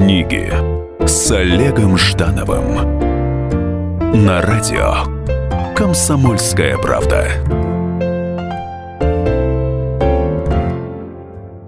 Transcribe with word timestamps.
Книги 0.00 0.50
с 1.06 1.30
Олегом 1.30 1.98
Ждановым 1.98 2.74
на 4.24 4.40
радио 4.40 5.04
Комсомольская 5.76 6.78
правда. 6.78 7.28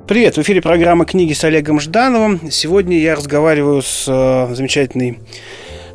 Привет, 0.08 0.38
в 0.38 0.40
эфире 0.40 0.63
программа 0.63 1.04
«Книги 1.04 1.35
с 1.35 1.45
Олегом 1.45 1.78
Ждановым». 1.78 2.50
Сегодня 2.50 2.99
я 2.99 3.17
разговариваю 3.17 3.82
с 3.82 4.06
э, 4.08 4.54
замечательной 4.54 5.19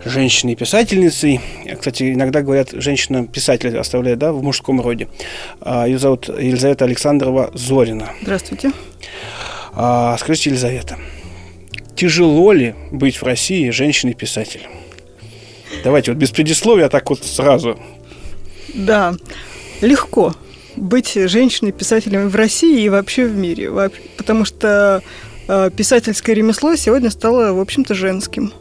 женщиной-писательницей. 0.06 1.42
Кстати, 1.76 2.14
иногда 2.14 2.44
говорят, 2.44 2.70
женщина-писатель 2.72 3.76
оставляет 3.76 4.20
да, 4.20 4.32
в 4.32 4.44
мужском 4.44 4.80
роде. 4.80 5.08
А, 5.60 5.88
ее 5.88 5.98
зовут 5.98 6.30
Елизавета 6.30 6.86
Александрова 6.86 7.50
Зорина. 7.56 8.10
Здравствуйте. 8.22 8.74
А, 9.74 10.16
скажите, 10.20 10.52
Елизавета, 10.52 10.98
тяжело 11.98 12.54
ли 12.54 12.76
быть 12.92 13.18
в 13.18 13.24
России 13.24 13.70
женщиной-писателем? 13.72 14.70
Давайте 15.84 16.12
вот 16.12 16.18
без 16.18 16.32
предисловия, 16.32 16.86
а 16.86 16.90
так 16.90 17.10
вот 17.10 17.24
сразу. 17.24 17.78
Да, 18.74 19.16
легко 19.82 20.34
быть 20.78 21.14
женщиной-писателем 21.16 22.30
в 22.30 22.36
России 22.36 22.84
и 22.84 22.90
вообще 22.90 23.26
в 23.26 23.36
мире. 23.36 23.72
Потому 24.16 24.46
что 24.46 25.02
э, 25.48 25.70
писательское 25.76 26.36
ремесло 26.36 26.76
сегодня 26.76 27.10
стало, 27.10 27.54
в 27.54 27.60
общем-то, 27.60 27.96
женским. 27.96 28.54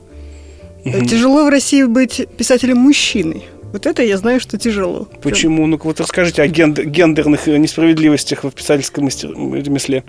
Угу. 0.84 1.04
Тяжело 1.04 1.44
в 1.44 1.48
России 1.48 1.84
быть 1.84 2.26
писателем-мужчиной. 2.36 3.44
Вот 3.76 3.84
это 3.84 4.02
я 4.02 4.16
знаю, 4.16 4.40
что 4.40 4.56
тяжело. 4.56 5.06
Почему? 5.22 5.66
Ну-ка 5.66 5.84
вот 5.84 6.00
расскажите 6.00 6.40
о 6.40 6.46
гендерных 6.46 7.46
несправедливостях 7.46 8.44
в 8.44 8.50
писательском 8.50 9.06
ремесле. 9.06 10.02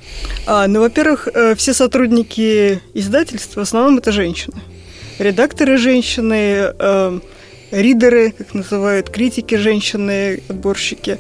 А, 0.46 0.68
ну, 0.68 0.80
во-первых, 0.80 1.28
э, 1.34 1.54
все 1.56 1.74
сотрудники 1.74 2.80
издательства 2.94 3.60
в 3.60 3.64
основном 3.64 3.98
это 3.98 4.14
женщины. 4.14 4.56
Редакторы 5.20 5.78
женщины, 5.78 6.72
э, 6.80 7.20
ридеры, 7.72 8.32
как 8.32 8.54
называют, 8.54 9.10
критики 9.10 9.56
женщины, 9.56 10.42
отборщики, 10.48 11.18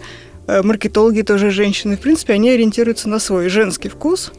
э, 0.47 0.61
маркетологи 0.63 1.23
тоже 1.23 1.51
женщины. 1.51 1.97
В 1.97 1.99
принципе, 1.99 2.31
они 2.31 2.49
ориентируются 2.51 3.09
на 3.09 3.19
свой 3.19 3.49
женский 3.49 3.89
вкус. 3.89 4.31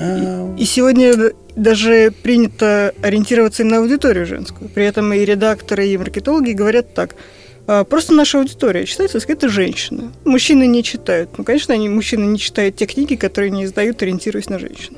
И, 0.00 0.62
и 0.62 0.64
сегодня 0.64 1.14
даже 1.54 2.12
принято 2.24 2.92
ориентироваться 3.02 3.62
на 3.62 3.78
аудиторию 3.78 4.26
женскую. 4.26 4.68
При 4.68 4.84
этом 4.84 5.12
и 5.12 5.24
редакторы, 5.24 5.86
и 5.86 5.96
маркетологи 5.96 6.50
говорят 6.50 6.92
так– 6.92 7.14
просто 7.66 8.12
наша 8.12 8.38
аудитория 8.38 8.86
читается, 8.86 9.18
это 9.26 9.48
женщины. 9.48 10.10
Мужчины 10.24 10.66
не 10.66 10.82
читают. 10.82 11.30
Ну, 11.38 11.44
конечно, 11.44 11.74
они, 11.74 11.88
мужчины 11.88 12.24
не 12.24 12.38
читают 12.38 12.76
те 12.76 12.86
книги, 12.86 13.14
которые 13.14 13.50
не 13.50 13.64
издают, 13.64 14.02
ориентируясь 14.02 14.48
на 14.48 14.58
женщин. 14.58 14.96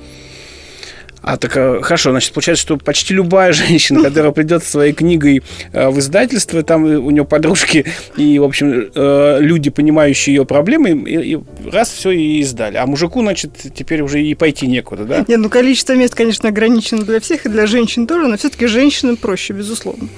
А 1.24 1.38
так 1.38 1.56
э, 1.56 1.80
хорошо, 1.80 2.10
значит, 2.10 2.34
получается, 2.34 2.62
что 2.62 2.76
почти 2.76 3.14
любая 3.14 3.52
женщина, 3.54 4.02
которая 4.02 4.30
придет 4.32 4.62
со 4.62 4.70
своей 4.72 4.92
книгой 4.92 5.42
э, 5.72 5.88
в 5.88 5.98
издательство, 5.98 6.62
там 6.62 6.84
у 6.84 7.10
нее 7.10 7.24
подружки 7.24 7.86
и, 8.16 8.38
в 8.38 8.44
общем, 8.44 8.90
э, 8.94 9.38
люди, 9.40 9.70
понимающие 9.70 10.36
ее 10.36 10.44
проблемы, 10.44 10.90
и 10.90 11.38
раз 11.70 11.90
все 11.90 12.10
и 12.10 12.40
издали. 12.40 12.76
А 12.76 12.86
мужику, 12.86 13.20
значит, 13.22 13.52
теперь 13.74 14.02
уже 14.02 14.22
и 14.22 14.34
пойти 14.34 14.66
некуда, 14.66 15.04
да? 15.04 15.24
Нет, 15.26 15.38
ну 15.38 15.48
количество 15.48 15.94
мест, 15.94 16.14
конечно, 16.14 16.50
ограничено 16.50 17.04
для 17.04 17.20
всех, 17.20 17.46
и 17.46 17.48
для 17.48 17.66
женщин 17.66 18.06
тоже, 18.06 18.28
но 18.28 18.36
все-таки 18.36 18.66
женщинам 18.66 19.16
проще, 19.16 19.54
безусловно. 19.54 20.08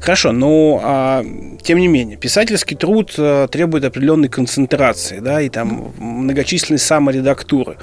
Хорошо, 0.00 0.32
но 0.32 0.80
а, 0.82 1.24
тем 1.62 1.78
не 1.78 1.88
менее, 1.88 2.16
писательский 2.16 2.76
труд 2.76 3.14
а, 3.18 3.48
требует 3.48 3.84
определенной 3.84 4.28
концентрации, 4.28 5.20
да, 5.20 5.40
и 5.40 5.48
там 5.48 5.92
многочисленной 5.98 6.78
саморедактуры. 6.78 7.76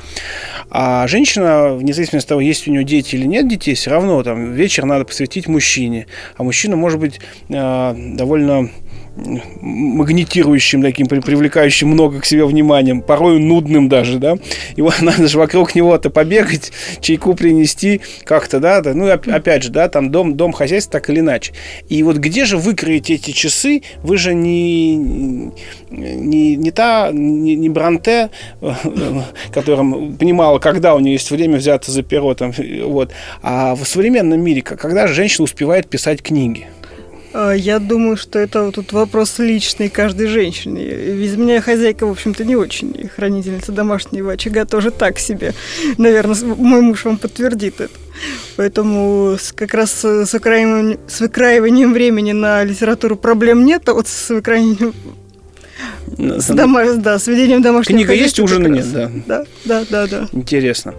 А 0.70 1.08
женщина, 1.08 1.74
вне 1.74 1.94
зависимости 1.94 2.26
от 2.26 2.30
того, 2.30 2.42
есть 2.42 2.68
у 2.68 2.72
нее 2.72 2.84
дети 2.84 3.16
или 3.16 3.26
нет 3.26 3.48
детей, 3.48 3.76
все 3.76 3.92
равно 3.92 4.22
там 4.24 4.54
вечер 4.54 4.86
надо 4.86 5.06
посвятить 5.06 5.48
мужчине. 5.48 6.08
А 6.36 6.44
мужчина 6.44 6.76
может 6.76 7.00
быть 7.00 7.20
а, 7.50 7.96
довольно 7.98 8.70
магнитирующим 9.18 10.82
таким, 10.82 11.08
привлекающим 11.08 11.90
много 11.90 12.22
к 12.22 12.26
себе 12.26 12.46
вниманием, 12.46 13.02
порой 13.02 13.40
нудным 13.40 13.90
даже, 13.90 14.20
да, 14.20 14.38
вот 14.78 14.96
надо 15.02 15.28
же 15.28 15.38
вокруг 15.38 15.76
него-то 15.76 16.10
побегать, 16.10 16.72
чайку 17.02 17.34
принести 17.34 18.02
как-то, 18.24 18.60
да, 18.60 18.82
да, 18.82 18.94
ну, 18.94 19.10
опять 19.10 19.64
же, 19.64 19.70
да, 19.70 19.90
там 19.90 20.12
дом, 20.12 20.36
дом 20.36 20.54
хозяйства 20.54 21.00
так 21.00 21.10
или 21.10 21.20
иначе. 21.20 21.54
И 21.90 22.02
вот 22.04 22.18
где 22.18 22.46
же 22.46 22.58
выкроить 22.58 23.10
эти 23.10 23.32
часы? 23.32 23.82
Вы 24.04 24.18
же 24.18 24.34
не, 24.34 24.96
не, 25.90 26.56
не 26.56 26.72
та, 26.72 27.12
не, 27.12 27.56
не 27.56 27.70
Бранте, 27.70 28.30
которая 29.54 29.86
понимала, 30.18 30.60
когда 30.60 30.96
у 30.96 31.00
нее 31.00 31.14
есть 31.14 31.30
время 31.32 31.58
взяться 31.58 31.92
за 31.92 32.04
перо, 32.04 32.34
там, 32.36 32.54
вот, 32.86 33.12
а 33.42 33.76
в 33.76 33.86
современном 33.86 34.42
мире, 34.42 34.62
когда 34.62 35.08
женщина 35.08 35.44
успевает 35.44 35.90
писать 35.90 36.22
книги? 36.22 36.68
А, 37.38 37.52
я 37.52 37.78
думаю, 37.78 38.18
что 38.18 38.40
это 38.40 38.72
тут 38.72 38.94
вопрос 38.94 39.38
личный 39.38 39.90
каждой 39.90 40.26
женщины. 40.26 40.80
Из 40.80 41.36
меня 41.38 41.62
хозяйка, 41.62 42.08
в 42.08 42.12
общем-то, 42.12 42.44
не 42.44 42.56
очень. 42.56 43.10
Хранительница 43.16 43.72
домашнего 43.72 44.32
очага 44.32 44.66
тоже 44.66 44.90
так 44.90 45.20
себе. 45.20 45.54
Наверное, 46.00 46.36
мой 46.56 46.82
муж 46.82 47.06
вам 47.06 47.18
подтвердит 47.18 47.80
это. 47.80 47.94
Поэтому 48.56 49.38
как 49.54 49.76
раз 49.76 50.04
с 50.04 50.34
выкраиванием, 50.34 51.00
с 51.08 51.20
выкраиванием 51.20 51.94
времени 51.94 52.32
на 52.32 52.64
литературу 52.64 53.16
проблем 53.16 53.66
нет, 53.66 53.88
а 53.88 53.94
вот 53.94 54.08
с 54.08 54.30
выкраиванием 54.30 54.96
с, 56.18 56.48
дома, 56.48 56.92
да, 56.96 57.20
с 57.20 57.28
ведением 57.28 57.62
домашнего 57.62 58.00
Книга 58.00 58.14
есть, 58.14 58.40
ужина 58.40 58.66
нет, 58.66 58.92
да. 58.92 59.12
Да, 59.28 59.46
да, 59.66 59.84
да, 59.88 60.08
да. 60.08 60.28
Интересно. 60.32 60.96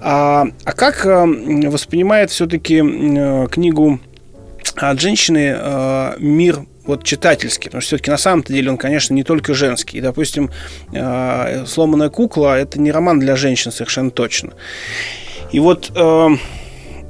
А, 0.00 0.46
а 0.64 0.72
как 0.74 1.04
а, 1.06 1.26
воспринимает 1.26 2.30
все-таки 2.30 2.80
а, 2.80 3.48
книгу 3.48 3.98
от 4.76 5.00
женщины 5.00 5.54
э, 5.56 6.14
мир 6.18 6.66
вот 6.84 7.04
читательский, 7.04 7.68
потому 7.68 7.80
что 7.80 7.88
все-таки 7.88 8.10
на 8.10 8.16
самом-то 8.16 8.52
деле 8.52 8.70
он, 8.70 8.76
конечно, 8.76 9.14
не 9.14 9.22
только 9.22 9.54
женский. 9.54 9.98
И, 9.98 10.00
допустим, 10.00 10.50
э, 10.92 11.64
«Сломанная 11.66 12.10
кукла»– 12.10 12.58
это 12.58 12.80
не 12.80 12.90
роман 12.90 13.20
для 13.20 13.36
женщин 13.36 13.70
совершенно 13.70 14.10
точно. 14.10 14.54
И 15.52 15.60
вот 15.60 15.92
э, 15.94 16.28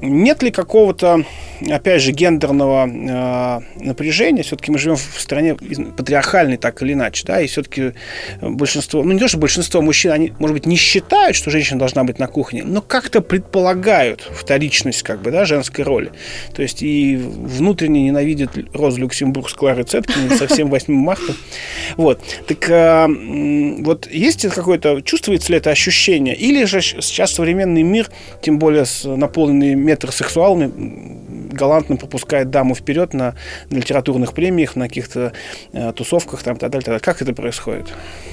нет 0.02 0.42
ли 0.42 0.50
какого-то 0.50 1.24
опять 1.70 2.02
же, 2.02 2.12
гендерного 2.12 2.88
э, 2.88 3.84
напряжения. 3.84 4.42
Все-таки 4.42 4.70
мы 4.70 4.78
живем 4.78 4.96
в 4.96 5.20
стране 5.20 5.54
патриархальной, 5.54 6.56
так 6.56 6.82
или 6.82 6.94
иначе, 6.94 7.24
да, 7.26 7.40
и 7.40 7.46
все-таки 7.46 7.92
большинство, 8.41 9.02
ну 9.02 9.12
не 9.12 9.18
то, 9.18 9.28
что 9.28 9.38
большинство 9.38 9.80
мужчин, 9.82 10.12
они, 10.12 10.32
может 10.38 10.54
быть, 10.54 10.66
не 10.66 10.76
считают, 10.76 11.36
что 11.36 11.50
женщина 11.50 11.78
должна 11.78 12.04
быть 12.04 12.18
на 12.18 12.26
кухне, 12.26 12.64
но 12.64 12.80
как-то 12.80 13.20
предполагают 13.20 14.28
вторичность, 14.32 15.02
как 15.02 15.22
бы, 15.22 15.30
да, 15.30 15.44
женской 15.44 15.84
роли. 15.84 16.12
То 16.54 16.62
есть 16.62 16.82
и 16.82 17.16
внутренне 17.16 18.02
ненавидят 18.02 18.50
Розу 18.74 19.00
Люксембург 19.00 19.48
с 19.48 19.54
Кларой 19.54 19.84
Цеткиной 19.84 20.36
со 20.36 20.46
всем 20.46 20.70
8 20.70 20.92
марта. 20.92 21.34
Вот. 21.96 22.20
Так 22.46 22.68
э, 22.70 23.06
вот 23.82 24.10
есть 24.10 24.48
какое-то, 24.48 25.00
чувствуется 25.02 25.52
ли 25.52 25.58
это 25.58 25.70
ощущение? 25.70 26.34
Или 26.34 26.64
же 26.64 26.80
сейчас 26.80 27.32
современный 27.32 27.82
мир, 27.82 28.08
тем 28.41 28.58
более 28.58 28.84
наполненный 29.04 29.74
метросексуалами, 29.92 30.72
галантно 31.53 31.97
пропускает 31.97 32.50
даму 32.50 32.75
вперед 32.75 33.14
на, 33.14 33.34
на 33.70 33.76
литературных 33.76 34.32
премиях, 34.32 34.75
на 34.75 34.88
каких-то 34.88 35.32
э, 35.72 35.92
тусовках 35.92 36.42
там, 36.42 36.56
так 36.56 36.70
далее, 36.70 36.84
так 36.84 36.92
далее. 36.92 37.00
Как 37.00 37.22
это 37.22 37.32
происходит? 37.34 37.88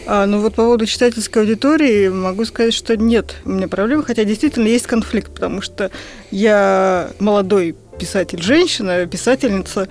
А, 0.08 0.26
ну 0.26 0.40
вот 0.40 0.56
по 0.56 0.64
поводу 0.64 0.86
читательской 0.86 1.44
аудитории 1.44 2.08
могу 2.08 2.46
сказать, 2.46 2.74
что 2.74 2.96
нет 2.96 3.36
у 3.46 3.50
меня 3.50 3.68
проблем, 3.68 4.04
хотя 4.04 4.24
действительно 4.24 4.68
есть 4.68 4.88
конфликт, 4.88 5.34
потому 5.34 5.62
что 5.62 5.92
я 6.32 7.10
молодой 7.20 7.76
писатель, 8.00 8.42
женщина, 8.42 9.06
писательница, 9.06 9.90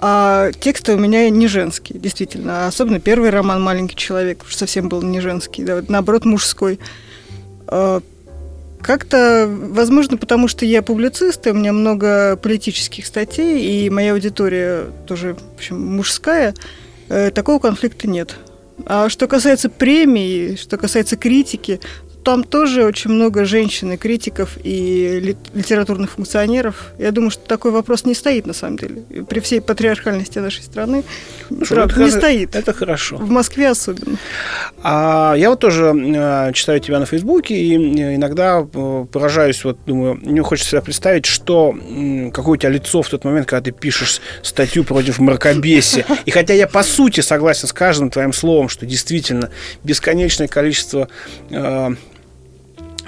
а 0.00 0.52
тексты 0.52 0.94
у 0.94 0.98
меня 0.98 1.28
не 1.30 1.48
женские, 1.48 1.98
действительно. 1.98 2.66
Особенно 2.66 3.00
первый 3.00 3.30
роман 3.30 3.62
«Маленький 3.62 3.96
человек» 3.96 4.44
уж 4.44 4.54
совсем 4.54 4.88
был 4.88 5.02
не 5.02 5.20
женский, 5.20 5.64
да, 5.64 5.82
наоборот, 5.88 6.24
мужской. 6.24 6.78
Как-то, 8.84 9.46
возможно, 9.48 10.18
потому 10.18 10.46
что 10.46 10.66
я 10.66 10.82
публицист, 10.82 11.46
и 11.46 11.50
у 11.50 11.54
меня 11.54 11.72
много 11.72 12.36
политических 12.36 13.06
статей, 13.06 13.64
и 13.64 13.88
моя 13.88 14.12
аудитория 14.12 14.88
тоже, 15.06 15.36
в 15.36 15.54
общем, 15.54 15.80
мужская, 15.80 16.54
э, 17.08 17.30
такого 17.30 17.60
конфликта 17.60 18.06
нет. 18.06 18.36
А 18.84 19.08
что 19.08 19.26
касается 19.26 19.70
премий, 19.70 20.56
что 20.56 20.76
касается 20.76 21.16
критики, 21.16 21.80
там 22.24 22.42
тоже 22.42 22.84
очень 22.84 23.10
много 23.10 23.44
женщин 23.44 23.92
и 23.92 23.96
критиков 23.96 24.56
и 24.64 25.36
литературных 25.54 26.12
функционеров. 26.12 26.92
Я 26.98 27.12
думаю, 27.12 27.30
что 27.30 27.46
такой 27.46 27.70
вопрос 27.70 28.04
не 28.04 28.14
стоит 28.14 28.46
на 28.46 28.54
самом 28.54 28.78
деле. 28.78 29.02
При 29.28 29.40
всей 29.40 29.60
патриархальности 29.60 30.38
нашей 30.38 30.62
страны 30.62 31.04
Что 31.62 31.74
правда, 31.74 31.94
это 31.94 32.04
не 32.04 32.10
стоит. 32.10 32.56
Это 32.56 32.72
хорошо. 32.72 33.16
В 33.16 33.30
Москве 33.30 33.68
особенно. 33.68 34.16
А 34.82 35.34
я 35.36 35.50
вот 35.50 35.60
тоже 35.60 35.94
э, 35.94 36.52
читаю 36.54 36.80
тебя 36.80 36.98
на 36.98 37.06
Фейсбуке 37.06 37.54
и 37.54 37.74
э, 37.74 38.16
иногда 38.16 38.66
э, 38.72 39.06
поражаюсь, 39.12 39.62
вот 39.64 39.78
думаю, 39.86 40.18
мне 40.22 40.42
хочется 40.42 40.70
себя 40.70 40.80
представить, 40.80 41.26
что 41.26 41.76
какое 42.32 42.54
у 42.54 42.56
тебя 42.56 42.70
лицо 42.70 43.02
в 43.02 43.08
тот 43.08 43.24
момент, 43.24 43.46
когда 43.46 43.64
ты 43.64 43.70
пишешь 43.70 44.22
статью 44.42 44.84
против 44.84 45.18
мракобесия. 45.18 46.06
И 46.24 46.30
хотя 46.30 46.54
я 46.54 46.66
по 46.66 46.82
сути 46.82 47.20
согласен 47.20 47.68
с 47.68 47.72
каждым 47.72 48.10
твоим 48.10 48.32
словом, 48.32 48.70
что 48.70 48.86
действительно 48.86 49.50
бесконечное 49.82 50.48
количество 50.48 51.08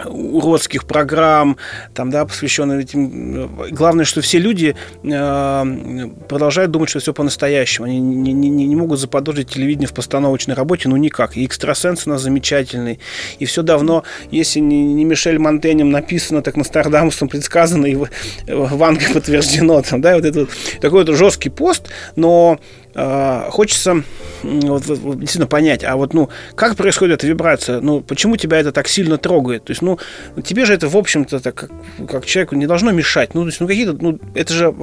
уродских 0.04 0.86
программ, 0.86 1.56
там, 1.94 2.10
да, 2.10 2.24
посвященных 2.24 2.82
этим. 2.82 3.50
Главное, 3.70 4.04
что 4.04 4.20
все 4.20 4.38
люди 4.38 4.76
э, 5.02 6.06
продолжают 6.28 6.70
думать, 6.70 6.90
что 6.90 7.00
все 7.00 7.12
по-настоящему. 7.12 7.86
Они 7.86 7.98
не, 7.98 8.32
не, 8.32 8.48
не 8.48 8.76
могут 8.76 9.00
заподозрить 9.00 9.50
телевидение 9.50 9.88
в 9.88 9.94
постановочной 9.94 10.54
работе, 10.54 10.88
ну 10.88 10.96
никак. 10.96 11.36
И 11.36 11.44
экстрасенс 11.44 12.06
у 12.06 12.10
нас 12.10 12.22
замечательный. 12.22 13.00
И 13.38 13.44
все 13.44 13.62
давно, 13.62 14.04
если 14.30 14.60
не, 14.60 14.82
не 14.94 15.04
Мишель 15.04 15.38
Монтенем 15.38 15.90
написано, 15.90 16.42
так 16.42 16.56
Нострадамусом 16.56 17.28
предсказано, 17.28 17.86
и 17.86 17.94
в, 17.94 18.08
в 18.46 18.82
Англии 18.82 19.12
подтверждено. 19.12 19.82
Там, 19.82 20.00
да, 20.00 20.16
вот 20.16 20.24
это, 20.24 20.46
такой 20.80 21.04
вот 21.04 21.14
жесткий 21.16 21.50
пост, 21.50 21.88
но 22.16 22.58
э, 22.96 23.50
хочется 23.50 24.02
вот, 24.42 24.86
вот, 24.86 25.20
действительно 25.20 25.46
понять, 25.46 25.84
а 25.84 25.96
вот, 25.96 26.14
ну, 26.14 26.28
как 26.54 26.76
происходит 26.76 27.18
эта 27.18 27.26
вибрация? 27.26 27.80
Ну, 27.80 28.00
почему 28.00 28.36
тебя 28.36 28.58
это 28.58 28.72
так 28.72 28.88
сильно 28.88 29.18
трогает? 29.18 29.64
То 29.64 29.70
есть, 29.70 29.82
ну, 29.82 29.98
тебе 30.44 30.64
же 30.64 30.74
это, 30.74 30.88
в 30.88 30.96
общем-то, 30.96 31.40
так, 31.40 31.54
как, 31.54 31.70
как 32.08 32.26
человеку 32.26 32.54
не 32.54 32.66
должно 32.66 32.92
мешать. 32.92 33.34
Ну, 33.34 33.42
то 33.42 33.48
есть, 33.48 33.60
ну, 33.60 33.66
какие-то, 33.66 33.92
ну, 33.92 34.18
это 34.34 34.52
же, 34.52 34.74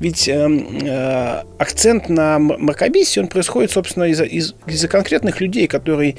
ведь 0.00 0.28
э, 0.28 0.48
э, 0.82 1.42
акцент 1.58 2.08
на 2.08 2.38
мракобесие, 2.38 3.22
он 3.22 3.28
происходит, 3.28 3.70
собственно, 3.70 4.04
из-за 4.04 4.24
из, 4.24 4.54
из 4.66 4.88
конкретных 4.88 5.40
людей, 5.40 5.66
которые 5.66 6.16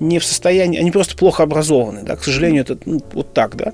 не 0.00 0.18
в 0.18 0.24
состоянии, 0.24 0.78
они 0.78 0.90
просто 0.90 1.16
плохо 1.16 1.42
образованы, 1.42 2.02
да, 2.02 2.16
к 2.16 2.24
сожалению, 2.24 2.62
это 2.62 2.78
ну, 2.84 3.00
вот 3.12 3.32
так, 3.32 3.56
да. 3.56 3.72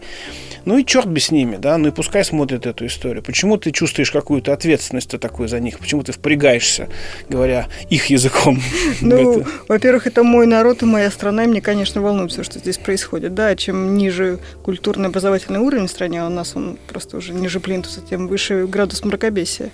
Ну 0.64 0.78
и 0.78 0.84
черт 0.84 1.06
бы 1.06 1.20
с 1.20 1.30
ними, 1.30 1.56
да, 1.56 1.76
ну 1.76 1.88
и 1.88 1.90
пускай 1.90 2.24
смотрят 2.24 2.66
эту 2.66 2.86
историю. 2.86 3.22
Почему 3.22 3.58
ты 3.58 3.70
чувствуешь 3.70 4.10
какую-то 4.10 4.52
ответственность 4.52 5.10
такую 5.20 5.48
за 5.48 5.60
них? 5.60 5.78
Почему 5.78 6.02
ты 6.02 6.12
впрягаешься, 6.12 6.88
говоря 7.28 7.68
их 7.90 8.06
языком? 8.06 8.60
Ну, 9.00 9.44
во-первых, 9.68 10.06
это 10.06 10.22
мой 10.22 10.46
народ 10.46 10.82
и 10.82 10.86
моя 10.86 11.10
страна, 11.10 11.44
и 11.44 11.46
мне, 11.46 11.60
конечно, 11.60 12.00
волнует 12.00 12.32
все, 12.32 12.42
что 12.42 12.58
здесь 12.58 12.78
происходит. 12.78 13.34
Да, 13.34 13.54
чем 13.56 13.96
ниже 13.96 14.38
культурно 14.62 15.08
образовательный 15.08 15.60
уровень 15.60 15.86
в 15.86 15.90
стране, 15.90 16.22
а 16.22 16.26
у 16.26 16.30
нас 16.30 16.56
он 16.56 16.78
просто 16.88 17.16
уже 17.16 17.32
ниже 17.32 17.60
плинтуса, 17.60 18.00
тем 18.08 18.28
выше 18.28 18.66
градус 18.66 19.04
мракобесия. 19.04 19.70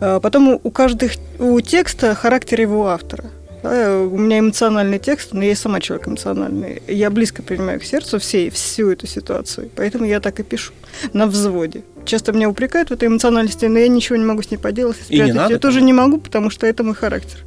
А 0.00 0.20
потом 0.20 0.60
у 0.62 0.70
каждых 0.70 1.12
у 1.38 1.60
текста 1.60 2.14
характер 2.14 2.60
его 2.60 2.88
автора. 2.88 3.24
Да, 3.62 3.98
у 3.98 4.18
меня 4.18 4.40
эмоциональный 4.40 4.98
текст, 4.98 5.32
но 5.32 5.42
я 5.42 5.52
и 5.52 5.54
сама 5.54 5.80
человек 5.80 6.06
эмоциональный. 6.06 6.82
Я 6.86 7.08
близко 7.08 7.42
принимаю 7.42 7.80
к 7.80 7.84
сердцу 7.84 8.18
всей, 8.18 8.50
всю 8.50 8.90
эту 8.90 9.06
ситуацию. 9.06 9.70
Поэтому 9.74 10.04
я 10.04 10.20
так 10.20 10.38
и 10.38 10.42
пишу. 10.42 10.74
На 11.14 11.26
взводе. 11.26 11.82
Часто 12.04 12.32
меня 12.32 12.48
упрекают 12.48 12.90
в 12.90 12.92
этой 12.92 13.08
эмоциональности, 13.08 13.66
но 13.66 13.78
я 13.78 13.88
ничего 13.88 14.16
не 14.16 14.24
могу 14.24 14.42
с 14.42 14.50
ней 14.50 14.58
поделать. 14.58 14.96
И 15.08 15.20
не 15.20 15.32
надо, 15.32 15.54
я 15.54 15.58
тоже 15.58 15.80
не 15.80 15.92
могу, 15.92 16.18
потому 16.18 16.50
что 16.50 16.66
это 16.66 16.82
мой 16.82 16.94
характер. 16.94 17.44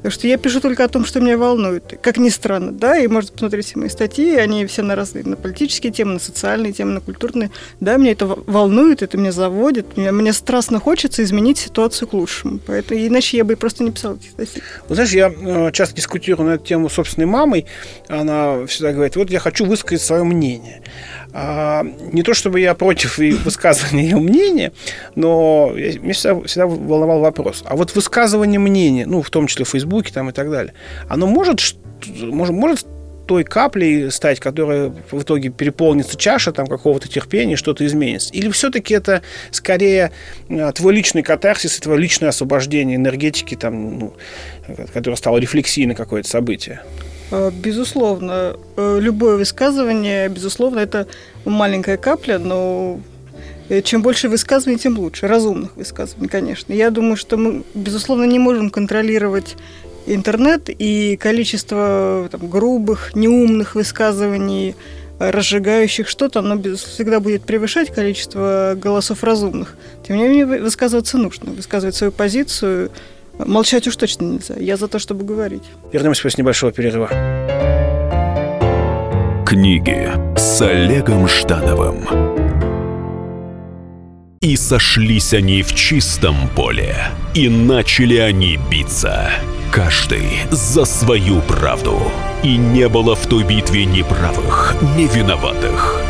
Потому 0.00 0.12
что 0.12 0.28
я 0.28 0.38
пишу 0.38 0.60
только 0.62 0.84
о 0.84 0.88
том, 0.88 1.04
что 1.04 1.20
меня 1.20 1.36
волнует. 1.36 1.98
Как 2.00 2.16
ни 2.16 2.30
странно, 2.30 2.72
да, 2.72 2.96
и 2.96 3.06
можно 3.06 3.30
посмотреть 3.32 3.66
все 3.66 3.78
мои 3.78 3.90
статьи, 3.90 4.34
они 4.34 4.64
все 4.64 4.80
на 4.80 4.96
разные, 4.96 5.24
на 5.24 5.36
политические 5.36 5.92
темы, 5.92 6.14
на 6.14 6.18
социальные 6.18 6.72
темы, 6.72 6.92
на 6.92 7.00
культурные. 7.02 7.50
Да, 7.80 7.98
меня 7.98 8.12
это 8.12 8.24
волнует, 8.24 9.02
это 9.02 9.18
меня 9.18 9.30
заводит. 9.30 9.98
Мне, 9.98 10.10
мне 10.10 10.32
страстно 10.32 10.80
хочется 10.80 11.22
изменить 11.22 11.58
ситуацию 11.58 12.08
к 12.08 12.14
лучшему. 12.14 12.60
Поэтому, 12.66 12.98
иначе 12.98 13.36
я 13.36 13.44
бы 13.44 13.56
просто 13.56 13.84
не 13.84 13.90
писал 13.90 14.16
эти 14.16 14.28
статьи. 14.28 14.62
Вот 14.88 14.94
знаешь, 14.94 15.12
я 15.12 15.30
э, 15.30 15.70
часто 15.72 15.96
дискутирую 15.96 16.48
на 16.48 16.54
эту 16.54 16.64
тему 16.64 16.88
с 16.88 16.94
собственной 16.94 17.26
мамой. 17.26 17.66
Она 18.08 18.64
всегда 18.68 18.94
говорит, 18.94 19.16
вот 19.16 19.28
я 19.30 19.38
хочу 19.38 19.66
высказать 19.66 20.00
свое 20.00 20.24
мнение. 20.24 20.80
А, 21.32 21.84
не 22.12 22.22
то 22.22 22.34
чтобы 22.34 22.60
я 22.60 22.74
против 22.74 23.18
высказывания 23.18 24.04
ее 24.04 24.18
мнения, 24.18 24.72
но 25.14 25.72
меня 25.74 26.12
всегда, 26.12 26.40
всегда 26.42 26.66
волновал 26.66 27.20
вопрос. 27.20 27.62
А 27.66 27.76
вот 27.76 27.94
высказывание 27.94 28.58
мнения, 28.58 29.06
ну, 29.06 29.22
в 29.22 29.30
том 29.30 29.46
числе 29.46 29.64
в 29.64 29.68
Фейсбуке 29.68 30.12
там 30.12 30.30
и 30.30 30.32
так 30.32 30.50
далее, 30.50 30.74
оно 31.08 31.26
может, 31.26 31.76
может, 32.20 32.54
может 32.54 32.86
той 33.30 33.44
каплей 33.44 34.10
стать, 34.10 34.40
которая 34.40 34.92
в 35.12 35.22
итоге 35.22 35.50
переполнится 35.50 36.16
чаша 36.16 36.50
там 36.50 36.66
какого-то 36.66 37.08
терпения, 37.08 37.54
что-то 37.54 37.86
изменится? 37.86 38.34
Или 38.34 38.50
все-таки 38.50 38.92
это 38.92 39.22
скорее 39.52 40.10
а, 40.48 40.72
твой 40.72 40.92
личный 40.94 41.22
катарсис, 41.22 41.78
твое 41.78 42.00
личное 42.00 42.30
освобождение 42.30 42.96
энергетики, 42.96 43.54
там, 43.54 43.98
ну, 44.00 44.14
которое 44.92 45.14
стало 45.14 45.38
рефлексией 45.38 45.86
на 45.86 45.94
какое-то 45.94 46.28
событие? 46.28 46.82
Э, 47.30 47.50
безусловно, 47.50 48.56
э, 48.76 48.98
любое 49.00 49.36
высказывание, 49.36 50.28
безусловно, 50.28 50.80
это 50.80 51.06
маленькая 51.44 51.96
капля, 51.96 52.38
но 52.38 53.00
э, 53.68 53.82
чем 53.82 54.02
больше 54.02 54.28
высказываний, 54.28 54.78
тем 54.78 54.98
лучше. 54.98 55.28
Разумных 55.28 55.76
высказываний, 55.76 56.28
конечно. 56.28 56.72
Я 56.72 56.90
думаю, 56.90 57.16
что 57.16 57.36
мы, 57.36 57.62
безусловно, 57.74 58.24
не 58.24 58.38
можем 58.38 58.70
контролировать 58.70 59.56
интернет 60.06 60.68
и 60.68 61.16
количество 61.16 62.28
там, 62.30 62.48
грубых, 62.48 63.14
неумных 63.14 63.74
высказываний, 63.76 64.74
разжигающих 65.18 66.08
что-то, 66.08 66.38
оно 66.38 66.60
всегда 66.76 67.20
будет 67.20 67.42
превышать 67.42 67.92
количество 67.92 68.74
голосов 68.74 69.22
разумных. 69.22 69.76
Тем 70.06 70.16
не 70.16 70.22
менее, 70.22 70.46
высказываться 70.46 71.18
нужно, 71.18 71.52
высказывать 71.52 71.94
свою 71.94 72.12
позицию– 72.12 72.90
Молчать 73.46 73.86
уж 73.86 73.96
точно 73.96 74.24
нельзя. 74.24 74.54
Я 74.58 74.76
за 74.76 74.88
то, 74.88 74.98
чтобы 74.98 75.24
говорить. 75.24 75.62
Вернемся 75.92 76.22
после 76.22 76.42
небольшого 76.42 76.72
перерыва. 76.72 77.08
Книги 79.46 80.08
с 80.36 80.60
Олегом 80.62 81.26
Ждановым. 81.26 82.06
И 84.40 84.56
сошлись 84.56 85.34
они 85.34 85.62
в 85.62 85.74
чистом 85.74 86.36
поле, 86.56 86.96
и 87.34 87.48
начали 87.48 88.16
они 88.16 88.58
биться. 88.70 89.30
Каждый 89.70 90.22
за 90.50 90.84
свою 90.84 91.42
правду. 91.42 92.00
И 92.42 92.56
не 92.56 92.88
было 92.88 93.14
в 93.14 93.26
той 93.26 93.44
битве 93.44 93.84
ни 93.84 94.02
правых, 94.02 94.74
ни 94.96 95.06
виноватых. 95.06 96.09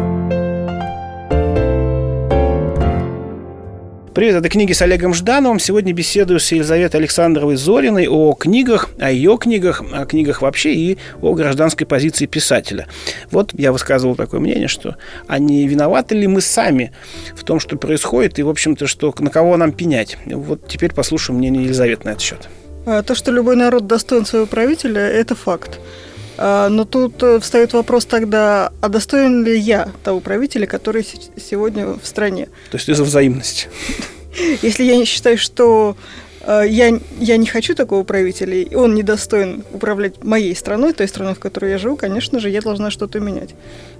Привет, 4.13 4.35
это 4.35 4.49
книги 4.49 4.73
с 4.73 4.81
Олегом 4.81 5.13
Ждановым. 5.13 5.57
Сегодня 5.57 5.93
беседую 5.93 6.41
с 6.41 6.51
Елизаветой 6.51 6.99
Александровой 6.99 7.55
Зориной 7.55 8.09
о 8.09 8.33
книгах, 8.33 8.89
о 8.99 9.09
ее 9.09 9.37
книгах, 9.37 9.81
о 9.93 10.05
книгах 10.05 10.41
вообще 10.41 10.73
и 10.73 10.97
о 11.21 11.33
гражданской 11.33 11.87
позиции 11.87 12.25
писателя. 12.25 12.89
Вот 13.31 13.51
я 13.53 13.71
высказывал 13.71 14.17
такое 14.17 14.41
мнение, 14.41 14.67
что 14.67 14.97
а 15.29 15.39
виноваты 15.39 16.15
ли 16.15 16.27
мы 16.27 16.41
сами 16.41 16.91
в 17.33 17.45
том, 17.45 17.61
что 17.61 17.77
происходит, 17.77 18.37
и, 18.37 18.43
в 18.43 18.49
общем-то, 18.49 18.85
что 18.85 19.15
на 19.19 19.29
кого 19.29 19.55
нам 19.55 19.71
пенять. 19.71 20.17
Вот 20.25 20.67
теперь 20.67 20.93
послушаем 20.93 21.39
мнение 21.39 21.63
Елизаветы 21.63 22.03
на 22.03 22.09
этот 22.09 22.21
счет. 22.21 22.49
А, 22.85 23.03
то, 23.03 23.15
что 23.15 23.31
любой 23.31 23.55
народ 23.55 23.87
достоин 23.87 24.25
своего 24.25 24.45
правителя, 24.45 24.99
это 24.99 25.35
факт. 25.35 25.79
А, 26.43 26.69
но 26.69 26.85
тут 26.85 27.21
э, 27.21 27.39
встает 27.39 27.73
вопрос 27.73 28.05
тогда, 28.05 28.71
а 28.81 28.89
достоин 28.89 29.43
ли 29.45 29.59
я 29.59 29.89
того 30.03 30.21
правителя, 30.21 30.65
который 30.65 31.05
сегодня 31.37 31.85
в 31.85 32.03
стране? 32.03 32.47
То 32.71 32.77
есть 32.77 32.89
из-за 32.89 33.03
взаимности. 33.03 33.67
Если 34.63 34.83
я 34.83 35.05
считаю, 35.05 35.37
что 35.37 35.95
э, 36.41 36.63
я, 36.67 36.99
я 37.19 37.37
не 37.37 37.45
хочу 37.45 37.75
такого 37.75 38.03
правителя, 38.03 38.55
и 38.55 38.73
он 38.73 38.95
недостоин 38.95 39.63
управлять 39.71 40.23
моей 40.23 40.55
страной, 40.55 40.93
той 40.93 41.07
страной, 41.07 41.35
в 41.35 41.39
которой 41.39 41.69
я 41.69 41.77
живу, 41.77 41.95
конечно 41.95 42.39
же, 42.39 42.49
я 42.49 42.61
должна 42.61 42.89
что-то 42.89 43.19
менять. 43.19 43.51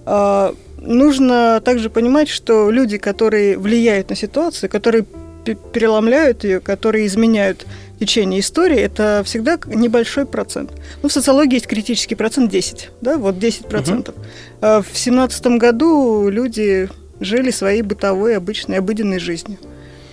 А, 0.07 0.55
нужно 0.77 1.61
также 1.63 1.91
понимать, 1.91 2.27
что 2.27 2.71
люди, 2.71 2.97
которые 2.97 3.55
влияют 3.59 4.09
на 4.09 4.15
ситуацию, 4.15 4.67
которые 4.67 5.05
переломляют 5.43 6.43
ее, 6.43 6.59
которые 6.59 7.07
изменяют 7.07 7.65
течение 8.01 8.39
истории, 8.39 8.79
это 8.79 9.21
всегда 9.25 9.59
небольшой 9.67 10.25
процент. 10.25 10.71
Ну, 11.03 11.09
в 11.09 11.13
социологии 11.13 11.55
есть 11.55 11.67
критический 11.67 12.15
процент 12.15 12.49
10, 12.49 12.89
да, 13.01 13.17
вот 13.17 13.37
10 13.37 13.67
процентов. 13.67 14.15
Угу. 14.15 14.25
А 14.61 14.81
в 14.81 14.97
семнадцатом 14.97 15.59
году 15.59 16.27
люди 16.27 16.89
жили 17.19 17.51
своей 17.51 17.83
бытовой, 17.83 18.35
обычной, 18.35 18.79
обыденной 18.79 19.19
жизнью. 19.19 19.59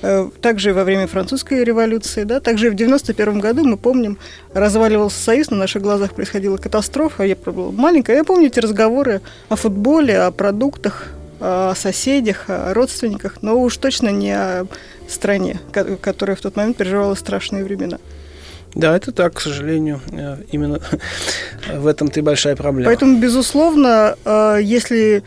Э, 0.02 0.28
также 0.42 0.74
во 0.74 0.84
время 0.84 1.06
французской 1.06 1.64
революции, 1.64 2.24
да, 2.24 2.40
также 2.40 2.70
в 2.70 2.74
91 2.74 3.40
году, 3.40 3.64
мы 3.64 3.78
помним, 3.78 4.18
разваливался 4.52 5.18
Союз, 5.22 5.50
на 5.50 5.56
наших 5.56 5.82
глазах 5.82 6.14
происходила 6.14 6.58
катастрофа, 6.58 7.24
я 7.24 7.36
была 7.36 7.72
маленькая, 7.72 8.16
я 8.16 8.24
помню 8.24 8.48
эти 8.48 8.60
разговоры 8.60 9.22
о 9.48 9.56
футболе, 9.56 10.20
о 10.20 10.30
продуктах, 10.30 11.08
о 11.40 11.74
соседях, 11.74 12.44
о 12.48 12.74
родственниках, 12.74 13.42
но 13.42 13.60
уж 13.60 13.76
точно 13.76 14.08
не 14.08 14.32
о 14.32 14.66
стране, 15.08 15.58
которая 16.00 16.36
в 16.36 16.40
тот 16.40 16.56
момент 16.56 16.76
переживала 16.76 17.14
страшные 17.14 17.64
времена. 17.64 17.98
Да, 18.74 18.96
это 18.96 19.12
так, 19.12 19.34
к 19.34 19.40
сожалению. 19.40 20.00
Э, 20.12 20.36
именно 20.52 20.80
в 21.72 21.86
этом-то 21.86 22.20
и 22.20 22.22
большая 22.22 22.54
проблема. 22.54 22.90
Поэтому, 22.90 23.18
безусловно, 23.18 24.14
э, 24.24 24.58
если 24.62 25.24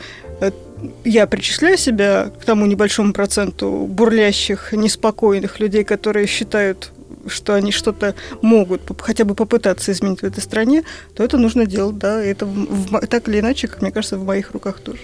я 1.03 1.27
причисляю 1.27 1.77
себя 1.77 2.31
к 2.39 2.45
тому 2.45 2.65
небольшому 2.65 3.13
проценту 3.13 3.87
бурлящих, 3.89 4.73
неспокойных 4.73 5.59
людей, 5.59 5.83
которые 5.83 6.27
считают 6.27 6.91
что 7.27 7.53
они 7.53 7.71
что-то 7.71 8.15
могут 8.41 8.81
хотя 9.01 9.25
бы 9.25 9.35
попытаться 9.35 9.91
изменить 9.91 10.21
в 10.21 10.23
этой 10.23 10.41
стране, 10.41 10.83
то 11.15 11.23
это 11.23 11.37
нужно 11.37 11.65
делать, 11.65 11.97
да, 11.97 12.21
это 12.21 12.45
в, 12.45 13.05
так 13.07 13.27
или 13.27 13.39
иначе, 13.39 13.67
как 13.67 13.81
мне 13.81 13.91
кажется, 13.91 14.17
в 14.17 14.25
моих 14.25 14.51
руках 14.51 14.79
тоже. 14.79 14.99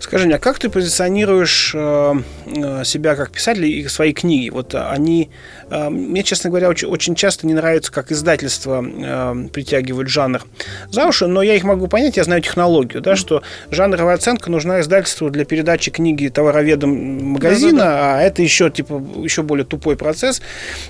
Скажи 0.00 0.26
мне, 0.26 0.36
а 0.36 0.38
как 0.38 0.58
ты 0.58 0.68
позиционируешь 0.68 1.72
э, 1.74 2.14
э 2.46 2.84
себя 2.84 3.14
как 3.14 3.30
писатель 3.32 3.66
и 3.66 3.88
свои 3.88 4.12
книги? 4.12 4.50
Вот 4.50 4.74
они, 4.74 5.30
э, 5.70 5.88
мне, 5.88 6.22
честно 6.22 6.50
говоря, 6.50 6.68
очень, 6.68 6.88
очень 6.88 7.14
часто 7.14 7.46
не 7.46 7.54
нравится, 7.54 7.92
как 7.92 8.12
издательства 8.12 8.84
э, 8.84 9.48
притягивают 9.52 10.08
жанр 10.08 10.42
за 10.90 11.06
уши, 11.06 11.26
но 11.26 11.42
я 11.42 11.54
их 11.54 11.64
могу 11.64 11.88
понять, 11.88 12.16
я 12.16 12.24
знаю 12.24 12.42
технологию, 12.42 13.02
да, 13.02 13.16
что 13.16 13.42
жанровая 13.70 14.14
оценка 14.14 14.50
нужна 14.50 14.80
издательству 14.80 15.30
для 15.30 15.44
передачи 15.44 15.90
книги 15.90 16.28
товароведом 16.28 16.90
магазина, 17.32 17.78
да, 17.78 17.84
да, 17.84 17.90
да. 17.90 18.18
а 18.18 18.22
это 18.22 18.42
еще 18.42 18.70
типа 18.70 19.02
еще 19.22 19.42
более 19.42 19.64
тупой 19.64 19.96
процесс. 19.96 20.42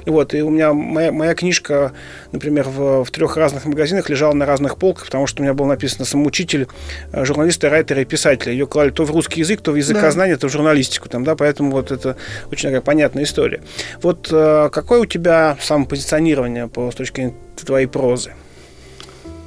Вот, 0.07 0.35
и 0.35 0.43
у 0.43 0.51
меня 0.51 0.62
меня 0.63 0.73
моя, 0.73 1.13
моя 1.13 1.35
книжка, 1.35 1.93
например, 2.31 2.69
в, 2.69 3.05
в 3.05 3.11
трех 3.11 3.37
разных 3.37 3.65
магазинах 3.65 4.09
лежала 4.11 4.33
на 4.33 4.47
разных 4.47 4.77
полках, 4.77 5.07
потому 5.07 5.27
что 5.27 5.43
у 5.43 5.45
меня 5.45 5.55
был 5.55 5.67
написано 5.67 6.05
самоучитель 6.05 6.69
э, 7.13 7.25
журналиста, 7.25 7.69
райтера 7.71 8.03
и 8.03 8.05
писателя. 8.05 8.53
Ее 8.53 8.67
клали 8.67 8.91
то 8.91 9.05
в 9.05 9.11
русский 9.11 9.41
язык, 9.41 9.61
то 9.61 9.73
в 9.73 9.77
языкознание, 9.77 10.37
да. 10.37 10.41
то 10.41 10.49
в 10.49 10.53
журналистику. 10.53 11.09
Там, 11.09 11.25
да, 11.25 11.35
поэтому 11.35 11.73
вот 11.73 11.91
это 11.91 12.17
очень 12.51 12.69
такая 12.69 12.81
понятная 12.81 13.25
история. 13.25 13.63
Вот 14.01 14.29
э, 14.31 14.69
какое 14.71 15.01
у 15.01 15.07
тебя 15.07 15.57
самопозиционирование 15.61 16.69
по, 16.69 16.91
с 16.91 16.95
точки 16.95 17.15
зрения 17.15 17.35
твоей 17.65 17.87
прозы? 17.87 18.33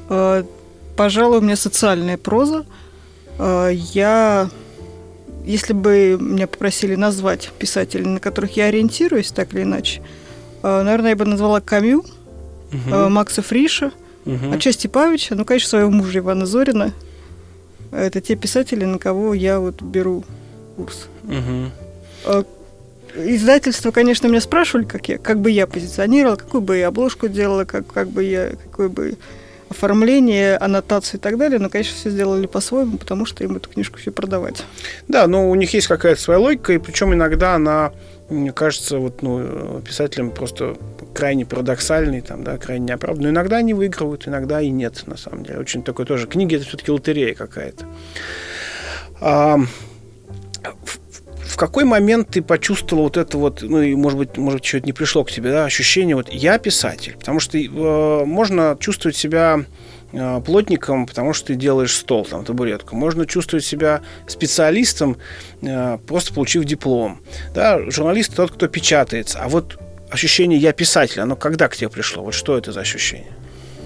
Э, 0.10 0.44
пожалуй, 0.96 1.40
у 1.40 1.42
меня 1.42 1.56
социальная 1.56 2.18
проза. 2.18 2.66
Я 3.38 4.50
если 5.46 5.74
бы 5.74 6.18
меня 6.20 6.48
попросили 6.48 6.96
назвать 6.96 7.52
писателей, 7.60 8.06
на 8.06 8.20
которых 8.20 8.58
я 8.58 8.66
ориентируюсь, 8.66 9.32
так 9.32 9.54
или 9.54 9.62
иначе, 9.62 10.02
наверное, 10.84 11.12
я 11.12 11.16
бы 11.16 11.26
назвала 11.26 11.62
Камю, 11.62 12.00
угу. 12.00 13.10
Макса 13.10 13.42
Фриша, 13.42 13.92
угу. 14.26 14.54
отчасти 14.54 14.88
Павича, 14.88 15.36
ну, 15.36 15.46
конечно, 15.46 15.70
своего 15.70 15.92
мужа 15.92 16.20
Ивана 16.20 16.46
Зорина. 16.46 16.94
Это 17.92 18.20
те 18.22 18.36
писатели, 18.36 18.84
на 18.84 18.98
кого 18.98 19.34
я 19.34 19.60
вот 19.60 19.82
беру 19.82 20.24
курс. 20.76 21.08
Угу. 21.24 22.46
Издательство, 23.18 23.92
конечно, 23.92 24.28
меня 24.28 24.42
спрашивали, 24.42 24.86
как, 24.86 25.08
я, 25.08 25.18
как 25.18 25.40
бы 25.40 25.50
я 25.50 25.68
позиционировала, 25.68 26.36
какую 26.36 26.62
бы 26.62 26.78
я 26.78 26.88
обложку 26.88 27.30
делала, 27.30 27.64
как, 27.64 27.88
как 27.88 28.10
бы 28.10 28.24
я, 28.24 28.50
какое 28.50 28.90
бы 28.90 29.16
оформление, 29.70 30.58
аннотацию 30.58 31.20
и 31.20 31.24
так 31.24 31.38
далее, 31.38 31.60
но, 31.60 31.70
конечно, 31.70 31.96
все 31.96 32.10
сделали 32.10 32.46
по-своему, 32.46 32.98
потому 32.98 33.26
что 33.26 33.44
им 33.44 33.56
эту 33.56 33.70
книжку 33.70 33.98
еще 33.98 34.12
продавать. 34.12 34.64
Да, 35.08 35.28
но 35.28 35.50
у 35.50 35.56
них 35.56 35.74
есть 35.74 35.88
какая-то 35.88 36.22
своя 36.22 36.40
логика, 36.40 36.74
и 36.74 36.78
причем 36.78 37.14
иногда 37.14 37.56
она 37.56 37.94
мне 38.30 38.52
кажется, 38.52 38.98
вот, 38.98 39.22
ну, 39.22 39.82
писателям 39.82 40.32
просто 40.32 40.76
крайне 41.14 41.46
парадоксальный, 41.46 42.22
там, 42.22 42.44
да, 42.44 42.58
крайне 42.58 42.88
неоправданный. 42.88 43.32
Но 43.32 43.36
иногда 43.36 43.58
они 43.58 43.74
выигрывают, 43.74 44.28
иногда 44.28 44.62
и 44.62 44.70
нет, 44.70 45.04
на 45.06 45.18
самом 45.18 45.44
деле. 45.44 45.60
Очень 45.60 45.84
такой 45.84 46.06
тоже. 46.06 46.28
Книги 46.28 46.56
это 46.56 46.66
все-таки 46.66 46.92
лотерея 46.92 47.36
какая-то. 47.36 47.86
А, 49.22 49.58
в, 50.84 51.00
в 51.56 51.58
какой 51.58 51.86
момент 51.86 52.30
ты 52.30 52.42
почувствовал 52.42 53.04
вот 53.04 53.18
это 53.18 53.38
вот, 53.38 53.62
ну 53.62 53.82
и 53.82 53.96
может 53.96 54.18
быть, 54.18 54.38
может 54.38 54.60
быть, 54.60 54.68
что-то 54.68 54.86
не 54.86 54.94
пришло 54.94 55.24
к 55.24 55.32
тебе, 55.32 55.52
да, 55.52 55.66
ощущение 55.66 56.16
вот 56.16 56.30
я 56.30 56.58
писатель, 56.58 57.16
потому 57.18 57.40
что 57.40 57.58
э, 57.58 58.26
можно 58.26 58.76
чувствовать 58.80 59.16
себя 59.16 59.64
плотником, 60.46 61.06
потому 61.06 61.34
что 61.34 61.48
ты 61.48 61.56
делаешь 61.56 61.96
стол, 61.96 62.26
там, 62.26 62.46
табуретку. 62.46 62.96
Можно 62.96 63.26
чувствовать 63.26 63.66
себя 63.66 64.02
специалистом, 64.28 65.18
э, 65.62 65.98
просто 66.08 66.34
получив 66.34 66.66
диплом. 66.66 67.20
Да, 67.54 67.80
журналист 67.92 68.36
тот, 68.36 68.52
кто 68.52 68.68
печатается. 68.68 69.40
А 69.42 69.50
вот 69.50 69.78
ощущение 70.10 70.58
«я 70.60 70.72
писатель», 70.74 71.22
оно 71.22 71.36
когда 71.36 71.68
к 71.68 71.76
тебе 71.76 71.90
пришло? 71.90 72.24
Вот 72.24 72.34
что 72.34 72.58
это 72.58 72.72
за 72.72 72.82
ощущение? 72.82 73.32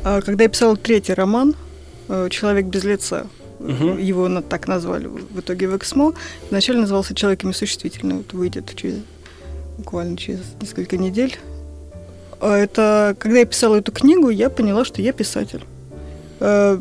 А, 0.04 0.22
когда 0.22 0.44
я 0.44 0.50
писала 0.50 0.78
третий 0.78 1.14
роман 1.14 1.56
э, 2.08 2.28
«Человек 2.30 2.66
без 2.66 2.84
лица», 2.84 3.28
угу. 3.60 3.98
его 3.98 4.42
так 4.42 4.68
назвали 4.68 5.08
в 5.08 5.40
итоге 5.40 5.68
в 5.68 5.76
«Эксмо», 5.76 6.14
вначале 6.50 6.80
назывался 6.80 7.16
«Человеками 7.16 7.54
существительным», 7.54 8.18
вот 8.20 8.34
выйдет 8.34 8.76
через, 8.76 8.96
буквально 9.78 10.16
через 10.16 10.42
несколько 10.62 10.98
недель. 10.98 11.38
А 12.40 12.56
это, 12.56 13.16
когда 13.20 13.40
я 13.40 13.46
писала 13.46 13.78
эту 13.78 13.92
книгу, 13.92 14.30
я 14.30 14.50
поняла, 14.50 14.86
что 14.86 15.02
я 15.02 15.12
писатель 15.12 15.64
э, 16.40 16.80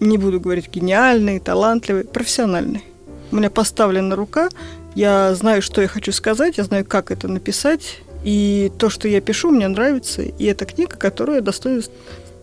не 0.00 0.18
буду 0.18 0.40
говорить 0.40 0.68
гениальный, 0.68 1.38
талантливый, 1.40 2.04
профессиональный. 2.04 2.84
У 3.32 3.36
меня 3.36 3.50
поставлена 3.50 4.14
рука, 4.14 4.48
я 4.94 5.34
знаю, 5.34 5.62
что 5.62 5.82
я 5.82 5.88
хочу 5.88 6.12
сказать, 6.12 6.58
я 6.58 6.64
знаю, 6.64 6.84
как 6.84 7.10
это 7.10 7.28
написать, 7.28 8.00
и 8.24 8.72
то, 8.78 8.90
что 8.90 9.08
я 9.08 9.20
пишу, 9.20 9.50
мне 9.50 9.68
нравится, 9.68 10.22
и 10.22 10.44
это 10.44 10.64
книга, 10.64 10.96
которая 10.96 11.40
достойна 11.40 11.82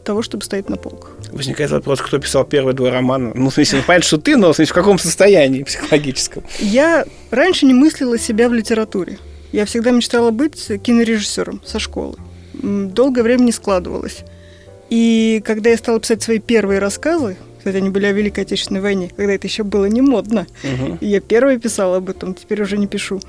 того, 0.04 0.22
чтобы 0.22 0.44
стоять 0.44 0.70
на 0.70 0.76
полках. 0.76 1.12
Возникает 1.32 1.72
вопрос, 1.72 2.02
кто 2.02 2.20
писал 2.20 2.44
первые 2.44 2.76
два 2.76 2.92
романа. 2.92 3.32
Ну, 3.34 3.50
в 3.50 3.54
смысле, 3.54 3.80
ну, 3.80 3.84
понятно, 3.88 4.06
что 4.06 4.18
ты, 4.18 4.36
но 4.36 4.52
в, 4.52 4.56
смысле, 4.56 4.72
в 4.72 4.76
каком 4.76 5.00
состоянии 5.00 5.64
психологическом? 5.64 6.44
Я 6.60 7.06
раньше 7.32 7.66
не 7.66 7.74
мыслила 7.74 8.18
себя 8.18 8.50
в 8.50 8.54
литературе. 8.54 9.18
Я 9.52 9.66
всегда 9.66 9.92
мечтала 9.92 10.32
быть 10.32 10.72
кинорежиссером 10.84 11.62
со 11.66 11.80
школы. 11.80 12.18
Долгое 12.54 13.24
время 13.24 13.44
не 13.44 13.52
складывалось. 13.52 14.24
И 14.94 15.42
когда 15.44 15.72
я 15.72 15.78
стала 15.78 16.00
писать 16.00 16.22
свои 16.22 16.38
первые 16.38 16.78
рассказы, 16.80 17.36
кстати, 17.58 17.78
они 17.78 17.90
были 17.90 18.06
о 18.06 18.12
Великой 18.12 18.42
Отечественной 18.42 18.80
войне, 18.80 19.10
когда 19.18 19.34
это 19.34 19.48
еще 19.48 19.64
было 19.64 19.86
не 19.86 20.02
модно, 20.02 20.46
угу. 20.64 21.00
я 21.02 21.20
первая 21.20 21.58
писала 21.58 21.98
об 21.98 22.12
этом, 22.12 22.36
теперь 22.36 22.62
уже 22.62 22.78
не 22.78 22.86
пишу. 22.86 23.20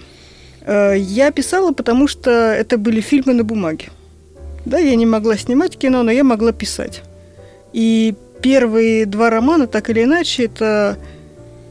Э, 0.60 0.92
я 0.94 1.30
писала, 1.30 1.72
потому 1.72 2.06
что 2.06 2.30
это 2.30 2.76
были 2.76 3.00
фильмы 3.00 3.32
на 3.32 3.44
бумаге. 3.44 3.86
Да, 4.66 4.76
я 4.76 4.94
не 4.94 5.06
могла 5.06 5.38
снимать 5.38 5.78
кино, 5.78 6.02
но 6.02 6.10
я 6.10 6.22
могла 6.22 6.52
писать. 6.52 7.02
И 7.72 8.14
первые 8.42 9.06
два 9.06 9.30
романа, 9.30 9.66
так 9.66 9.88
или 9.88 10.04
иначе, 10.04 10.44
это 10.44 10.98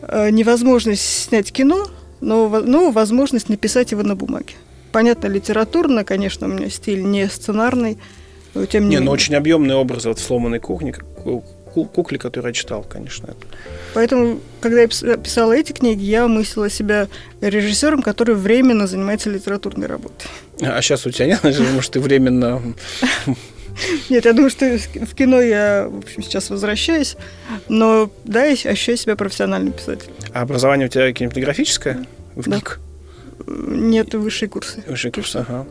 э, 0.01 0.31
невозможность 0.31 1.03
снять 1.03 1.51
кино, 1.51 1.85
но, 2.19 2.49
но 2.49 2.89
возможность 2.89 3.47
написать 3.47 3.91
его 3.91 4.01
на 4.01 4.15
бумаге. 4.15 4.55
Понятно, 4.91 5.27
литературно, 5.27 6.03
конечно, 6.03 6.47
у 6.47 6.49
меня 6.49 6.71
стиль 6.71 7.03
не 7.03 7.27
сценарный, 7.27 7.99
но 8.53 8.65
тем 8.65 8.83
не, 8.83 8.89
не 8.89 8.95
ну, 8.95 8.99
менее. 9.01 9.05
но 9.05 9.11
очень 9.11 9.35
объемный 9.35 9.75
образ 9.75 10.05
вот 10.05 10.19
сломанной 10.19 10.59
кухни, 10.59 10.93
кукле, 11.73 12.19
которую 12.19 12.49
я 12.49 12.53
читал, 12.53 12.83
конечно. 12.83 13.25
Это. 13.27 13.37
Поэтому, 13.93 14.39
когда 14.61 14.81
я 14.81 14.87
писала 14.87 15.53
эти 15.53 15.71
книги, 15.71 16.03
я 16.03 16.27
мыслила 16.27 16.69
себя 16.69 17.07
режиссером, 17.41 18.01
который 18.01 18.35
временно 18.35 18.87
занимается 18.87 19.29
литературной 19.29 19.87
работой. 19.87 20.27
А 20.61 20.81
сейчас 20.81 21.05
у 21.05 21.11
тебя 21.11 21.27
нет, 21.27 21.43
может, 21.73 21.91
ты 21.91 21.99
временно... 21.99 22.61
Нет, 24.07 24.25
я 24.25 24.33
думаю, 24.33 24.51
что 24.51 24.77
в 24.77 25.15
кино 25.15 25.41
я, 25.41 25.87
в 25.89 25.97
общем, 25.97 26.21
сейчас 26.21 26.51
возвращаюсь, 26.51 27.17
но 27.69 28.11
да, 28.23 28.45
я 28.45 28.53
ощущаю 28.53 28.97
себя 28.97 29.15
профессиональным 29.15 29.73
писателем. 29.73 30.13
А 30.31 30.41
образование 30.41 30.85
у 30.85 30.89
тебя 30.91 31.11
кинематографическое? 31.11 32.05
В 32.35 32.47
да. 32.47 32.57
ГИК? 32.57 32.79
Нет, 33.47 34.13
высшие 34.13 34.47
курсы. 34.47 34.83
Высшие 34.85 35.11
курсы, 35.11 35.37
ага. 35.37 35.65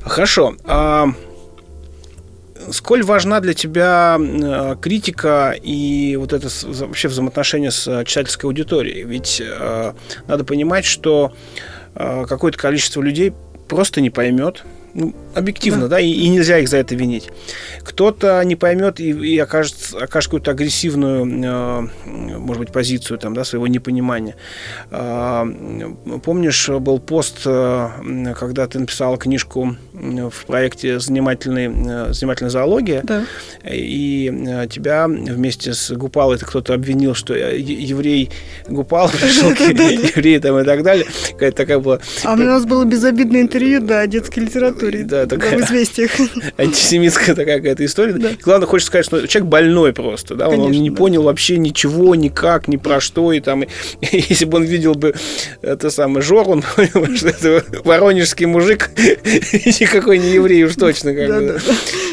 Хорошо. 0.00 0.56
А 0.64 1.10
сколь 2.70 3.02
важна 3.02 3.40
для 3.40 3.54
тебя 3.54 4.18
э, 4.18 4.76
критика 4.80 5.54
и 5.60 6.16
вот 6.16 6.32
это 6.32 6.48
вообще 6.64 7.08
взаимоотношение 7.08 7.70
с 7.70 7.86
э, 7.88 8.04
читательской 8.04 8.48
аудиторией? 8.48 9.02
Ведь 9.02 9.42
э, 9.44 9.92
надо 10.26 10.44
понимать, 10.44 10.84
что 10.84 11.32
какое-то 11.94 12.56
количество 12.56 13.02
людей 13.02 13.34
просто 13.68 14.00
не 14.00 14.08
поймет 14.08 14.64
Ну, 14.94 15.14
объективно, 15.34 15.82
да, 15.82 15.96
да 15.96 16.00
и, 16.00 16.10
и 16.10 16.28
нельзя 16.28 16.58
их 16.58 16.68
за 16.68 16.76
это 16.76 16.94
винить. 16.94 17.30
Кто-то 17.82 18.42
не 18.44 18.56
поймет 18.56 19.00
и, 19.00 19.10
и 19.10 19.38
окажет, 19.38 19.94
окажет 19.98 20.28
какую-то 20.28 20.50
агрессивную, 20.50 21.24
э, 21.24 21.88
может 22.38 22.60
быть, 22.60 22.72
позицию 22.72 23.18
там, 23.18 23.32
да, 23.34 23.44
своего 23.44 23.66
непонимания. 23.66 24.36
Э, 24.90 25.44
помнишь, 26.22 26.68
был 26.68 26.98
пост, 26.98 27.40
э, 27.46 28.34
когда 28.38 28.66
ты 28.66 28.78
написала 28.80 29.16
книжку 29.16 29.76
в 29.92 30.46
проекте 30.46 30.98
«Занимательный, 31.00 31.70
э, 31.72 32.12
«Занимательная 32.12 32.50
зоология», 32.50 33.00
да. 33.02 33.24
и 33.64 34.30
э, 34.46 34.66
тебя 34.68 35.06
вместе 35.08 35.72
с 35.72 35.90
Гупалой 35.92 36.38
кто-то 36.38 36.74
обвинил, 36.74 37.14
что 37.14 37.34
еврей 37.34 38.30
Гупал 38.68 39.08
пришел 39.10 39.54
к 39.54 39.60
еврею 39.60 40.40
там, 40.40 40.58
и 40.58 40.64
так 40.64 40.82
далее. 40.82 41.06
Какая-то 41.32 41.56
такая 41.56 41.78
была... 41.78 42.00
А 42.24 42.34
у 42.34 42.36
нас 42.36 42.66
было 42.66 42.84
безобидное 42.84 43.42
интервью, 43.42 43.80
да, 43.80 44.00
о 44.00 44.06
детской 44.06 44.40
литературе. 44.86 45.04
Да, 45.04 45.26
такая... 45.26 45.58
В 45.58 45.62
известиях. 45.62 46.10
Антисемитская 46.56 47.34
такая 47.34 47.58
какая-то 47.58 47.84
история. 47.84 48.12
Да. 48.14 48.30
главное, 48.42 48.66
хочется 48.66 48.88
сказать, 48.88 49.06
что 49.06 49.26
человек 49.26 49.50
больной 49.50 49.92
просто, 49.92 50.34
да, 50.34 50.46
Конечно, 50.46 50.64
он 50.64 50.72
не 50.72 50.90
да. 50.90 50.96
понял 50.96 51.22
вообще 51.22 51.56
ничего, 51.58 52.14
никак, 52.14 52.68
ни 52.68 52.76
про 52.76 53.00
что, 53.00 53.32
и 53.32 53.40
там, 53.40 53.62
и, 53.62 53.68
если 54.12 54.44
бы 54.44 54.58
он 54.58 54.64
видел 54.64 54.94
бы 54.94 55.14
это 55.62 55.90
самое 55.90 56.22
Жор, 56.22 56.48
он 56.48 56.62
понял, 56.62 57.16
что 57.16 57.28
это 57.28 57.64
воронежский 57.84 58.46
мужик, 58.46 58.90
никакой 58.96 60.18
не 60.18 60.32
еврей 60.32 60.64
уж 60.64 60.74
точно. 60.74 61.14
Как 61.14 61.28
бы. 61.28 61.60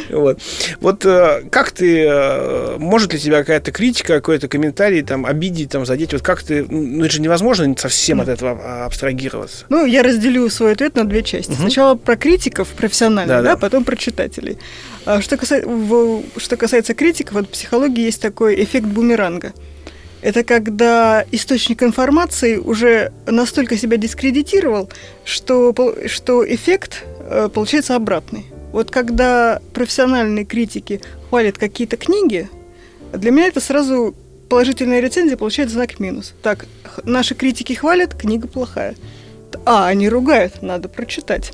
Вот. 0.09 0.39
вот 0.79 1.05
э, 1.05 1.43
как 1.51 1.71
ты, 1.71 2.05
э, 2.07 2.77
может 2.77 3.13
ли 3.13 3.19
тебя 3.19 3.39
какая-то 3.39 3.71
критика, 3.71 4.15
какой-то 4.15 4.47
комментарий 4.47 5.01
там 5.01 5.25
обидеть, 5.25 5.71
там 5.71 5.85
задеть, 5.85 6.13
вот 6.13 6.21
как 6.21 6.43
ты, 6.43 6.65
ну 6.69 7.05
это 7.05 7.13
же 7.13 7.21
невозможно 7.21 7.73
совсем 7.77 8.21
от 8.21 8.27
этого 8.27 8.59
а, 8.61 8.85
абстрагироваться. 8.85 9.65
Ну, 9.69 9.85
я 9.85 10.03
разделю 10.03 10.49
свой 10.49 10.73
ответ 10.73 10.95
на 10.95 11.05
две 11.05 11.23
части. 11.23 11.51
Угу. 11.51 11.61
Сначала 11.61 11.95
про 11.95 12.15
критиков 12.15 12.67
профессиональных, 12.69 13.37
да, 13.37 13.41
да, 13.41 13.51
да. 13.51 13.57
потом 13.57 13.83
про 13.83 13.95
читателей. 13.95 14.57
А 15.05 15.21
что, 15.21 15.37
касается, 15.37 15.69
что 16.37 16.57
касается 16.57 16.93
критиков, 16.93 17.33
вот 17.33 17.47
в 17.47 17.49
психологии 17.49 18.03
есть 18.03 18.21
такой 18.21 18.61
эффект 18.63 18.87
бумеранга. 18.87 19.53
Это 20.21 20.43
когда 20.43 21.25
источник 21.31 21.81
информации 21.81 22.57
уже 22.57 23.13
настолько 23.25 23.77
себя 23.77 23.97
дискредитировал, 23.97 24.89
что, 25.23 25.73
что 26.07 26.45
эффект 26.45 27.05
э, 27.21 27.49
получается 27.53 27.95
обратный. 27.95 28.45
Вот 28.71 28.91
когда 28.91 29.61
профессиональные 29.73 30.45
критики 30.45 31.01
хвалят 31.29 31.57
какие-то 31.57 31.97
книги, 31.97 32.49
для 33.13 33.31
меня 33.31 33.47
это 33.47 33.59
сразу 33.59 34.15
положительная 34.49 34.99
рецензия 34.99 35.38
получает 35.38 35.69
знак 35.69 35.99
минус. 35.99 36.33
Так, 36.41 36.65
наши 37.03 37.35
критики 37.35 37.73
хвалят, 37.73 38.15
книга 38.15 38.47
плохая. 38.47 38.95
А, 39.65 39.88
они 39.88 40.09
ругают, 40.09 40.61
надо 40.61 40.89
прочитать. 40.89 41.53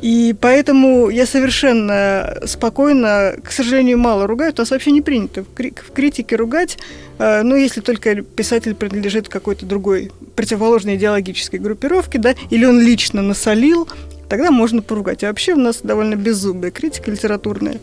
И 0.00 0.34
поэтому 0.40 1.08
я 1.08 1.26
совершенно 1.26 2.38
спокойно, 2.46 3.34
к 3.42 3.50
сожалению, 3.50 3.98
мало 3.98 4.28
ругаю, 4.28 4.52
у 4.56 4.60
нас 4.60 4.70
вообще 4.70 4.92
не 4.92 5.02
принято 5.02 5.42
в 5.42 5.92
критике 5.92 6.36
ругать, 6.36 6.78
э, 7.18 7.42
ну, 7.42 7.56
если 7.56 7.80
только 7.80 8.22
писатель 8.22 8.76
принадлежит 8.76 9.28
какой-то 9.28 9.66
другой 9.66 10.12
противоположной 10.36 10.94
идеологической 10.94 11.58
группировке, 11.58 12.18
да, 12.18 12.36
или 12.50 12.64
он 12.64 12.80
лично 12.80 13.22
насолил, 13.22 13.88
тогда 14.28 14.50
можно 14.50 14.82
поругать. 14.82 15.24
А 15.24 15.28
вообще 15.28 15.54
у 15.54 15.58
нас 15.58 15.80
довольно 15.82 16.14
беззубая 16.14 16.70
критика 16.70 17.10
литературная. 17.10 17.78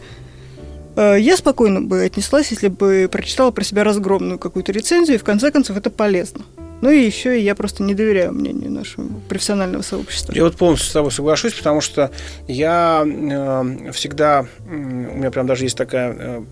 Э, 0.95 1.17
я 1.19 1.37
спокойно 1.37 1.81
бы 1.81 2.03
отнеслась, 2.03 2.51
если 2.51 2.67
бы 2.67 3.09
прочитала 3.11 3.51
про 3.51 3.63
себя 3.63 3.83
разгромную 3.83 4.39
какую-то 4.39 4.71
рецензию, 4.71 5.15
и 5.15 5.19
в 5.19 5.23
конце 5.23 5.51
концов 5.51 5.77
это 5.77 5.89
полезно. 5.89 6.45
Ну 6.81 6.89
и 6.89 7.03
еще 7.03 7.41
я 7.41 7.55
просто 7.55 7.83
не 7.83 7.95
доверяю 7.95 8.33
мнению 8.33 8.69
нашего 8.69 9.07
профессионального 9.29 9.81
сообщества. 9.81 10.33
Я 10.33 10.43
вот 10.43 10.55
полностью 10.55 10.89
с 10.89 10.93
тобой 10.93 11.11
соглашусь, 11.11 11.53
потому 11.53 11.81
что 11.81 12.11
я 12.47 13.03
э, 13.05 13.91
всегда, 13.93 14.45
у 14.67 14.71
меня 14.71 15.31
прям 15.31 15.47
даже 15.47 15.63
есть 15.63 15.77
такая 15.77 16.15
э, 16.17 16.43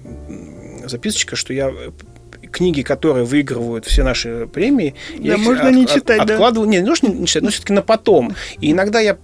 записочка, 0.85 1.35
что 1.35 1.53
я 1.53 1.71
книги, 2.53 2.83
которые 2.83 3.25
выигрывают 3.25 3.85
все 3.85 4.03
наши 4.03 4.47
премии, 4.47 4.95
да, 5.17 5.23
я 5.23 5.37
можно 5.37 5.67
их 5.67 5.75
не 5.75 5.87
читать, 5.87 6.19
от, 6.19 6.27
да. 6.27 6.33
откладываю, 6.35 6.69
не, 6.69 6.77
не 6.77 6.83
нужно 6.83 7.07
не 7.07 7.27
читать, 7.27 7.43
но 7.43 7.49
все-таки 7.49 7.73
на 7.73 7.81
потом. 7.81 8.35
И 8.61 8.71
иногда 8.71 8.99
я, 8.99 9.17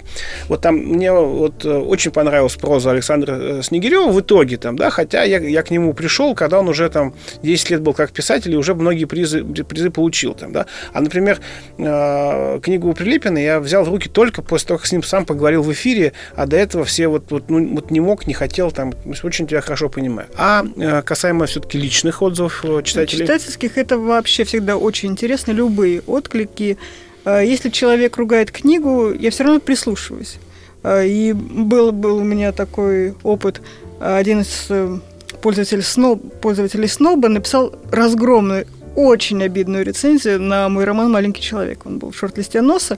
вот 0.48 0.62
там, 0.62 0.76
мне 0.76 1.14
вот 1.14 1.64
э, 1.64 1.70
очень 1.70 2.12
понравилась 2.12 2.56
проза 2.56 2.92
Александра 2.92 3.38
э, 3.40 3.62
Снегирева 3.64 4.12
в 4.12 4.20
итоге 4.20 4.58
там, 4.58 4.76
да, 4.76 4.90
хотя 4.90 5.24
я, 5.24 5.40
я 5.40 5.62
к 5.62 5.70
нему 5.70 5.94
пришел, 5.94 6.36
когда 6.36 6.60
он 6.60 6.68
уже 6.68 6.90
там 6.90 7.14
10 7.44 7.70
лет 7.70 7.82
был 7.82 7.94
как 7.94 8.12
писатель 8.12 8.52
и 8.54 8.58
уже 8.58 8.74
многие 8.74 9.06
призы, 9.06 9.44
призы 9.44 9.92
получил 9.92 10.34
там, 10.34 10.52
да. 10.52 10.66
А, 10.92 11.02
например, 11.02 11.40
э, 11.78 12.60
книгу 12.62 12.94
Прилепина 12.94 13.38
я 13.38 13.60
взял 13.60 13.84
в 13.84 13.90
руки 13.90 14.10
только 14.10 14.42
после 14.42 14.70
того, 14.70 14.80
как 14.80 14.88
с 14.88 14.92
ним 14.92 15.04
сам 15.04 15.26
поговорил 15.26 15.62
в 15.62 15.72
эфире, 15.72 16.14
а 16.36 16.48
до 16.48 16.58
этого 16.58 16.84
все 16.84 17.08
вот, 17.08 17.26
вот, 17.30 17.50
ну, 17.50 17.76
вот 17.76 17.92
не 17.92 18.00
мог, 18.00 18.26
не 18.26 18.34
хотел 18.34 18.72
там, 18.72 18.94
очень 19.24 19.48
тебя 19.48 19.62
хорошо 19.62 19.90
понимаю. 19.90 20.28
А 20.36 20.64
касаемо 21.06 21.46
все-таки 21.46 21.78
личных 21.78 22.22
отзывов 22.22 22.66
читателей, 22.84 23.19
читательских 23.20 23.78
это 23.78 23.98
вообще 23.98 24.44
всегда 24.44 24.78
очень 24.78 25.10
интересно, 25.10 25.52
любые 25.52 26.02
отклики. 26.02 26.78
А, 27.26 27.42
если 27.42 27.70
человек 27.70 28.18
ругает 28.18 28.52
книгу, 28.52 29.12
я 29.14 29.32
все 29.32 29.44
равно 29.44 29.60
прислушиваюсь. 29.60 30.38
А, 30.84 31.04
и 31.04 31.34
был, 31.34 31.92
был 31.92 32.18
у 32.18 32.24
меня 32.24 32.52
такой 32.52 33.14
опыт. 33.24 33.62
Один 34.00 34.42
из 34.42 34.68
э, 34.70 34.98
пользователей, 35.42 35.82
Сноб, 35.82 36.22
пользователей 36.40 36.88
Сноба 36.88 37.28
написал 37.28 37.76
разгромную, 37.92 38.66
очень 38.96 39.44
обидную 39.44 39.84
рецензию 39.84 40.42
на 40.42 40.70
мой 40.70 40.86
роман 40.86 41.12
«Маленький 41.12 41.42
человек». 41.42 41.86
Он 41.86 42.00
был 42.00 42.12
в 42.12 42.18
шорт-листе 42.18 42.62
носа. 42.62 42.98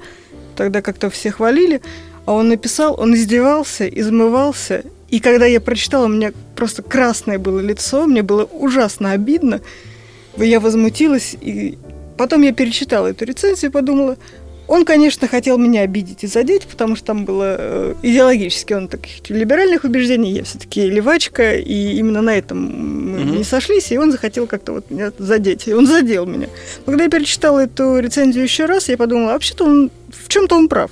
Тогда 0.56 0.82
как-то 0.82 1.10
все 1.10 1.32
хвалили. 1.32 1.82
А 2.26 2.34
он 2.34 2.50
написал, 2.50 3.00
он 3.00 3.15
издевался, 3.15 3.88
измывался. 3.88 4.84
И 5.10 5.19
когда 5.19 5.45
я 5.45 5.60
прочитала, 5.60 6.06
у 6.06 6.10
меня 6.10 6.32
просто 6.56 6.84
красное 6.84 7.39
было 7.39 7.60
лицо, 7.60 8.06
мне 8.06 8.22
было 8.22 8.43
ужасно 8.43 9.12
обидно 9.12 9.62
я 10.38 10.60
возмутилась, 10.60 11.36
и 11.39 11.78
потом 12.17 12.41
я 12.41 12.54
перечитала 12.54 13.08
эту 13.08 13.26
рецензию 13.26 13.70
и 13.70 13.74
подумала, 13.74 14.17
он, 14.72 14.86
конечно, 14.86 15.28
хотел 15.28 15.58
меня 15.58 15.82
обидеть 15.82 16.24
и 16.24 16.28
задеть, 16.28 16.65
потому 16.65 16.96
что 16.96 17.08
там 17.08 17.26
было 17.26 17.58
э, 17.60 17.96
идеологически 18.04 18.72
он 18.72 18.88
таких 18.88 19.30
либеральных 19.30 19.84
убеждений, 19.84 20.32
я 20.32 20.46
все-таки 20.46 20.89
левачка, 20.89 21.56
и 21.58 21.98
именно 21.98 22.22
на 22.22 22.38
этом 22.38 23.12
мы 23.12 23.22
угу. 23.22 23.38
не 23.39 23.44
сошлись, 23.44 23.91
и 23.91 23.98
он 23.98 24.13
захотел 24.13 24.48
как-то 24.48 24.72
вот 24.72 24.89
меня 24.89 25.12
задеть, 25.17 25.67
и 25.67 25.74
он 25.74 25.88
задел 25.88 26.26
меня. 26.26 26.48
Но 26.86 26.94
когда 26.94 27.04
я 27.04 27.10
перечитала 27.10 27.60
эту 27.65 28.00
рецензию 28.00 28.44
еще 28.44 28.65
раз, 28.65 28.88
я 28.88 28.96
подумала, 28.96 29.32
а 29.32 29.34
вообще-то 29.34 29.65
он 29.65 29.91
в 30.10 30.30
чем-то 30.30 30.56
он 30.56 30.70
прав. 30.70 30.91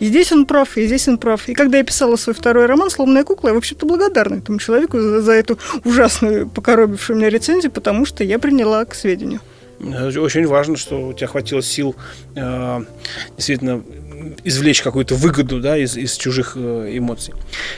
И 0.00 0.06
здесь 0.06 0.32
он 0.32 0.46
прав, 0.46 0.76
и 0.76 0.86
здесь 0.86 1.08
он 1.08 1.18
прав. 1.18 1.48
И 1.48 1.54
когда 1.54 1.78
я 1.78 1.84
писала 1.84 2.16
свой 2.16 2.34
второй 2.34 2.66
роман 2.66 2.90
«Сломанная 2.90 3.24
кукла», 3.24 3.48
я, 3.48 3.54
в 3.54 3.58
общем-то, 3.58 3.86
благодарна 3.86 4.36
этому 4.36 4.58
человеку 4.58 5.00
за, 5.00 5.20
за 5.22 5.32
эту 5.32 5.58
ужасную, 5.84 6.48
покоробившую 6.48 7.16
меня 7.18 7.30
рецензию, 7.30 7.70
потому 7.70 8.04
что 8.04 8.24
я 8.24 8.38
приняла 8.38 8.84
к 8.84 8.94
сведению. 8.94 9.40
Очень 9.80 10.46
важно, 10.46 10.76
что 10.76 11.08
у 11.08 11.12
тебя 11.12 11.26
хватило 11.26 11.60
сил 11.60 11.96
э, 12.36 12.80
действительно 13.36 13.82
извлечь 14.44 14.82
какую-то 14.82 15.14
выгоду 15.14 15.60
да, 15.60 15.76
из, 15.76 15.96
из 15.96 16.16
чужих 16.16 16.52
э, 16.56 16.90
эмоций. 16.92 17.34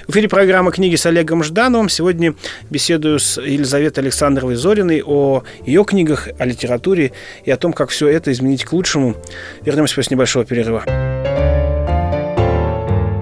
В 0.07 0.13
эфире 0.13 0.29
программа 0.29 0.71
«Книги 0.71 0.95
с 0.97 1.07
Олегом 1.07 1.43
Ждановым». 1.43 1.89
Сегодня 1.89 2.35
беседую 2.71 3.19
с 3.19 3.41
Елизаветой 3.41 4.05
Александровой 4.05 4.57
Зориной 4.57 5.03
о 5.05 5.43
ее 5.65 5.85
книгах, 5.85 6.29
о 6.39 6.45
литературе 6.45 7.13
и 7.45 7.51
о 7.51 7.57
том, 7.57 7.73
как 7.73 7.91
все 7.91 8.09
это 8.09 8.31
изменить 8.31 8.65
к 8.65 8.73
лучшему. 8.73 9.17
Вернемся 9.63 9.97
после 9.97 10.15
небольшого 10.15 10.45
перерыва. 10.45 10.85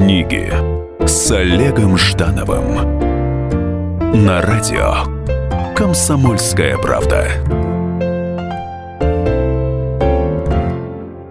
Книги 0.00 0.50
с 1.06 1.30
Олегом 1.30 1.98
Ждановым 1.98 2.74
на 4.24 4.40
радио 4.40 5.04
Комсомольская 5.76 6.78
правда. 6.78 7.28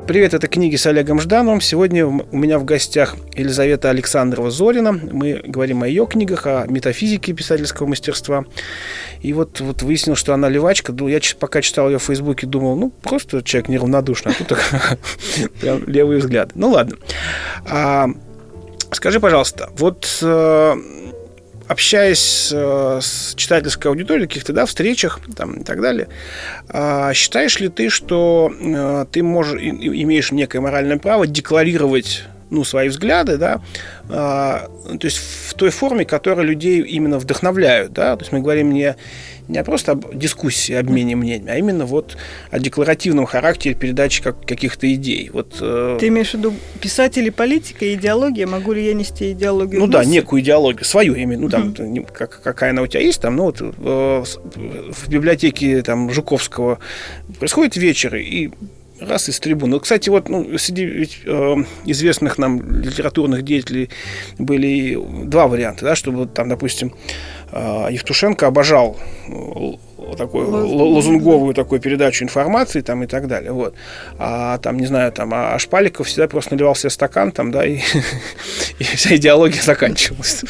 Привет, 0.06 0.36
это 0.36 0.48
книги 0.48 0.76
с 0.76 0.86
Олегом 0.86 1.20
Ждановым. 1.20 1.62
Сегодня 1.62 2.06
у 2.06 2.38
меня 2.38 2.60
в 2.60 2.64
гостях 2.64 3.16
Елизавета 3.34 3.90
Александрова 3.90 4.52
Зорина. 4.52 4.92
Мы 4.92 5.42
говорим 5.44 5.82
о 5.82 5.88
ее 5.88 6.06
книгах, 6.06 6.46
о 6.46 6.66
метафизике 6.68 7.34
писательского 7.34 7.88
мастерства. 7.88 8.46
И 9.22 9.34
вот, 9.34 9.62
вот 9.62 9.82
выяснил, 9.82 10.16
что 10.16 10.36
она 10.36 10.48
левачка. 10.48 10.94
Я 11.08 11.20
пока 11.40 11.64
читал 11.64 11.90
ее 11.90 11.98
в 11.98 12.04
Фейсбуке, 12.04 12.46
думал, 12.46 12.76
ну, 12.76 12.92
просто 12.92 13.42
человек 13.42 13.70
неравнодушный, 13.70 14.34
а 14.40 14.44
тут 14.44 14.60
левый 15.88 16.20
взгляд. 16.20 16.52
Ну, 16.54 16.70
ладно. 16.70 16.98
Скажи, 18.92 19.20
пожалуйста, 19.20 19.70
вот 19.78 20.20
э, 20.22 20.76
общаясь 21.68 22.50
э, 22.52 23.00
с 23.02 23.36
читательской 23.36 23.92
аудиторией, 23.92 24.28
каких-то 24.28 24.52
да, 24.52 24.66
встречах 24.66 25.20
там, 25.36 25.54
и 25.54 25.64
так 25.64 25.82
далее, 25.82 26.08
э, 26.70 27.12
считаешь 27.14 27.60
ли 27.60 27.70
ты, 27.70 27.90
что 27.90 28.52
ты 29.12 29.22
можешь, 29.24 29.62
имеешь 29.62 30.32
некое 30.32 30.60
моральное 30.60 30.98
право 30.98 31.28
декларировать 31.28 32.24
ну, 32.50 32.64
свои 32.64 32.90
взгляды, 32.90 33.38
да, 33.38 33.62
то 34.08 35.00
есть 35.04 35.20
в 35.20 35.54
той 35.54 35.70
форме, 35.70 36.04
которая 36.04 36.44
людей 36.44 36.82
именно 36.82 37.20
вдохновляют, 37.20 37.94
да, 37.94 38.16
то 38.16 38.24
есть 38.24 38.32
мы 38.32 38.40
говорим 38.40 38.72
не 38.72 38.96
не 39.50 39.64
просто 39.64 39.94
об 39.94 40.16
дискуссии, 40.16 40.74
обмене 40.74 41.16
мнениями, 41.16 41.52
а 41.52 41.58
именно 41.58 41.86
вот 41.86 42.16
о 42.52 42.60
декларативном 42.60 43.26
характере 43.26 43.76
передачи 43.76 44.22
как, 44.22 44.46
каких-то 44.46 44.92
идей. 44.94 45.30
Вот, 45.34 45.58
э... 45.60 45.98
Ты 46.00 46.08
имеешь 46.10 46.32
в 46.32 46.34
виду 46.36 46.54
писатели, 46.80 47.30
политика, 47.30 47.92
идеология? 47.94 48.46
Могу 48.46 48.74
ли 48.74 48.86
я 48.86 48.94
нести 48.94 49.32
идеологию? 49.32 49.80
Ну 49.80 49.88
да, 49.88 50.06
некую 50.06 50.42
идеологию, 50.42 50.86
свою 50.86 51.16
именно. 51.16 51.42
Ну 51.42 51.50
там, 51.50 51.70
mm 51.70 52.08
как, 52.14 52.42
какая 52.42 52.70
она 52.70 52.84
у 52.84 52.88
тебя 52.88 53.02
есть, 53.02 53.22
там, 53.22 53.36
ну 53.36 53.46
вот 53.46 53.62
э, 53.62 54.24
в 54.24 55.10
библиотеке 55.10 55.82
там 55.82 56.12
Жуковского 56.12 56.80
происходит 57.40 57.76
вечер, 57.76 58.16
и 58.16 58.52
раз 59.00 59.30
из 59.30 59.40
трибун. 59.40 59.70
Ну, 59.72 59.80
кстати, 59.80 60.10
вот 60.10 60.30
ну, 60.30 60.58
среди 60.58 60.86
ведь, 60.86 61.22
э, 61.26 61.56
известных 61.86 62.38
нам 62.38 62.82
литературных 62.82 63.44
деятелей 63.44 63.90
были 64.38 65.00
два 65.26 65.48
варианта, 65.48 65.86
да, 65.86 65.96
чтобы 65.96 66.28
там, 66.28 66.50
допустим, 66.50 66.94
э, 67.52 67.88
Евтушенко 67.92 68.48
обожал 68.48 68.98
такую 70.16 70.50
лозунговую 70.50 71.54
такую 71.54 71.82
передачу 71.82 72.24
информации 72.24 72.82
там 72.82 73.04
и 73.04 73.08
так 73.08 73.28
далее. 73.28 73.52
Вот. 73.52 73.76
А 74.18 74.58
там, 74.60 74.78
не 74.78 74.86
знаю, 74.86 75.12
там, 75.12 75.32
а 75.34 75.58
Шпаликов 75.60 76.08
всегда 76.08 76.28
просто 76.28 76.54
наливал 76.56 76.76
себе 76.76 76.90
стакан 76.90 77.32
там, 77.32 77.52
да, 77.52 77.66
и, 77.66 77.80
и 78.80 78.84
вся 78.84 79.16
идеология 79.16 79.62
заканчивалась. 79.62 80.44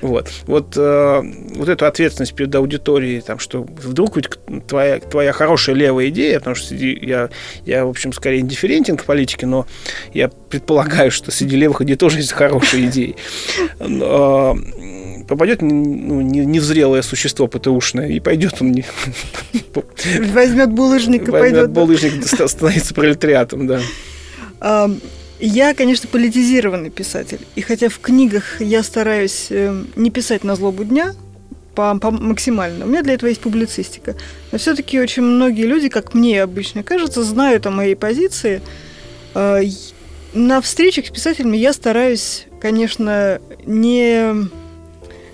Вот. 0.00 0.30
Вот, 0.46 0.74
э, 0.76 1.22
вот 1.54 1.68
эту 1.68 1.86
ответственность 1.86 2.34
перед 2.34 2.54
аудиторией, 2.54 3.20
там, 3.20 3.38
что 3.38 3.62
вдруг 3.62 4.16
ведь 4.16 4.28
твоя, 4.66 4.98
твоя 5.00 5.32
хорошая 5.32 5.76
левая 5.76 6.08
идея, 6.08 6.38
потому 6.38 6.56
что 6.56 6.74
я, 6.74 7.30
я, 7.64 7.84
в 7.84 7.90
общем, 7.90 8.12
скорее 8.12 8.40
индифферентен 8.40 8.96
к 8.96 9.04
политике, 9.04 9.46
но 9.46 9.66
я 10.12 10.28
предполагаю, 10.28 11.10
что 11.10 11.30
среди 11.30 11.56
левых 11.56 11.80
идей 11.82 11.96
тоже 11.96 12.18
есть 12.18 12.32
хорошие 12.32 12.86
идеи. 12.86 13.16
Но, 13.80 14.56
попадет 15.28 15.62
ну, 15.62 16.20
невзрелое 16.20 17.02
существо 17.02 17.46
ПТУшное, 17.46 18.08
и 18.08 18.20
пойдет 18.20 18.54
он... 18.60 18.72
Не... 18.72 18.84
Возьмет 20.32 20.72
булыжник 20.72 21.28
и 21.28 21.30
пойдет. 21.30 21.70
булыжник, 21.70 22.26
становится 22.26 22.94
пролетариатом, 22.94 23.66
да. 23.66 24.90
Я, 25.40 25.74
конечно, 25.74 26.08
политизированный 26.08 26.90
писатель. 26.90 27.38
И 27.54 27.60
хотя 27.60 27.88
в 27.88 28.00
книгах 28.00 28.60
я 28.60 28.82
стараюсь 28.82 29.46
э, 29.50 29.84
не 29.94 30.10
писать 30.10 30.42
на 30.42 30.56
злобу 30.56 30.82
дня, 30.82 31.14
по, 31.78 31.96
по 31.96 32.10
максимально. 32.10 32.86
У 32.86 32.88
меня 32.88 33.02
для 33.02 33.14
этого 33.14 33.28
есть 33.28 33.40
публицистика. 33.40 34.16
Но 34.50 34.58
все-таки 34.58 34.98
очень 34.98 35.22
многие 35.22 35.62
люди, 35.62 35.88
как 35.88 36.12
мне 36.12 36.42
обычно 36.42 36.82
кажется, 36.82 37.22
знают 37.22 37.66
о 37.66 37.70
моей 37.70 37.94
позиции. 37.94 38.62
А, 39.32 39.60
на 40.32 40.60
встречах 40.60 41.06
с 41.06 41.10
писателями 41.10 41.56
я 41.56 41.72
стараюсь, 41.72 42.46
конечно, 42.60 43.40
не 43.64 44.48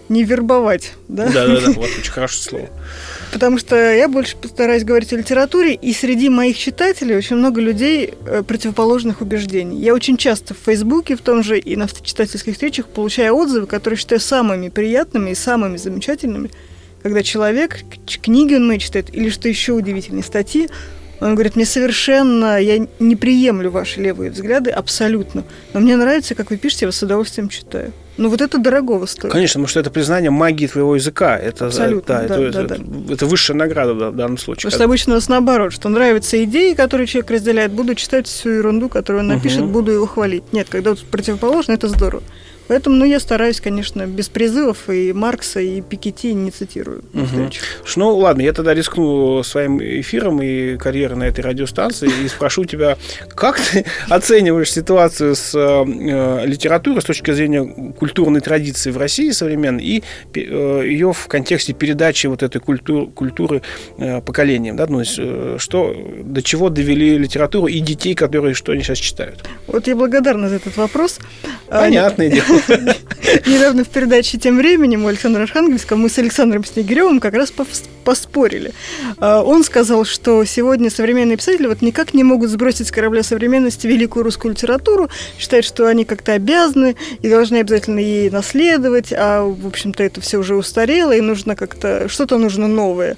не 0.09 0.25
вербовать, 0.25 0.93
да? 1.09 1.27
Да, 1.27 1.47
да, 1.47 1.61
да, 1.61 1.71
вот 1.73 1.88
очень 1.99 2.11
хорошее 2.11 2.43
слово. 2.43 2.69
Потому 3.33 3.59
что 3.59 3.77
я 3.77 4.09
больше 4.09 4.37
постараюсь 4.37 4.85
говорить 4.85 5.12
о 5.12 5.17
литературе, 5.17 5.75
и 5.75 5.93
среди 5.93 6.29
моих 6.29 6.57
читателей 6.59 7.17
очень 7.17 7.37
много 7.37 7.61
людей 7.61 8.14
э, 8.27 8.43
противоположных 8.43 9.21
убеждений. 9.21 9.81
Я 9.81 9.95
очень 9.95 10.17
часто 10.17 10.55
в 10.55 10.59
Фейсбуке, 10.59 11.17
в 11.17 11.21
том 11.21 11.43
же 11.43 11.59
и 11.59 11.77
на 11.77 11.88
читательских 11.88 12.53
встречах 12.53 12.87
получаю 12.87 13.35
отзывы, 13.35 13.67
которые 13.67 13.99
считаю 13.99 14.21
самыми 14.21 14.69
приятными 14.69 15.31
и 15.31 15.35
самыми 15.35 15.77
замечательными, 15.79 16.51
когда 17.03 17.23
человек, 17.23 17.81
книги 18.23 18.55
он 18.55 18.67
мои 18.67 18.79
читает, 18.79 19.14
или 19.14 19.31
что 19.31 19.49
еще 19.49 19.73
удивительнее, 19.73 20.23
статьи, 20.23 20.69
он 21.21 21.35
говорит, 21.35 21.57
мне 21.57 21.64
совершенно, 21.64 22.61
я 22.61 22.87
не 22.99 23.17
приемлю 23.17 23.71
ваши 23.71 24.01
левые 24.01 24.31
взгляды 24.31 24.71
абсолютно, 24.71 25.45
но 25.73 25.81
мне 25.81 25.97
нравится, 25.97 26.35
как 26.35 26.51
вы 26.51 26.57
пишете, 26.57 26.85
я 26.85 26.88
вас 26.88 26.97
с 26.97 27.03
удовольствием 27.03 27.49
читаю. 27.49 27.93
Ну 28.16 28.29
вот 28.29 28.40
это 28.40 28.59
дорогого 28.59 29.07
стоит. 29.07 29.33
Конечно, 29.33 29.55
потому 29.55 29.68
что 29.68 29.81
это 29.81 29.90
признание 29.90 30.31
магии 30.31 30.66
твоего 30.66 30.94
языка. 30.94 31.37
Это, 31.37 31.66
Абсолютно, 31.66 32.14
да, 32.14 32.29
да, 32.29 32.40
это, 32.40 32.53
да, 32.53 32.62
это, 32.62 32.79
да. 32.79 33.14
это 33.14 33.27
высшая 33.27 33.55
награда 33.55 33.94
в 33.94 34.16
данном 34.16 34.38
случае. 34.38 34.70
Потому 34.70 34.79
что 34.79 34.85
обычно 34.85 35.12
у 35.12 35.16
нас 35.16 35.29
наоборот, 35.29 35.72
что 35.72 35.88
нравятся 35.88 36.42
идеи, 36.44 36.74
которые 36.74 37.07
человек 37.07 37.31
разделяет, 37.31 37.72
буду 37.72 37.94
читать 37.94 38.27
всю 38.27 38.50
ерунду, 38.50 38.88
которую 38.88 39.22
он 39.22 39.29
напишет, 39.29 39.62
угу. 39.62 39.70
буду 39.70 39.92
его 39.92 40.07
хвалить. 40.07 40.44
Нет, 40.53 40.68
когда 40.70 40.94
противоположно, 41.11 41.72
это 41.72 41.88
здорово. 41.88 42.22
Поэтому, 42.68 42.96
ну, 42.96 43.05
я 43.05 43.20
стараюсь, 43.20 43.61
конечно, 43.61 44.07
без 44.07 44.29
призывов 44.29 44.88
и 44.88 45.12
Маркса, 45.12 45.61
и 45.61 45.81
Пикетти 45.81 46.33
не 46.33 46.50
цитирую. 46.50 47.05
Угу. 47.12 47.50
Ну, 47.96 48.16
ладно, 48.16 48.42
я 48.42 48.53
тогда 48.53 48.74
рискну 48.74 49.42
своим 49.42 49.81
эфиром 49.81 50.42
и 50.42 50.77
карьерой 50.77 51.18
на 51.18 51.24
этой 51.24 51.40
радиостанции 51.40 52.11
и 52.24 52.29
спрошу 52.29 52.64
тебя, 52.64 52.96
как 53.35 53.61
ты 53.61 53.85
оцениваешь 54.09 54.72
ситуацию 54.72 55.35
с 55.35 55.55
э, 55.55 56.46
литературой 56.46 57.03
с 57.03 57.05
точки 57.05 57.33
зрения 57.33 57.92
культурной 57.98 58.40
традиции 58.40 58.90
в 58.90 58.98
России 58.98 59.31
современной 59.31 59.85
и 59.85 60.03
э, 60.35 60.83
ее 60.87 61.12
в 61.12 61.27
контексте 61.29 61.72
передачи 61.72 62.27
вот 62.27 62.42
этой 62.42 62.61
культур, 62.61 63.11
культуры 63.11 63.62
э, 63.98 64.20
поколениям, 64.20 64.77
да, 64.77 64.87
ну, 64.88 65.03
э, 65.03 65.57
что, 65.59 65.94
до 66.22 66.42
чего 66.42 66.70
довели 66.70 67.18
литературу 67.18 67.66
и 67.66 67.81
детей, 67.81 68.14
которые 68.14 68.55
что 68.55 68.72
они 68.72 68.83
сейчас 68.83 68.98
читают? 68.98 69.44
Вот 69.66 69.87
я 69.87 69.96
благодарна 69.96 70.48
за 70.48 70.57
этот 70.57 70.77
вопрос. 70.77 71.18
Понятное 71.68 72.31
дело. 72.31 72.54
Недавно 73.47 73.85
в 73.85 73.88
передаче 73.88 74.38
«Тем 74.38 74.59
временем» 74.59 75.05
у 75.05 75.09
Александра 75.09 75.43
Архангельского 75.43 75.97
мы 75.97 76.09
с 76.09 76.19
Александром 76.19 76.64
Снегиревым 76.64 77.21
как 77.21 77.35
раз 77.35 77.53
поспорили. 78.05 78.73
А, 79.19 79.43
он 79.43 79.64
сказал, 79.64 80.05
что 80.05 80.45
сегодня 80.45 80.90
современные 80.90 81.37
писатели 81.37 81.67
вот 81.67 81.83
никак 81.83 82.14
не 82.14 82.25
могут 82.25 82.51
сбросить 82.51 82.88
с 82.88 82.93
корабля 82.93 83.23
современности 83.23 83.87
великую 83.87 84.25
русскую 84.25 84.53
литературу, 84.53 85.09
считают, 85.38 85.67
что 85.67 85.87
они 85.87 86.05
как-то 86.05 86.33
обязаны 86.33 86.97
и 87.21 87.29
должны 87.29 87.59
обязательно 87.59 87.99
ей 87.99 88.31
наследовать, 88.31 89.12
а, 89.12 89.43
в 89.43 89.67
общем-то, 89.67 90.03
это 90.03 90.21
все 90.21 90.38
уже 90.38 90.55
устарело, 90.55 91.12
и 91.12 91.21
нужно 91.21 91.57
как-то, 91.57 92.09
что-то 92.09 92.38
нужно 92.38 92.69
новое. 92.69 93.17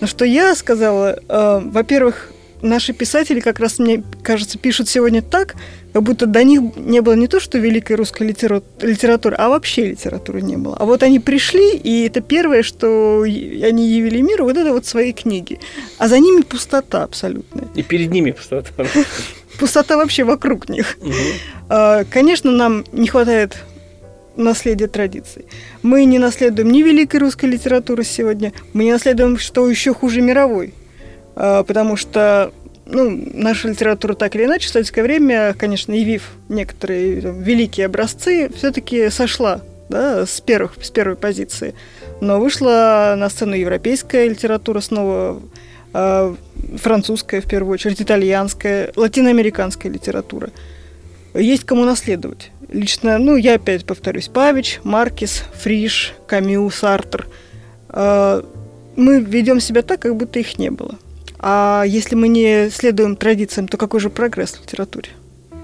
На 0.00 0.06
что 0.06 0.24
я 0.24 0.54
сказала, 0.54 1.18
э, 1.28 1.60
во-первых, 1.64 2.30
наши 2.62 2.92
писатели, 2.92 3.40
как 3.40 3.58
раз 3.60 3.78
мне 3.78 4.02
кажется, 4.22 4.58
пишут 4.58 4.88
сегодня 4.88 5.22
так, 5.22 5.56
как 5.98 6.04
будто 6.04 6.26
до 6.26 6.44
них 6.44 6.76
не 6.76 7.00
было 7.00 7.14
не 7.14 7.26
то, 7.26 7.40
что 7.40 7.58
великой 7.58 7.96
русской 7.96 8.22
литературы, 8.22 9.34
а 9.36 9.48
вообще 9.48 9.86
литературы 9.86 10.42
не 10.42 10.56
было. 10.56 10.76
А 10.78 10.84
вот 10.84 11.02
они 11.02 11.18
пришли, 11.18 11.76
и 11.76 12.06
это 12.06 12.20
первое, 12.20 12.62
что 12.62 13.22
они 13.22 13.88
явили 13.88 14.20
миру, 14.20 14.44
вот 14.44 14.56
это 14.56 14.72
вот 14.72 14.86
свои 14.86 15.12
книги. 15.12 15.58
А 15.98 16.06
за 16.06 16.20
ними 16.20 16.42
пустота 16.42 17.02
абсолютная. 17.02 17.64
И 17.74 17.82
перед 17.82 18.12
ними 18.12 18.30
пустота. 18.30 18.70
Пустота 19.58 19.96
вообще 19.96 20.22
вокруг 20.22 20.68
них. 20.68 20.98
А, 21.68 22.04
конечно, 22.04 22.52
нам 22.52 22.84
не 22.92 23.08
хватает 23.08 23.56
наследия 24.36 24.86
традиций. 24.86 25.46
Мы 25.82 26.04
не 26.04 26.20
наследуем 26.20 26.70
ни 26.70 26.82
великой 26.82 27.18
русской 27.18 27.46
литературы 27.46 28.04
сегодня, 28.04 28.52
мы 28.72 28.84
не 28.84 28.92
наследуем, 28.92 29.36
что 29.36 29.68
еще 29.68 29.92
хуже 29.94 30.20
мировой. 30.20 30.74
А, 31.34 31.62
потому 31.62 31.96
что 31.96 32.52
ну, 32.90 33.22
наша 33.34 33.68
литература 33.68 34.14
так 34.14 34.34
или 34.34 34.44
иначе 34.44 34.68
в 34.68 34.72
советское 34.72 35.02
время, 35.02 35.54
конечно, 35.54 35.92
явив 35.92 36.32
некоторые 36.48 37.20
там, 37.20 37.42
великие 37.42 37.86
образцы, 37.86 38.50
все-таки 38.56 39.10
сошла 39.10 39.60
да, 39.88 40.24
с, 40.24 40.40
первых, 40.40 40.74
с 40.82 40.90
первой 40.90 41.16
позиции. 41.16 41.74
Но 42.20 42.40
вышла 42.40 43.14
на 43.16 43.28
сцену 43.28 43.54
европейская 43.54 44.28
литература 44.28 44.80
снова, 44.80 45.40
э, 45.92 46.34
французская 46.76 47.40
в 47.40 47.46
первую 47.46 47.74
очередь, 47.74 48.00
итальянская, 48.00 48.90
латиноамериканская 48.96 49.92
литература. 49.92 50.50
Есть 51.34 51.64
кому 51.64 51.84
наследовать. 51.84 52.50
Лично, 52.70 53.18
ну, 53.18 53.36
я 53.36 53.54
опять 53.54 53.84
повторюсь, 53.84 54.28
Павич, 54.28 54.80
Маркис, 54.82 55.44
Фриш, 55.62 56.14
Камю, 56.26 56.68
Сартер. 56.70 57.28
Э, 57.90 58.42
мы 58.96 59.20
ведем 59.20 59.60
себя 59.60 59.82
так, 59.82 60.00
как 60.00 60.16
будто 60.16 60.38
их 60.38 60.58
не 60.58 60.70
было. 60.70 60.98
А 61.40 61.84
если 61.86 62.14
мы 62.14 62.28
не 62.28 62.70
следуем 62.70 63.16
традициям, 63.16 63.68
то 63.68 63.76
какой 63.76 64.00
же 64.00 64.10
прогресс 64.10 64.52
в 64.52 64.62
литературе? 64.62 65.10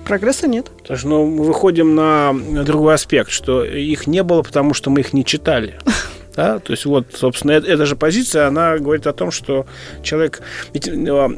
Прогресса 0.05 0.47
нет. 0.47 0.71
Что 0.85 1.09
ну, 1.09 1.27
мы 1.27 1.45
выходим 1.45 1.95
на 1.95 2.35
другой 2.65 2.95
аспект, 2.95 3.31
что 3.31 3.65
их 3.65 4.07
не 4.07 4.23
было, 4.23 4.43
потому 4.43 4.75
что 4.75 4.91
мы 4.91 5.01
их 5.01 5.13
не 5.13 5.25
читали. 5.25 5.79
Да? 6.37 6.59
То 6.59 6.73
есть 6.73 6.85
вот, 6.85 7.07
собственно, 7.15 7.53
эта 7.53 7.87
же 7.87 7.95
позиция, 7.95 8.49
она 8.49 8.77
говорит 8.79 9.07
о 9.07 9.13
том, 9.13 9.31
что 9.31 9.67
человек... 10.03 10.43
Ведь 10.73 10.89
э, 10.89 10.93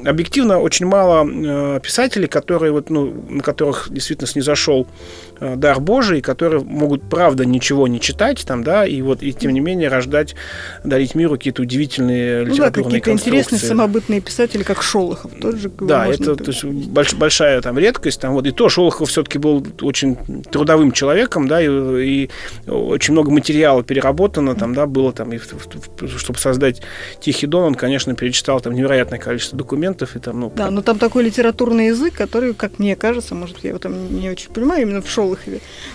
объективно 0.07 0.59
очень 0.59 0.87
мало 0.87 1.27
э, 1.29 1.81
писателей, 1.81 2.29
которые 2.29 2.73
вот, 2.73 2.89
ну, 2.89 3.13
на 3.29 3.43
которых 3.43 3.89
действительно 3.91 4.27
снизошел 4.27 4.87
дар 5.41 5.81
Божий, 5.81 6.21
которые 6.21 6.63
могут, 6.63 7.09
правда, 7.09 7.45
ничего 7.45 7.87
не 7.89 8.01
читать 8.01 8.45
там, 8.47 8.65
да, 8.65 8.87
и 8.87 9.03
вот, 9.03 9.23
и 9.23 9.33
тем 9.33 9.53
не 9.53 9.61
менее 9.61 9.89
рождать, 9.89 10.35
дарить 10.85 11.15
миру 11.15 11.37
какие-то 11.37 11.63
удивительные 11.63 12.41
Ну 12.41 12.47
да, 12.47 12.53
литературные 12.53 13.01
какие-то 13.01 13.11
интересные 13.23 13.59
самобытные 13.59 14.21
писатели, 14.21 14.63
как 14.63 14.83
Шолохов. 14.83 15.33
Тот 15.41 15.57
же, 15.57 15.71
Да, 15.81 16.07
это 16.07 16.37
то 16.37 16.51
есть, 16.51 16.65
больш- 16.65 17.17
большая 17.17 17.61
там 17.61 17.79
редкость. 17.79 18.21
Там, 18.21 18.33
вот, 18.33 18.47
и 18.47 18.51
то 18.53 18.69
Шолохов 18.69 19.09
все-таки 19.09 19.39
был 19.39 19.67
очень 19.83 20.17
трудовым 20.51 20.93
человеком, 20.93 21.49
да, 21.49 21.61
и, 21.63 21.69
и 21.69 22.31
очень 22.69 23.13
много 23.13 23.31
материала 23.31 23.83
переработано, 23.83 24.55
там, 24.55 24.75
да, 24.75 24.87
было 24.87 25.13
там, 25.13 25.33
и 25.33 25.39
чтобы 25.39 26.39
создать 26.39 26.83
Тихий 27.21 27.47
Дон, 27.47 27.65
он, 27.65 27.75
конечно, 27.75 28.15
перечитал 28.15 28.61
там 28.61 28.75
невероятное 28.75 29.19
количество 29.19 29.59
документов, 29.59 30.17
и 30.17 30.19
там, 30.19 30.41
ну, 30.41 30.53
Да, 30.55 30.71
но 30.71 30.83
там 30.83 30.99
такой 30.99 31.25
литературный 31.25 31.89
язык, 31.89 32.15
который, 32.15 32.55
как 32.55 32.79
мне 32.79 32.97
кажется, 32.97 33.35
может, 33.35 33.59
я 33.63 33.71
его 33.71 33.79
там 33.79 34.19
не 34.21 34.31
очень 34.31 34.51
понимаю, 34.51 34.83
именно 34.83 35.03
в 35.03 35.11
Шолохове, 35.11 35.26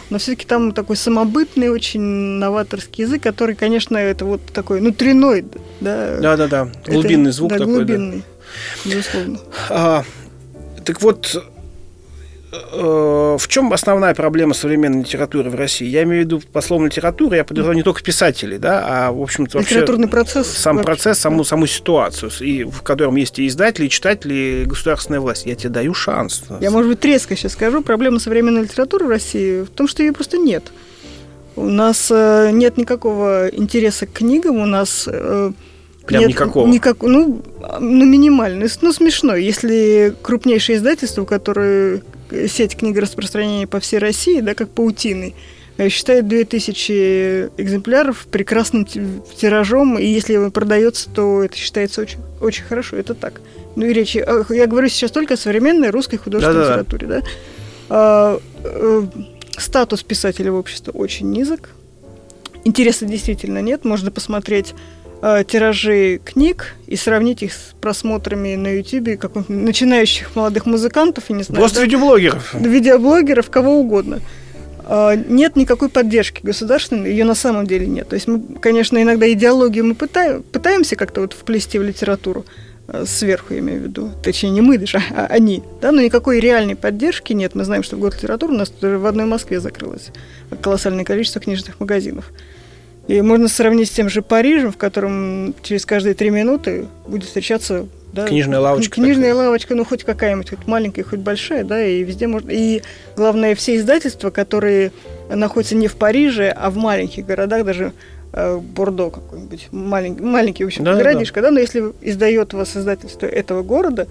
но 0.09 0.17
все-таки 0.17 0.45
там 0.45 0.71
такой 0.73 0.95
самобытный, 0.95 1.69
очень 1.69 2.01
новаторский 2.01 3.05
язык, 3.05 3.23
который, 3.23 3.55
конечно, 3.55 3.97
это 3.97 4.25
вот 4.25 4.41
такой, 4.53 4.81
ну, 4.81 4.91
триной, 4.91 5.45
да. 5.79 6.17
да-да-да, 6.17 6.69
Это- 6.83 6.91
глубинный 6.91 7.31
звук 7.31 7.51
да, 7.51 7.59
такой, 7.59 7.73
да. 7.73 7.79
глубинный, 7.79 8.23
безусловно. 8.85 9.39
А, 9.69 10.03
так 10.83 11.01
вот, 11.01 11.43
э, 12.51 13.37
в 13.39 13.47
чем 13.47 13.71
основная 13.73 14.13
проблема 14.13 14.53
современной 14.53 15.01
литературы 15.01 15.49
в 15.49 15.55
России? 15.55 15.87
Я 15.87 16.03
имею 16.03 16.23
в 16.23 16.25
виду 16.25 16.41
по 16.51 16.61
словам 16.61 16.87
литературы, 16.87 17.37
я 17.37 17.43
подразумеваю 17.43 17.77
не 17.77 17.83
только 17.83 18.03
писателей, 18.03 18.57
да, 18.57 19.07
а, 19.07 19.11
в 19.11 19.21
общем-то, 19.21 19.59
Литературный 19.59 20.07
процесс. 20.07 20.47
сам 20.47 20.77
вообще, 20.77 20.85
процесс, 20.85 21.17
да. 21.17 21.21
саму, 21.21 21.43
саму 21.43 21.67
ситуацию, 21.67 22.31
и 22.41 22.63
в 22.63 22.81
котором 22.81 23.15
есть 23.15 23.39
и 23.39 23.47
издатели, 23.47 23.85
и 23.85 23.89
читатели, 23.89 24.33
и 24.33 24.65
государственная 24.65 25.19
власть. 25.19 25.45
Я 25.45 25.55
тебе 25.55 25.69
даю 25.69 25.93
шанс. 25.93 26.43
Я, 26.59 26.71
может 26.71 26.89
быть, 26.89 27.03
резко 27.05 27.35
сейчас 27.35 27.53
скажу. 27.53 27.81
Проблема 27.81 28.19
современной 28.19 28.63
литературы 28.63 29.05
в 29.05 29.09
России 29.09 29.61
в 29.61 29.69
том, 29.69 29.87
что 29.87 30.03
ее 30.03 30.13
просто 30.13 30.37
нет. 30.37 30.71
У 31.55 31.65
нас 31.65 32.07
э, 32.11 32.49
нет 32.51 32.77
никакого 32.77 33.47
интереса 33.49 34.05
к 34.05 34.13
книгам, 34.13 34.57
у 34.57 34.65
нас... 34.65 35.07
э, 35.11 35.51
Прям 36.05 36.21
нет 36.21 36.29
никакого? 36.29 36.67
никак- 36.67 37.01
ну, 37.03 37.41
а, 37.61 37.79
ну, 37.79 38.05
минимальный. 38.05 38.67
Ну, 38.81 38.91
смешно. 38.93 39.35
Если 39.35 40.15
крупнейшее 40.21 40.77
издательство, 40.77 41.25
которое 41.25 42.01
сеть 42.47 42.75
книгораспространения 42.75 43.67
по 43.67 43.79
всей 43.79 43.99
России, 43.99 44.41
да, 44.41 44.53
как 44.55 44.69
паутины, 44.69 45.33
э, 45.77 45.89
считает 45.89 46.27
2000 46.27 47.49
экземпляров 47.57 48.27
прекрасным 48.31 48.85
ти- 48.85 49.01
тиражом, 49.37 49.97
и 49.99 50.05
если 50.05 50.35
он 50.37 50.51
продается, 50.51 51.09
то 51.09 51.43
это 51.43 51.55
считается 51.57 52.01
очень, 52.01 52.19
очень 52.39 52.63
хорошо. 52.63 52.97
Это 52.97 53.13
так. 53.13 53.41
Ну 53.75 53.85
и 53.85 53.93
речи. 53.93 54.23
э, 54.25 54.43
Я 54.49 54.67
говорю 54.67 54.89
сейчас 54.89 55.11
только 55.11 55.35
о 55.35 55.37
современной 55.37 55.89
русской 55.91 56.17
художественной 56.17 56.61
Да-да-да. 56.65 56.81
литературе, 56.81 57.07
да. 57.07 57.21
А, 57.89 58.39
э, 58.63 59.03
статус 59.57 60.03
писателя 60.03 60.51
в 60.51 60.55
обществе 60.55 60.91
очень 60.93 61.29
низок. 61.31 61.69
Интереса 62.63 63.05
действительно 63.05 63.59
нет. 63.61 63.85
Можно 63.85 64.11
посмотреть 64.11 64.73
э, 65.21 65.43
тиражи 65.47 66.19
книг 66.23 66.75
и 66.87 66.95
сравнить 66.95 67.43
их 67.43 67.53
с 67.53 67.73
просмотрами 67.79 68.55
на 68.55 68.69
каких-нибудь 68.71 69.49
начинающих 69.49 70.35
молодых 70.35 70.65
музыкантов, 70.65 71.29
и 71.29 71.33
не 71.33 71.43
знаю, 71.43 71.59
Просто 71.59 71.79
да, 71.79 71.85
видеоблогеров. 71.85 72.53
видеоблогеров, 72.53 73.49
кого 73.49 73.79
угодно. 73.79 74.19
А, 74.85 75.15
Нет 75.15 75.55
никакой 75.55 75.89
поддержки 75.89 76.41
государственной, 76.43 77.11
ее 77.11 77.23
на 77.23 77.35
самом 77.35 77.65
деле 77.67 77.87
нет. 77.87 78.09
То 78.09 78.15
есть 78.15 78.27
мы, 78.27 78.41
конечно, 78.59 79.01
иногда 79.01 79.31
идеологию 79.31 79.85
мы 79.85 79.95
пытаем, 79.95 80.43
пытаемся 80.43 80.95
как-то 80.95 81.21
вот 81.21 81.33
вплести 81.33 81.79
в 81.79 81.83
литературу, 81.83 82.45
э, 82.87 83.05
сверху, 83.05 83.53
я 83.53 83.59
имею 83.59 83.79
в 83.79 83.83
виду. 83.83 84.11
Точнее, 84.23 84.49
не 84.49 84.61
мы 84.61 84.77
даже, 84.77 85.01
а 85.15 85.27
они. 85.27 85.63
Да? 85.81 85.91
Но 85.91 86.01
никакой 86.01 86.39
реальной 86.39 86.75
поддержки 86.75 87.31
нет. 87.33 87.55
Мы 87.55 87.63
знаем, 87.63 87.83
что 87.83 87.95
в 87.95 87.99
год 87.99 88.15
литературы 88.15 88.53
у 88.53 88.57
нас 88.57 88.73
в 88.81 89.05
одной 89.05 89.25
Москве 89.25 89.59
закрылось 89.59 90.09
колоссальное 90.61 91.05
количество 91.05 91.39
книжных 91.39 91.79
магазинов. 91.79 92.31
И 93.11 93.21
можно 93.21 93.49
сравнить 93.49 93.89
с 93.89 93.91
тем 93.91 94.07
же 94.07 94.21
Парижем, 94.21 94.71
в 94.71 94.77
котором 94.77 95.53
через 95.63 95.85
каждые 95.85 96.13
три 96.13 96.29
минуты 96.29 96.87
будет 97.05 97.25
встречаться 97.25 97.87
да, 98.13 98.25
Книжная 98.25 98.59
лавочка 98.59 98.95
Книжная 98.95 99.29
такая. 99.29 99.45
лавочка, 99.45 99.75
ну 99.75 99.83
хоть 99.83 100.03
какая-нибудь, 100.03 100.49
хоть 100.49 100.65
маленькая, 100.67 101.03
хоть 101.03 101.19
большая, 101.19 101.65
да, 101.65 101.85
и 101.85 102.03
везде 102.03 102.27
можно. 102.27 102.51
И 102.51 102.81
главное, 103.17 103.53
все 103.55 103.75
издательства, 103.75 104.29
которые 104.29 104.93
находятся 105.29 105.75
не 105.75 105.87
в 105.87 105.95
Париже, 105.95 106.49
а 106.49 106.69
в 106.69 106.77
маленьких 106.77 107.25
городах, 107.25 107.65
даже 107.65 107.91
э, 108.31 108.57
Бордо 108.57 109.09
какой-нибудь, 109.09 109.67
маленький, 109.71 110.21
маленький 110.23 110.63
в 110.63 110.67
общем, 110.67 110.85
Да-да-да. 110.85 111.03
городишко, 111.03 111.41
да, 111.41 111.51
но 111.51 111.59
если 111.59 111.91
издает 112.01 112.53
вас 112.53 112.77
издательство 112.77 113.25
этого 113.25 113.61
города, 113.61 114.07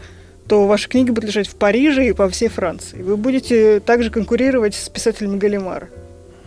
то 0.47 0.67
ваши 0.67 0.91
книги 0.91 1.09
будут 1.09 1.25
лежать 1.25 1.49
в 1.49 1.55
Париже 1.55 2.07
и 2.07 2.13
по 2.13 2.29
всей 2.29 2.49
Франции. 2.49 3.01
Вы 3.01 3.17
будете 3.17 3.81
также 3.81 4.11
конкурировать 4.11 4.75
с 4.75 4.91
писателями 4.91 5.39
Галимара. 5.39 5.89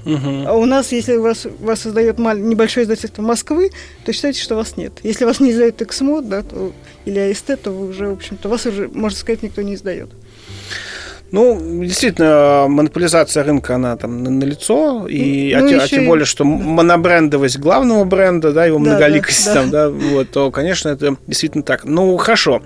Мгм. 0.06 0.46
А 0.48 0.54
у 0.54 0.66
нас, 0.66 0.92
если 0.92 1.16
вас, 1.18 1.48
вас 1.60 1.82
создает 1.82 2.18
маль- 2.20 2.40
небольшое 2.42 2.84
издательство 2.84 3.22
Москвы, 3.22 3.72
то 4.06 4.14
считайте, 4.14 4.42
что 4.42 4.56
вас 4.56 4.78
нет. 4.78 4.94
Если 5.04 5.26
вас 5.26 5.40
не 5.40 5.52
издает 5.52 5.82
Эксмод, 5.82 6.28
да, 6.30 6.42
то, 6.44 6.74
или 7.06 7.20
АСТ, 7.20 7.62
то 7.62 7.72
вы 7.72 7.88
уже, 7.90 8.08
в 8.10 8.14
общем-то, 8.14 8.50
вас 8.50 8.66
уже, 8.66 8.90
можно 8.94 9.18
сказать, 9.18 9.44
никто 9.44 9.62
не 9.62 9.76
издает. 9.76 10.10
Ну, 11.32 11.60
действительно, 11.84 12.68
монополизация 12.70 13.44
рынка, 13.44 13.74
она 13.76 13.98
там 13.98 14.24
на, 14.24 14.44
лицо, 14.46 15.08
и, 15.08 15.56
Ну, 15.58 15.66
а, 15.66 15.70
те- 15.70 15.78
а 15.80 15.88
тем 15.88 16.06
более, 16.06 16.26
что 16.26 16.44
монобрендовость 16.46 17.58
главного 17.58 18.04
бренда, 18.04 18.52
да, 18.54 18.66
его 18.68 18.78
Да, 18.78 18.84
многоликость 18.92 19.46
да, 19.46 19.54
там, 19.56 19.70
да, 19.72 19.90
вот, 19.90 20.30
то, 20.30 20.52
конечно, 20.52 20.90
это 20.90 21.18
действительно 21.26 21.64
так. 21.64 21.86
Ну, 21.86 22.16
хорошо. 22.18 22.62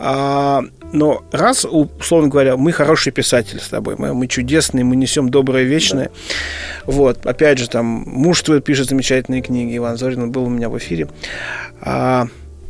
А, 0.00 0.64
но 0.92 1.22
раз, 1.32 1.64
условно 1.64 2.28
говоря, 2.28 2.56
мы 2.56 2.72
хорошие 2.72 3.12
писатели 3.12 3.58
с 3.58 3.68
тобой, 3.68 3.96
мы, 3.98 4.14
мы 4.14 4.26
чудесные, 4.26 4.84
мы 4.84 4.96
несем 4.96 5.28
доброе 5.28 5.64
вечное. 5.64 6.10
Вот, 6.86 7.26
опять 7.26 7.58
же, 7.58 7.68
там, 7.68 7.84
муж 7.84 8.42
твой 8.42 8.60
пишет 8.60 8.88
замечательные 8.88 9.42
книги, 9.42 9.76
Иван 9.76 9.96
Зорин 9.96 10.30
был 10.30 10.44
у 10.44 10.48
меня 10.48 10.68
в 10.68 10.78
эфире. 10.78 11.08
А, 11.80 12.28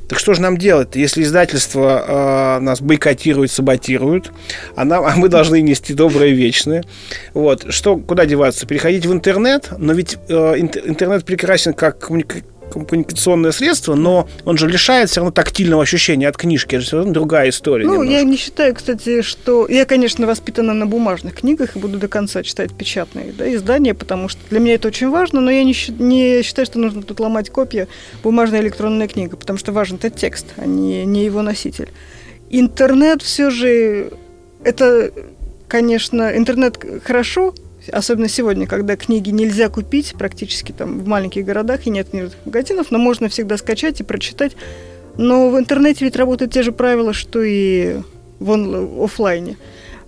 так 0.08 0.18
что 0.18 0.32
же 0.32 0.40
нам 0.40 0.56
делать 0.56 0.96
если 0.96 1.22
издательство 1.22 2.56
э, 2.58 2.60
нас 2.60 2.80
бойкотирует, 2.80 3.50
саботирует, 3.50 4.32
а, 4.74 4.84
нам, 4.84 5.04
а 5.04 5.14
мы 5.16 5.28
должны 5.28 5.60
нести 5.60 5.92
доброе 5.92 6.30
вечное? 6.30 6.82
Вот. 7.34 7.66
Что, 7.72 7.96
куда 7.98 8.24
деваться? 8.24 8.66
Переходить 8.66 9.04
в 9.04 9.12
интернет? 9.12 9.70
Но 9.76 9.92
ведь 9.92 10.16
э, 10.28 10.54
инт- 10.56 10.78
интернет 10.82 11.24
прекрасен 11.24 11.74
как 11.74 11.98
коммуника- 12.02 12.42
коммуникационное 12.68 13.52
средство, 13.52 13.94
но 13.94 14.28
он 14.44 14.58
же 14.58 14.68
лишает 14.68 15.10
все 15.10 15.20
равно 15.20 15.32
тактильного 15.32 15.82
ощущения 15.82 16.28
от 16.28 16.36
книжки. 16.36 16.74
Это 16.74 16.80
же 16.80 16.86
все 16.86 16.96
равно 16.98 17.12
другая 17.12 17.48
история. 17.50 17.86
Ну, 17.86 18.02
я 18.02 18.20
немножко. 18.20 18.26
не 18.26 18.36
считаю, 18.36 18.74
кстати, 18.74 19.22
что... 19.22 19.66
Я, 19.68 19.84
конечно, 19.84 20.26
воспитана 20.26 20.74
на 20.74 20.86
бумажных 20.86 21.34
книгах 21.34 21.76
и 21.76 21.78
буду 21.78 21.98
до 21.98 22.08
конца 22.08 22.42
читать 22.42 22.72
печатные 22.74 23.32
да, 23.32 23.52
издания, 23.52 23.94
потому 23.94 24.28
что 24.28 24.40
для 24.50 24.60
меня 24.60 24.74
это 24.74 24.88
очень 24.88 25.10
важно, 25.10 25.40
но 25.40 25.50
я 25.50 25.64
не, 25.64 25.74
не 25.98 26.42
считаю, 26.42 26.66
что 26.66 26.78
нужно 26.78 27.02
тут 27.02 27.20
ломать 27.20 27.50
копья 27.50 27.88
бумажная 28.22 28.60
электронная 28.60 29.08
книга, 29.08 29.36
потому 29.36 29.58
что 29.58 29.72
важен 29.72 29.96
это 29.96 30.10
текст, 30.10 30.46
а 30.56 30.66
не, 30.66 31.04
не 31.04 31.24
его 31.24 31.42
носитель. 31.42 31.88
Интернет 32.50 33.22
все 33.22 33.50
же... 33.50 34.10
Это, 34.64 35.12
конечно, 35.68 36.36
интернет 36.36 36.78
хорошо, 37.04 37.54
особенно 37.90 38.28
сегодня, 38.28 38.66
когда 38.66 38.96
книги 38.96 39.30
нельзя 39.30 39.68
купить 39.68 40.14
практически 40.18 40.72
там 40.72 41.00
в 41.00 41.06
маленьких 41.06 41.44
городах 41.44 41.86
и 41.86 41.90
нет 41.90 42.10
книжных 42.10 42.36
магазинов, 42.44 42.90
но 42.90 42.98
можно 42.98 43.28
всегда 43.28 43.56
скачать 43.56 44.00
и 44.00 44.04
прочитать. 44.04 44.56
Но 45.16 45.50
в 45.50 45.58
интернете 45.58 46.04
ведь 46.04 46.16
работают 46.16 46.52
те 46.52 46.62
же 46.62 46.72
правила, 46.72 47.12
что 47.12 47.42
и 47.42 47.96
в 48.38 48.50
он- 48.50 49.02
оффлайне. 49.02 49.56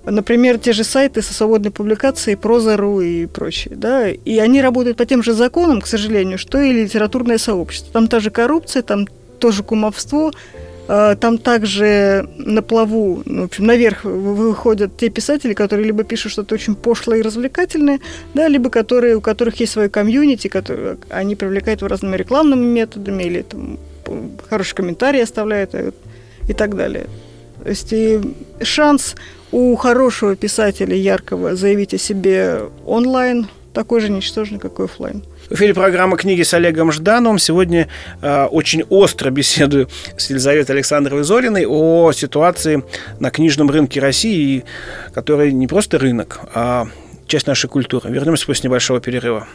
Например, 0.04 0.58
те 0.58 0.72
же 0.72 0.82
сайты 0.82 1.20
со 1.20 1.34
свободной 1.34 1.70
публикацией, 1.70 2.36
Проза.ру 2.36 3.00
и 3.00 3.26
прочее. 3.26 3.74
Да? 3.76 4.08
И 4.08 4.38
они 4.38 4.62
работают 4.62 4.96
по 4.96 5.04
тем 5.04 5.22
же 5.22 5.34
законам, 5.34 5.80
к 5.80 5.86
сожалению, 5.86 6.38
что 6.38 6.58
и 6.60 6.72
литературное 6.72 7.38
сообщество. 7.38 7.92
Там 7.92 8.08
та 8.08 8.20
же 8.20 8.30
коррупция, 8.30 8.82
там 8.82 9.06
тоже 9.38 9.62
кумовство, 9.62 10.32
там 10.90 11.38
также 11.38 12.28
на 12.36 12.62
плаву, 12.62 13.22
ну, 13.24 13.42
в 13.42 13.44
общем, 13.44 13.66
наверх 13.66 14.02
вы- 14.02 14.34
выходят 14.34 14.96
те 14.96 15.08
писатели, 15.08 15.54
которые 15.54 15.86
либо 15.86 16.02
пишут 16.02 16.32
что-то 16.32 16.56
очень 16.56 16.74
пошлое 16.74 17.18
и 17.18 17.22
развлекательное, 17.22 18.00
да, 18.34 18.48
либо 18.48 18.70
которые, 18.70 19.14
у 19.14 19.20
которых 19.20 19.60
есть 19.60 19.72
свое 19.72 19.88
комьюнити, 19.88 20.48
которые 20.48 20.96
они 21.08 21.36
привлекают 21.36 21.82
разными 21.84 22.16
рекламными 22.16 22.64
методами 22.64 23.22
или 23.22 23.42
там, 23.42 23.78
хорошие 24.48 24.74
комментарии 24.74 25.20
оставляют 25.20 25.74
э, 25.74 25.92
и 26.48 26.54
так 26.54 26.74
далее. 26.74 27.06
То 27.62 27.68
есть 27.68 27.92
и 27.92 28.20
шанс 28.60 29.14
у 29.52 29.76
хорошего 29.76 30.34
писателя 30.34 30.96
яркого 30.96 31.54
заявить 31.54 31.94
о 31.94 31.98
себе 31.98 32.62
онлайн 32.84 33.46
такой 33.72 34.00
же 34.00 34.10
ничтожный, 34.10 34.58
как 34.58 34.80
и 34.80 34.82
оффлайн. 34.82 35.22
В 35.50 35.54
эфире 35.54 35.74
программа 35.74 36.16
«Книги 36.16 36.42
с 36.42 36.54
Олегом 36.54 36.92
Ждановым». 36.92 37.40
Сегодня 37.40 37.88
э, 38.22 38.44
очень 38.44 38.84
остро 38.88 39.30
беседую 39.30 39.88
с 40.16 40.30
Елизаветой 40.30 40.76
Александровой 40.76 41.24
Зориной 41.24 41.66
о 41.66 42.12
ситуации 42.12 42.84
на 43.18 43.32
книжном 43.32 43.68
рынке 43.68 43.98
России, 43.98 44.64
который 45.12 45.50
не 45.50 45.66
просто 45.66 45.98
рынок, 45.98 46.38
а 46.54 46.86
часть 47.26 47.48
нашей 47.48 47.68
культуры. 47.68 48.10
Вернемся 48.10 48.46
после 48.46 48.68
небольшого 48.68 49.00
перерыва. 49.00 49.48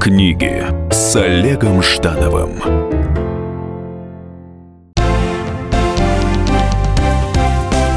Книги 0.00 0.64
с 0.90 1.14
Олегом 1.16 1.82
Ждановым. 1.82 2.62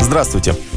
Здравствуйте. 0.01 0.55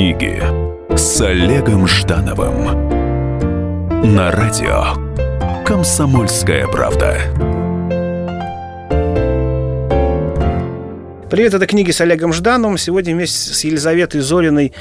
Книги 0.00 0.42
с 0.96 1.20
Олегом 1.20 1.86
Ждановым 1.86 2.64
на 4.14 4.30
радио 4.30 4.94
Комсомольская 5.66 6.66
правда. 6.68 7.18
Привет, 11.30 11.52
это 11.52 11.66
книги 11.66 11.90
с 11.90 12.00
Олегом 12.00 12.32
Ждановым. 12.32 12.78
Сегодня 12.78 13.14
вместе 13.14 13.52
с 13.52 13.62
Елизаветой 13.62 14.22
Зориной 14.22 14.72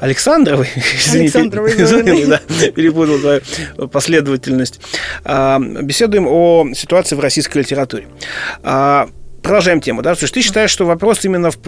Александровой, 0.00 0.68
извините, 0.74 1.38
Александровой 1.38 1.72
Зориной, 1.84 2.26
да, 2.26 2.40
перепутал 2.72 3.20
твою 3.20 3.42
последовательность, 3.88 4.80
а, 5.22 5.60
беседуем 5.60 6.26
о 6.26 6.66
ситуации 6.74 7.14
в 7.14 7.20
российской 7.20 7.58
литературе. 7.58 8.08
Продолжаем 9.44 9.82
тему, 9.82 10.00
да? 10.00 10.14
Слушай, 10.14 10.32
ты 10.32 10.40
считаешь, 10.40 10.70
что 10.70 10.86
вопрос 10.86 11.22
именно 11.22 11.50
в, 11.50 11.58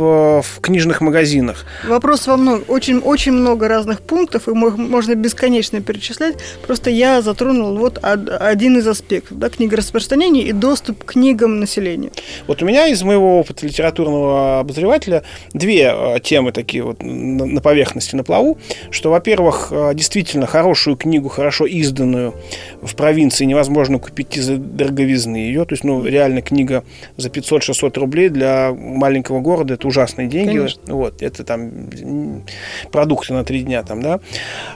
в 0.40 0.60
книжных 0.62 1.02
магазинах? 1.02 1.66
Вопрос 1.86 2.26
во 2.26 2.38
много, 2.38 2.64
очень, 2.68 3.00
очень 3.00 3.32
много 3.32 3.68
разных 3.68 4.00
пунктов, 4.00 4.48
и 4.48 4.52
можно 4.52 5.14
бесконечно 5.14 5.82
перечислять. 5.82 6.36
Просто 6.66 6.88
я 6.88 7.20
затронул 7.20 7.76
вот 7.76 7.98
один 8.02 8.78
из 8.78 8.88
аспектов, 8.88 9.38
да, 9.38 9.50
книга 9.50 9.76
распространения 9.76 10.44
и 10.44 10.52
доступ 10.52 11.04
к 11.04 11.12
книгам 11.12 11.60
населению. 11.60 12.12
Вот 12.46 12.62
у 12.62 12.64
меня 12.64 12.86
из 12.86 13.02
моего 13.02 13.38
опыта 13.38 13.66
литературного 13.66 14.60
обозревателя 14.60 15.22
две 15.52 15.92
э, 15.94 16.20
темы 16.20 16.52
такие 16.52 16.82
вот 16.82 17.02
на 17.02 17.60
поверхности, 17.60 18.16
на 18.16 18.24
плаву, 18.24 18.56
что, 18.90 19.10
во-первых, 19.10 19.68
э, 19.70 19.92
действительно 19.92 20.46
хорошую 20.46 20.96
книгу, 20.96 21.28
хорошо 21.28 21.66
изданную 21.66 22.34
в 22.80 22.96
провинции 22.96 23.44
невозможно 23.44 23.98
купить 23.98 24.34
из-за 24.38 24.56
дороговизны 24.56 25.36
ее, 25.36 25.66
то 25.66 25.74
есть, 25.74 25.84
ну, 25.84 26.02
реально 26.02 26.40
книга 26.40 26.82
за 27.18 27.28
500 27.28 27.65
600 27.66 27.96
рублей 27.98 28.28
для 28.28 28.72
маленького 28.72 29.40
города 29.40 29.74
это 29.74 29.86
ужасные 29.86 30.28
деньги. 30.28 30.56
Конечно. 30.56 30.82
Вот, 30.94 31.22
это 31.22 31.44
там 31.44 32.42
продукты 32.90 33.32
на 33.32 33.44
три 33.44 33.62
дня 33.62 33.82
там, 33.82 34.02
да. 34.02 34.20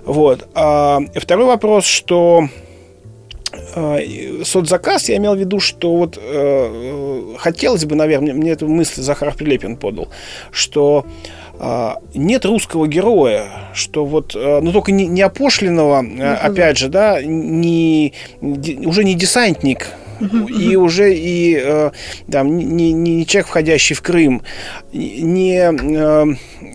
Вот. 0.05 0.49
А 0.55 1.01
второй 1.15 1.47
вопрос, 1.47 1.85
что 1.85 2.49
а, 3.75 3.99
соцзаказ, 4.45 5.09
я 5.09 5.17
имел 5.17 5.35
в 5.35 5.39
виду, 5.39 5.61
что 5.61 5.97
вот 5.97 6.19
э, 6.21 7.35
хотелось 7.39 7.85
бы, 7.85 7.97
наверное, 7.97 8.33
мне 8.33 8.53
эту 8.53 8.69
мысль 8.69 9.03
Захар 9.03 9.35
Прилепин 9.35 9.77
подал, 9.77 10.09
что 10.53 11.05
э, 11.59 11.91
нет 12.15 12.45
русского 12.45 12.87
героя, 12.87 13.47
что 13.75 14.05
вот, 14.05 14.37
э, 14.37 14.61
ну 14.61 14.73
только 14.73 14.93
не, 14.93 15.07
не 15.07 15.23
опошленного, 15.23 16.05
э, 16.05 16.35
опять 16.35 16.79
же, 16.79 16.89
да, 16.89 17.23
не, 17.23 18.15
уже 18.41 19.05
не 19.05 19.15
десантник, 19.15 19.89
и 20.21 20.77
уже 20.77 21.15
и 21.15 21.59
э, 21.63 21.91
там, 22.31 22.57
не, 22.57 22.93
не 22.93 23.27
человек, 23.27 23.49
входящий 23.49 23.95
в 23.95 24.03
Крым, 24.03 24.43
не, 24.93 25.59
э, 25.59 26.27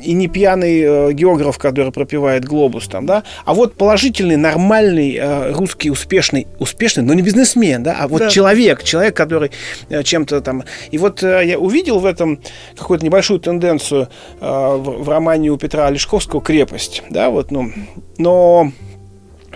и 0.03 0.13
не 0.13 0.27
пьяный 0.27 0.81
э, 0.81 1.11
географ, 1.13 1.57
который 1.57 1.91
пропивает 1.91 2.45
глобус 2.45 2.87
там, 2.87 3.05
да, 3.05 3.23
а 3.45 3.53
вот 3.53 3.75
положительный, 3.75 4.37
нормальный 4.37 5.19
русский 5.53 5.89
успешный, 5.89 6.47
успешный, 6.59 7.03
но 7.03 7.13
не 7.13 7.21
бизнесмен, 7.21 7.83
да, 7.83 7.97
а 7.99 8.07
вот 8.07 8.19
да. 8.19 8.29
человек, 8.29 8.83
человек, 8.83 9.15
который 9.15 9.51
чем-то 10.03 10.41
там... 10.41 10.63
И 10.91 10.97
вот 10.97 11.21
я 11.21 11.59
увидел 11.59 11.99
в 11.99 12.05
этом 12.05 12.39
какую-то 12.77 13.05
небольшую 13.05 13.39
тенденцию 13.39 14.09
в, 14.39 15.09
романе 15.09 15.51
у 15.51 15.57
Петра 15.57 15.87
Олешковского 15.87 16.41
«Крепость», 16.41 17.03
да, 17.09 17.29
вот, 17.29 17.51
ну, 17.51 17.71
но 18.17 18.71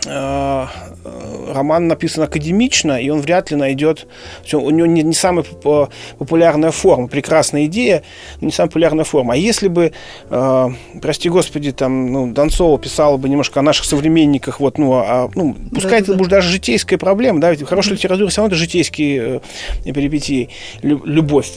роман 0.05 1.87
написан 1.87 2.23
академично, 2.23 3.01
и 3.01 3.09
он 3.09 3.21
вряд 3.21 3.51
ли 3.51 3.57
найдет... 3.57 4.07
У 4.53 4.69
него 4.69 4.87
не, 4.87 5.03
не 5.03 5.13
самая 5.13 5.43
популярная 5.43 6.71
форма, 6.71 7.07
прекрасная 7.07 7.65
идея, 7.65 8.03
но 8.39 8.47
не 8.47 8.51
самая 8.51 8.69
популярная 8.69 9.05
форма. 9.05 9.33
А 9.33 9.37
если 9.37 9.67
бы, 9.67 9.91
э, 10.29 10.67
прости 11.01 11.29
господи, 11.29 11.71
там, 11.71 12.11
ну, 12.11 12.31
Донцова 12.31 12.77
писала 12.79 13.17
бы 13.17 13.29
немножко 13.29 13.59
о 13.59 13.63
наших 13.63 13.85
современниках, 13.85 14.59
вот, 14.59 14.77
ну, 14.77 14.93
а, 14.93 15.29
ну 15.35 15.55
пускай 15.73 15.91
да, 15.91 15.97
это 15.97 16.11
да. 16.13 16.17
будет 16.17 16.29
даже 16.29 16.49
житейская 16.49 16.97
проблема, 16.97 17.41
да, 17.41 17.51
ведь 17.51 17.63
хорошая 17.67 17.95
литература 17.95 18.29
все 18.29 18.41
равно 18.41 18.55
это 18.55 18.59
житейские 18.59 19.41
э, 19.85 19.91
перипетии, 19.91 20.49
любовь, 20.81 21.49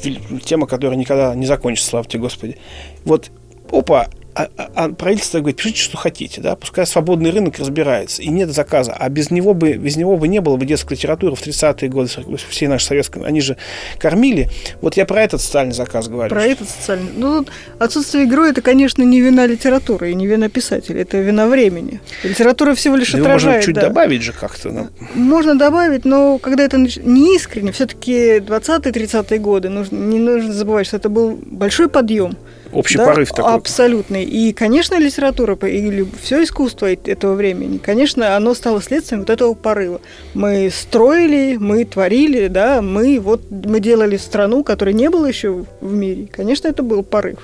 тема, 0.45 0.67
которая 0.67 0.99
никогда 0.99 1.35
не 1.35 1.47
закончится, 1.47 1.91
слава 1.91 2.07
тебе, 2.07 2.21
Господи. 2.21 2.57
Вот, 3.05 3.31
опа, 3.71 4.09
а, 4.35 4.49
а, 4.57 4.71
а 4.75 4.89
правительство 4.89 5.39
говорит, 5.39 5.57
пишите, 5.57 5.81
что 5.81 5.97
хотите, 5.97 6.41
да, 6.41 6.57
пускай 6.57 6.87
свободный 6.87 7.31
рынок 7.31 7.59
разбирается, 7.59 8.23
и 8.23 8.29
нет 8.29 8.51
заказа. 8.51 8.93
А 8.93 9.09
без 9.09 9.31
него 9.31 9.53
бы, 9.53 9.75
без 9.75 9.97
него 9.97 10.17
бы 10.17 10.29
не 10.29 10.41
было 10.41 10.57
бы 10.57 10.65
детской 10.65 10.95
литературы 10.95 11.37
в 11.37 11.47
30-е 11.47 11.89
годы, 11.91 12.11
все 12.49 12.69
наши 12.69 12.87
советские, 12.87 13.25
они 13.25 13.41
же 13.41 13.57
кормили. 13.99 14.49
Вот 14.81 14.97
я 14.97 15.05
про 15.05 15.23
этот 15.23 15.41
социальный 15.41 15.75
заказ 15.75 16.09
говорю. 16.09 16.31
Про 16.31 16.45
этот 16.45 16.69
социальный. 16.69 17.11
Ну, 17.15 17.47
отсутствие 17.79 18.27
героя, 18.27 18.51
это, 18.51 18.63
конечно, 18.63 19.03
не 19.03 19.21
вина 19.21 19.47
литературы 19.47 20.11
и 20.11 20.15
не 20.15 20.27
вина 20.27 20.49
писателя, 20.49 21.03
это 21.03 21.19
вина 21.19 21.47
времени. 21.47 22.01
Литература 22.23 22.75
всего 22.75 22.97
лишь 22.97 23.13
да 23.13 23.19
отражает. 23.19 23.57
Можно 23.57 23.63
чуть 23.63 23.75
да. 23.75 23.83
добавить 23.83 24.23
же 24.23 24.33
как-то. 24.33 24.71
Но... 24.71 24.89
Можно 25.15 25.57
добавить, 25.57 26.05
но 26.05 26.39
когда 26.39 26.65
это 26.65 26.79
не 26.79 27.37
искренне, 27.37 27.73
все-таки 27.73 28.39
20-30-е 28.39 29.39
годы, 29.39 29.69
нужно, 29.69 29.97
не 29.97 30.19
нужно 30.19 30.53
забывать, 30.53 30.87
что 30.87 30.97
это 30.97 31.09
был 31.09 31.39
большой 31.45 31.89
подъем. 31.89 32.37
Общий 32.73 32.99
да, 32.99 33.07
порыв 33.07 33.31
такой. 33.31 33.55
Абсолютный. 33.55 34.25
И, 34.25 34.53
конечно, 34.53 34.99
литература 34.99 35.55
или 35.67 36.07
все 36.23 36.43
искусство 36.43 36.91
этого 36.93 37.35
времени, 37.35 37.79
конечно, 37.79 38.37
оно 38.37 38.55
стало 38.55 38.83
следствием 38.83 39.21
вот 39.21 39.31
этого 39.31 39.55
порыва. 39.55 40.01
Мы 40.35 40.71
строили, 40.71 41.57
мы 41.59 41.85
творили, 41.85 42.49
да, 42.49 42.83
мы 42.83 43.21
вот 43.21 43.43
мы 43.51 43.81
делали 43.81 44.17
страну, 44.17 44.65
которой 44.65 44.95
не 44.95 45.11
было 45.11 45.27
еще 45.27 45.65
в 45.81 45.93
мире. 45.93 46.29
Конечно, 46.31 46.69
это 46.69 46.83
был 46.83 47.03
порыв. 47.03 47.39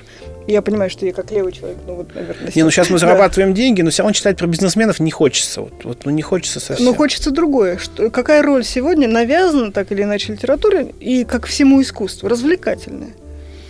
Я 0.48 0.62
понимаю, 0.62 0.88
что 0.88 1.04
я 1.04 1.12
как 1.12 1.30
левый 1.30 1.52
человек, 1.52 1.76
ну 1.86 1.94
вот, 1.94 2.14
наверное. 2.14 2.50
Не, 2.54 2.62
ну 2.62 2.70
сейчас 2.70 2.88
мы 2.88 2.98
зарабатываем 2.98 3.52
да. 3.52 3.56
деньги, 3.56 3.82
но 3.82 3.90
все 3.90 4.02
равно 4.02 4.14
читать 4.14 4.38
про 4.38 4.46
бизнесменов 4.46 4.98
не 4.98 5.10
хочется. 5.10 5.60
Вот, 5.60 5.84
вот 5.84 6.06
ну 6.06 6.10
не 6.10 6.22
хочется 6.22 6.58
совсем. 6.58 6.86
Ну 6.86 6.94
хочется 6.94 7.30
другое. 7.30 7.76
Что, 7.76 8.08
какая 8.10 8.42
роль 8.42 8.64
сегодня 8.64 9.08
навязана 9.08 9.72
так 9.72 9.92
или 9.92 10.04
иначе 10.04 10.32
литературе 10.32 10.94
и 11.00 11.24
как 11.24 11.44
всему 11.44 11.82
искусству? 11.82 12.30
Развлекательная. 12.30 13.10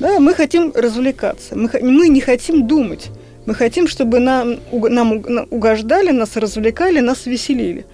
Да, 0.01 0.21
мы 0.21 0.35
хотим 0.35 0.73
развлекаться, 0.75 1.57
мы, 1.57 1.71
мы 1.81 2.09
не 2.09 2.21
хотим 2.21 2.67
думать. 2.67 3.11
Мы 3.47 3.55
хотим, 3.55 3.89
чтобы 3.89 4.21
нам, 4.21 4.59
нам 4.73 5.25
угождали, 5.51 6.11
нас 6.11 6.37
развлекали, 6.37 7.01
нас 7.01 7.27
веселили. 7.27 7.87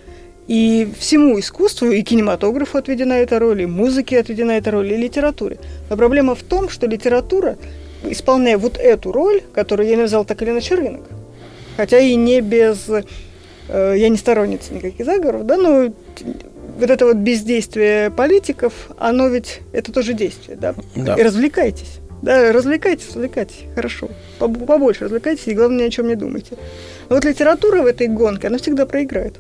И 0.48 0.88
всему 0.98 1.38
искусству, 1.38 1.90
и 1.90 2.02
кинематографу 2.02 2.76
отведена 2.76 3.14
эта 3.14 3.38
роль, 3.38 3.62
и 3.62 3.66
музыке 3.66 4.18
отведена 4.18 4.52
эта 4.52 4.72
роль, 4.72 4.92
и 4.92 4.96
литературе. 4.96 5.58
Но 5.88 5.96
проблема 5.96 6.34
в 6.34 6.42
том, 6.42 6.68
что 6.68 6.86
литература, 6.86 7.56
исполняя 8.02 8.58
вот 8.58 8.76
эту 8.78 9.12
роль, 9.12 9.42
которую 9.54 9.88
я 9.88 9.96
назвал 9.96 10.24
так 10.24 10.42
или 10.42 10.50
иначе 10.50 10.74
рынок, 10.74 11.04
хотя 11.76 11.98
и 11.98 12.14
не 12.16 12.40
без... 12.40 12.88
Э, 13.68 13.94
я 13.96 14.08
не 14.10 14.18
сторонница 14.18 14.74
никаких 14.74 15.06
заговоров, 15.06 15.46
да, 15.46 15.56
но 15.56 15.92
вот 16.78 16.90
это 16.90 17.06
вот 17.06 17.16
бездействие 17.16 18.10
политиков, 18.10 18.72
оно 18.98 19.28
ведь 19.28 19.60
это 19.72 19.92
тоже 19.92 20.12
действие, 20.12 20.56
да. 20.56 20.74
да. 20.94 21.14
И 21.14 21.22
развлекайтесь. 21.22 21.98
Да, 22.22 22.52
развлекайтесь, 22.52 23.08
развлекайтесь, 23.08 23.64
хорошо. 23.74 24.08
Побольше 24.38 25.04
развлекайтесь, 25.04 25.46
и 25.46 25.54
главное, 25.54 25.84
ни 25.84 25.88
о 25.88 25.90
чем 25.90 26.08
не 26.08 26.14
думайте. 26.14 26.56
Но 27.08 27.16
вот 27.16 27.24
литература 27.24 27.82
в 27.82 27.87
этой 27.87 28.08
гонке, 28.08 28.46
она 28.46 28.58
всегда 28.58 28.87
проиграет. 28.87 29.34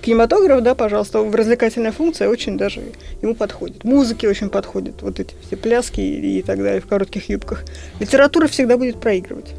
Кинематограф, 0.00 0.62
да, 0.62 0.74
пожалуйста, 0.74 1.20
в 1.20 1.34
развлекательная 1.34 1.92
функция 1.92 2.28
очень 2.28 2.56
даже 2.56 2.80
ему 3.20 3.34
подходит. 3.34 3.84
Музыке 3.84 4.28
очень 4.28 4.48
подходит, 4.48 5.02
вот 5.02 5.20
эти 5.20 5.34
все 5.46 5.56
пляски 5.56 6.00
и, 6.00 6.38
и 6.38 6.42
так 6.42 6.58
далее 6.58 6.80
в 6.80 6.86
коротких 6.86 7.28
юбках. 7.28 7.64
Литература 8.00 8.46
всегда 8.46 8.78
будет 8.78 9.00
проигрывать. 9.00 9.52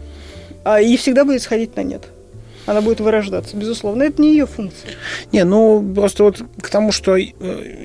а, 0.64 0.82
и 0.82 0.98
всегда 0.98 1.26
будет 1.26 1.42
сходить 1.42 1.76
на 1.76 1.84
нет 1.84 2.04
она 2.70 2.82
будет 2.82 3.00
вырождаться, 3.00 3.58
безусловно. 3.58 4.04
Это 4.04 4.22
не 4.22 4.32
ее 4.32 4.46
функция. 4.46 4.92
Не, 5.32 5.44
ну, 5.44 5.84
просто 5.96 6.24
вот 6.24 6.42
к 6.62 6.70
тому, 6.70 6.92
что 6.92 7.18
э, 7.18 7.26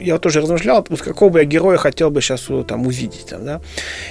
я 0.00 0.18
тоже 0.18 0.42
размышлял, 0.42 0.84
вот 0.88 1.00
какого 1.00 1.30
бы 1.30 1.38
я 1.38 1.44
героя 1.46 1.78
хотел 1.78 2.10
бы 2.10 2.20
сейчас 2.20 2.48
там 2.68 2.86
увидеть. 2.86 3.26
Там, 3.30 3.44
да? 3.44 3.60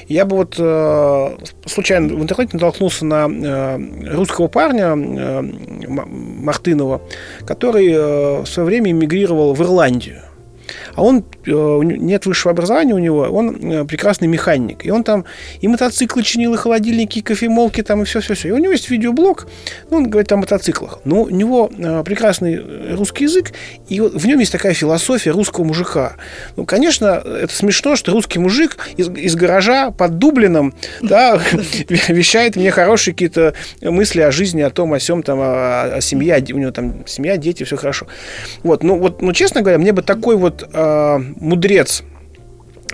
Я 0.08 0.26
бы 0.26 0.38
вот 0.38 0.56
э, 0.58 1.38
случайно 1.68 2.16
в 2.16 2.24
интернете 2.24 2.52
натолкнулся 2.54 3.06
на 3.06 3.28
э, 3.30 4.16
русского 4.16 4.48
парня 4.48 4.96
э, 4.96 5.42
Мартынова, 5.42 7.02
который 7.46 7.92
э, 7.92 8.42
в 8.42 8.48
свое 8.48 8.66
время 8.66 8.92
эмигрировал 8.92 9.54
в 9.54 9.62
Ирландию. 9.62 10.22
А 10.96 11.04
он, 11.04 11.24
э, 11.46 11.80
нет 11.84 12.26
высшего 12.26 12.52
образования 12.52 12.94
у 12.94 13.00
него, 13.00 13.22
он 13.22 13.56
э, 13.56 13.86
прекрасный 13.86 14.28
механик. 14.28 14.86
И 14.86 14.92
он 14.92 15.04
там 15.04 15.26
и 15.62 15.68
мотоциклы 15.68 16.24
чинил, 16.24 16.54
и 16.54 16.58
холодильники, 16.58 17.20
и 17.20 17.22
кофемолки, 17.22 17.82
там, 17.82 18.02
и 18.04 18.06
все-все-все. 18.06 18.50
И 18.50 18.52
у 18.52 18.58
него 18.58 18.72
есть 18.72 18.90
видеоблог, 18.90 19.48
ну, 19.90 19.98
он 19.98 20.10
говорит 20.10 20.32
о 20.32 20.38
мотоциклах. 20.38 21.00
Но 21.06 21.24
у 21.24 21.30
него 21.30 21.70
э, 21.76 22.04
прекрасный 22.04 22.94
русский 22.96 23.26
язык, 23.26 23.54
и 23.90 24.00
в 24.00 24.26
нем 24.26 24.40
есть 24.40 24.52
такая 24.52 24.74
философия 24.74 25.32
русского 25.32 25.64
мужика. 25.64 26.16
Ну, 26.56 26.66
конечно, 26.66 27.22
это 27.26 27.54
смешно, 27.54 27.96
что 27.96 28.12
русский 28.12 28.40
мужик 28.40 28.78
из, 28.98 29.10
из 29.10 29.36
гаража 29.36 29.92
под 29.92 30.20
Дублином, 30.20 30.74
да, 31.02 31.40
вещает 32.08 32.56
мне 32.56 32.72
хорошие 32.72 33.14
какие-то 33.14 33.54
мысли 33.82 34.22
о 34.22 34.32
жизни, 34.32 34.62
о 34.62 34.70
том, 34.70 34.94
о 34.94 35.00
сем, 35.00 35.24
там, 35.24 35.40
о, 35.42 35.96
о 35.96 36.02
семье, 36.02 36.44
у 36.54 36.58
него 36.58 36.72
там 36.72 37.06
семья, 37.08 37.38
дети, 37.38 37.64
все 37.64 37.78
хорошо. 37.78 38.08
Вот, 38.64 38.84
ну, 38.84 38.98
вот, 38.98 39.22
ну, 39.22 39.34
честно 39.34 39.62
говоря, 39.62 39.78
мне 39.78 39.92
бы 39.92 40.02
такой 40.02 40.36
вот 40.36 40.64
э, 40.84 41.20
мудрец 41.40 42.04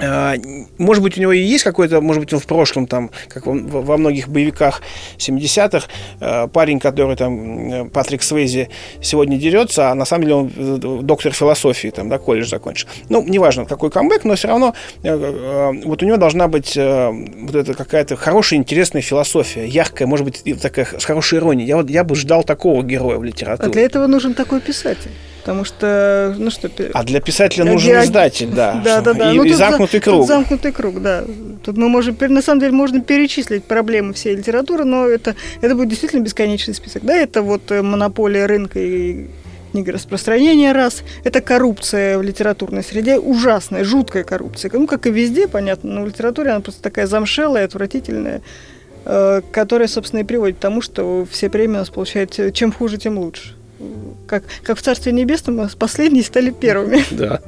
а, 0.01 0.35
может 0.77 1.03
быть, 1.03 1.17
у 1.17 1.21
него 1.21 1.31
и 1.31 1.39
есть 1.39 1.63
какой-то, 1.63 2.01
может 2.01 2.21
быть, 2.21 2.33
он 2.33 2.39
в 2.39 2.45
прошлом, 2.45 2.87
там, 2.87 3.11
как 3.27 3.45
во 3.45 3.97
многих 3.97 4.29
боевиках 4.29 4.81
70-х, 5.17 5.87
а, 6.19 6.47
парень, 6.47 6.79
который 6.79 7.15
там, 7.15 7.71
э, 7.71 7.89
Патрик 7.89 8.23
Свейзи, 8.23 8.69
сегодня 9.01 9.37
дерется, 9.37 9.91
а 9.91 9.95
на 9.95 10.05
самом 10.05 10.23
деле 10.23 10.35
он 10.35 10.51
э, 10.55 10.77
доктор 11.01 11.33
философии, 11.33 11.89
там, 11.89 12.09
да, 12.09 12.17
колледж 12.17 12.47
закончил. 12.47 12.87
Ну, 13.09 13.23
неважно, 13.23 13.65
какой 13.65 13.89
камбэк, 13.89 14.23
но 14.23 14.35
все 14.35 14.47
равно 14.47 14.73
э, 15.03 15.71
вот 15.83 16.01
у 16.01 16.05
него 16.05 16.17
должна 16.17 16.47
быть 16.47 16.75
вот 16.75 17.55
эта 17.55 17.73
какая-то 17.73 18.15
хорошая, 18.15 18.59
интересная 18.59 19.01
философия, 19.01 19.67
яркая, 19.67 20.07
может 20.07 20.25
быть, 20.25 20.43
такая 20.61 20.85
с 20.97 21.03
хорошей 21.03 21.39
иронией. 21.39 21.67
Я, 21.67 21.77
вот, 21.77 21.89
я 21.89 22.03
бы 22.03 22.15
ждал 22.15 22.43
такого 22.43 22.83
героя 22.83 23.17
в 23.17 23.23
литературе. 23.23 23.69
А 23.69 23.71
для 23.71 23.81
этого 23.83 24.07
нужен 24.07 24.33
такой 24.33 24.61
писатель. 24.61 25.11
Потому 25.39 25.63
что, 25.63 26.35
ну 26.37 26.51
что... 26.51 26.69
А 26.93 27.03
для 27.03 27.21
писателя 27.21 27.65
нужен 27.65 27.91
я... 27.91 28.03
издатель, 28.03 28.49
да. 28.49 28.81
Да, 28.83 29.01
да, 29.01 29.13
да. 29.13 29.31
И, 29.31 29.37
ну, 29.37 29.43
и 29.43 29.53
замкнутый 29.53 29.99
круг. 29.99 30.27
замкнутый 30.27 30.71
круг, 30.71 31.01
да. 31.01 31.23
Тут 31.63 31.77
мы 31.77 31.87
можем, 31.87 32.17
на 32.19 32.41
самом 32.41 32.59
деле, 32.59 32.73
можно 32.73 33.01
перечислить 33.01 33.63
проблемы 33.63 34.13
всей 34.13 34.35
литературы, 34.35 34.83
но 34.83 35.07
это, 35.07 35.35
это 35.61 35.75
будет 35.75 35.89
действительно 35.89 36.21
бесконечный 36.21 36.73
список. 36.73 37.05
Да, 37.05 37.15
это 37.15 37.41
вот 37.41 37.71
э, 37.71 37.81
монополия 37.81 38.45
рынка 38.47 38.79
и 38.79 39.27
книгораспространения 39.71 40.73
раз. 40.73 41.03
Это 41.23 41.41
коррупция 41.41 42.17
в 42.17 42.21
литературной 42.21 42.83
среде, 42.83 43.17
ужасная, 43.17 43.83
жуткая 43.83 44.23
коррупция. 44.23 44.71
Ну, 44.73 44.87
как 44.87 45.07
и 45.07 45.11
везде, 45.11 45.47
понятно, 45.47 45.91
но 45.91 46.01
в 46.03 46.07
литературе 46.07 46.51
она 46.51 46.59
просто 46.59 46.81
такая 46.81 47.07
замшелая, 47.07 47.65
отвратительная, 47.65 48.41
э, 49.05 49.41
которая, 49.51 49.87
собственно, 49.87 50.19
и 50.21 50.23
приводит 50.25 50.57
к 50.57 50.59
тому, 50.59 50.81
что 50.81 51.25
все 51.31 51.49
премии 51.49 51.75
у 51.75 51.79
нас 51.79 51.89
получают 51.89 52.37
чем 52.53 52.73
хуже, 52.73 52.97
тем 52.97 53.17
лучше 53.17 53.58
как, 54.27 54.43
как 54.63 54.77
в 54.77 54.81
Царстве 54.81 55.11
Небесном, 55.11 55.69
последние 55.77 56.23
стали 56.23 56.51
первыми. 56.51 57.03
Да, 57.11 57.41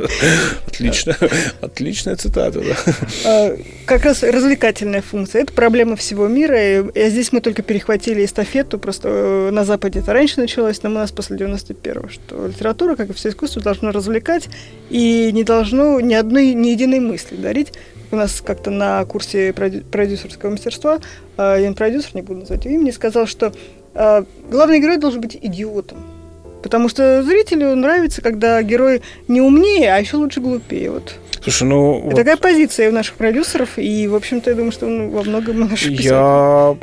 отлично, 0.68 1.16
отличная 1.62 2.16
цитата. 2.16 2.60
Да. 2.60 2.94
А, 3.26 3.58
как 3.86 4.04
раз 4.04 4.24
развлекательная 4.24 5.02
функция. 5.02 5.44
Это 5.44 5.54
проблема 5.54 5.96
всего 5.96 6.28
мира. 6.28 6.82
И 6.82 7.10
здесь 7.10 7.32
мы 7.32 7.42
только 7.42 7.62
перехватили 7.62 8.26
эстафету, 8.26 8.80
просто 8.80 9.08
э, 9.10 9.52
на 9.52 9.64
Западе 9.64 10.00
это 10.00 10.14
раньше 10.14 10.40
началось, 10.40 10.82
но 10.84 10.90
у 10.90 10.94
нас 10.94 11.12
после 11.12 11.38
91-го, 11.38 12.10
что 12.10 12.48
литература, 12.48 12.96
как 12.96 13.10
и 13.10 13.14
все 13.14 13.30
искусство, 13.30 13.62
должно 13.62 13.92
развлекать 13.92 14.50
и 14.90 15.32
не 15.32 15.44
должно 15.44 16.00
ни 16.00 16.14
одной, 16.14 16.54
ни 16.54 16.70
единой 16.70 17.00
мысли 17.00 17.36
дарить. 17.36 17.74
У 18.12 18.16
нас 18.18 18.42
как-то 18.42 18.72
на 18.72 19.06
курсе 19.06 19.54
продюсерского 19.54 20.50
мастерства 20.50 21.00
один 21.38 21.76
продюсер, 21.76 22.12
не 22.16 22.22
буду 22.22 22.42
называть 22.42 22.66
его 22.66 22.76
имени, 22.76 22.92
сказал, 22.92 23.26
что 23.26 23.54
а, 23.94 24.26
главный 24.50 24.80
герой 24.80 24.98
должен 24.98 25.22
быть 25.22 25.38
идиотом. 25.42 26.21
Потому 26.64 26.90
что 26.90 27.24
зрителю 27.24 27.76
нравится, 27.76 28.22
когда 28.22 28.62
герой 28.62 29.02
не 29.28 29.42
умнее, 29.42 29.94
а 29.94 30.00
еще 30.00 30.18
лучше 30.18 30.42
глупее. 30.42 30.92
Вот. 30.92 31.16
Слушай, 31.44 31.68
ну... 31.68 31.98
Это 31.98 32.06
вот... 32.06 32.16
такая 32.16 32.38
позиция 32.38 32.90
у 32.90 32.94
наших 32.94 33.16
продюсеров, 33.16 33.78
и, 33.78 34.08
в 34.08 34.16
общем-то, 34.16 34.52
я 34.52 34.56
думаю, 34.56 34.72
что 34.72 34.86
он 34.86 35.10
во 35.10 35.24
многом 35.24 35.62
наших 35.62 35.92
Я 35.92 36.78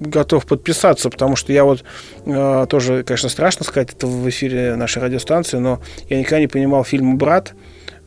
готов 0.00 0.46
подписаться, 0.46 1.10
потому 1.10 1.36
что 1.36 1.52
я 1.52 1.64
вот 1.64 1.84
э, 2.26 2.66
тоже, 2.68 3.04
конечно, 3.04 3.28
страшно 3.28 3.64
сказать 3.64 3.92
это 3.92 4.08
в 4.08 4.28
эфире 4.28 4.74
нашей 4.74 5.00
радиостанции, 5.00 5.58
но 5.58 5.80
я 6.08 6.18
никогда 6.18 6.40
не 6.40 6.48
понимал 6.48 6.82
фильм 6.82 7.18
«Брат», 7.18 7.54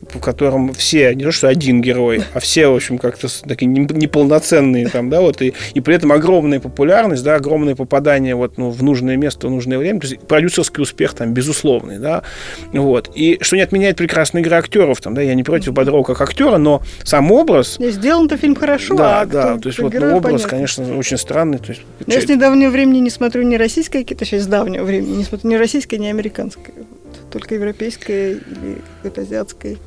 в 0.09 0.19
котором 0.19 0.73
все, 0.73 1.13
не 1.13 1.23
то 1.23 1.31
что 1.31 1.47
один 1.47 1.81
герой, 1.81 2.23
а 2.33 2.39
все, 2.39 2.67
в 2.67 2.75
общем, 2.75 2.97
как-то 2.97 3.27
такие 3.43 3.67
неполноценные 3.67 4.87
там, 4.87 5.09
да, 5.09 5.21
вот, 5.21 5.41
и, 5.41 5.53
и 5.73 5.81
при 5.81 5.95
этом 5.95 6.11
огромная 6.11 6.59
популярность, 6.59 7.23
да, 7.23 7.35
огромное 7.35 7.75
попадание 7.75 8.35
вот, 8.35 8.57
ну, 8.57 8.69
в 8.69 8.83
нужное 8.83 9.17
место, 9.17 9.47
в 9.47 9.51
нужное 9.51 9.77
время, 9.77 9.99
то 9.99 10.07
есть 10.07 10.21
продюсерский 10.21 10.81
успех 10.81 11.13
там 11.13 11.33
безусловный, 11.33 11.99
да, 11.99 12.23
вот, 12.71 13.11
и 13.15 13.37
что 13.41 13.55
не 13.55 13.61
отменяет 13.61 13.97
прекрасной 13.97 14.41
игры 14.41 14.55
актеров, 14.55 15.01
там, 15.01 15.13
да, 15.13 15.21
я 15.21 15.33
не 15.33 15.43
против 15.43 15.73
Бодрова 15.73 16.03
как 16.03 16.21
актера, 16.21 16.57
но 16.57 16.81
сам 17.03 17.31
образ... 17.31 17.77
Сделан-то 17.79 18.37
фильм 18.37 18.55
хорошо, 18.55 18.95
да, 18.95 19.21
а 19.21 19.25
да, 19.25 19.57
то 19.57 19.67
есть 19.67 19.79
вот 19.79 19.93
ну, 19.93 20.17
образ, 20.17 20.41
понятно. 20.43 20.49
конечно, 20.49 20.97
очень 20.97 21.17
странный, 21.17 21.59
то 21.59 21.69
есть... 21.69 21.81
Я 22.07 22.21
с 22.21 22.27
недавнего 22.27 22.69
времени 22.69 22.99
не 22.99 23.09
смотрю 23.09 23.43
ни 23.43 23.55
российское 23.55 24.03
кино, 24.03 24.19
точнее, 24.19 24.41
с 24.41 24.47
давнего 24.47 24.83
времени 24.83 25.17
не 25.17 25.23
смотрю 25.23 25.49
ни 25.49 25.55
российское, 25.55 25.97
ни 25.97 26.07
американское 26.07 26.73
только 27.33 27.55
европейская 27.55 28.33
или 28.33 28.81
какая-то 29.01 29.21
азиатская. 29.21 29.77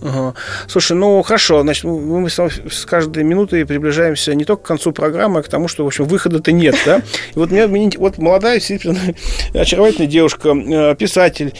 Ага. 0.00 0.34
Слушай, 0.66 0.96
ну 0.96 1.22
хорошо, 1.22 1.62
значит, 1.62 1.84
мы 1.84 2.28
с 2.28 2.86
каждой 2.86 3.24
минутой 3.24 3.66
приближаемся 3.66 4.34
не 4.34 4.44
только 4.44 4.64
к 4.64 4.66
концу 4.66 4.92
программы, 4.92 5.40
а 5.40 5.42
к 5.42 5.48
тому, 5.48 5.68
что, 5.68 5.84
в 5.84 5.86
общем, 5.86 6.06
выхода-то 6.06 6.50
нет, 6.50 6.74
да? 6.86 7.02
И 7.34 7.38
вот 7.38 7.50
меня, 7.50 7.90
вот 7.98 8.18
молодая, 8.18 8.56
очаровательная 9.54 10.08
девушка, 10.08 10.48
э, 10.48 10.96
писатель, 10.96 11.52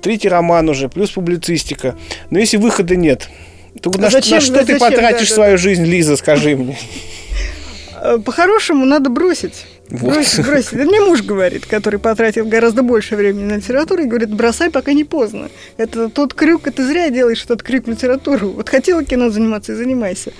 третий 0.00 0.28
роман 0.28 0.68
уже, 0.68 0.88
плюс 0.88 1.10
публицистика. 1.10 1.94
Но 2.30 2.38
если 2.38 2.56
выхода 2.56 2.96
нет, 2.96 3.28
то 3.80 3.92
а 3.94 3.98
на, 3.98 4.10
зачем, 4.10 4.36
на 4.36 4.40
что 4.40 4.54
зачем, 4.54 4.66
ты 4.66 4.78
потратишь 4.78 5.28
да, 5.28 5.34
свою 5.34 5.52
да. 5.52 5.58
жизнь, 5.58 5.84
Лиза, 5.84 6.16
скажи 6.16 6.56
мне? 6.56 6.78
Э, 8.00 8.18
по-хорошему 8.18 8.86
надо 8.86 9.10
бросить. 9.10 9.66
Вот. 9.90 10.14
Брось, 10.14 10.38
брось. 10.38 10.72
Это 10.72 10.84
мне 10.84 11.00
муж 11.00 11.22
говорит, 11.22 11.66
который 11.66 11.98
потратил 11.98 12.46
гораздо 12.46 12.82
больше 12.82 13.16
времени 13.16 13.44
на 13.44 13.56
литературу, 13.56 14.02
и 14.02 14.06
говорит, 14.06 14.32
бросай, 14.34 14.70
пока 14.70 14.92
не 14.92 15.04
поздно. 15.04 15.50
Это 15.76 16.08
тот 16.08 16.34
крюк, 16.34 16.66
это 16.66 16.86
зря 16.86 17.10
делаешь 17.10 17.42
тот 17.42 17.62
крюк 17.62 17.86
в 17.86 17.90
литературу. 17.90 18.50
Вот 18.50 18.68
хотела 18.68 19.04
кино 19.04 19.30
заниматься 19.30 19.72
и 19.72 19.74
занимайся. 19.76 20.32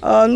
А, 0.00 0.28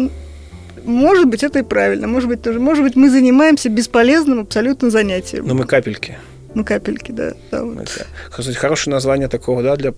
может 0.84 1.26
быть, 1.26 1.42
это 1.42 1.58
и 1.58 1.62
правильно. 1.62 2.06
Может 2.06 2.28
быть, 2.28 2.42
тоже. 2.42 2.60
Может 2.60 2.84
быть, 2.84 2.94
мы 2.94 3.10
занимаемся 3.10 3.68
бесполезным 3.68 4.40
абсолютно 4.40 4.90
занятием. 4.90 5.46
Но 5.46 5.54
мы 5.54 5.64
капельки. 5.64 6.16
Мы 6.56 6.64
капельки, 6.64 7.12
да. 7.12 7.34
да 7.50 7.62
вот. 7.62 7.82
Это, 7.82 8.06
кстати, 8.30 8.56
хорошее 8.56 8.94
название 8.94 9.28
такого, 9.28 9.62
да, 9.62 9.76
для 9.76 9.92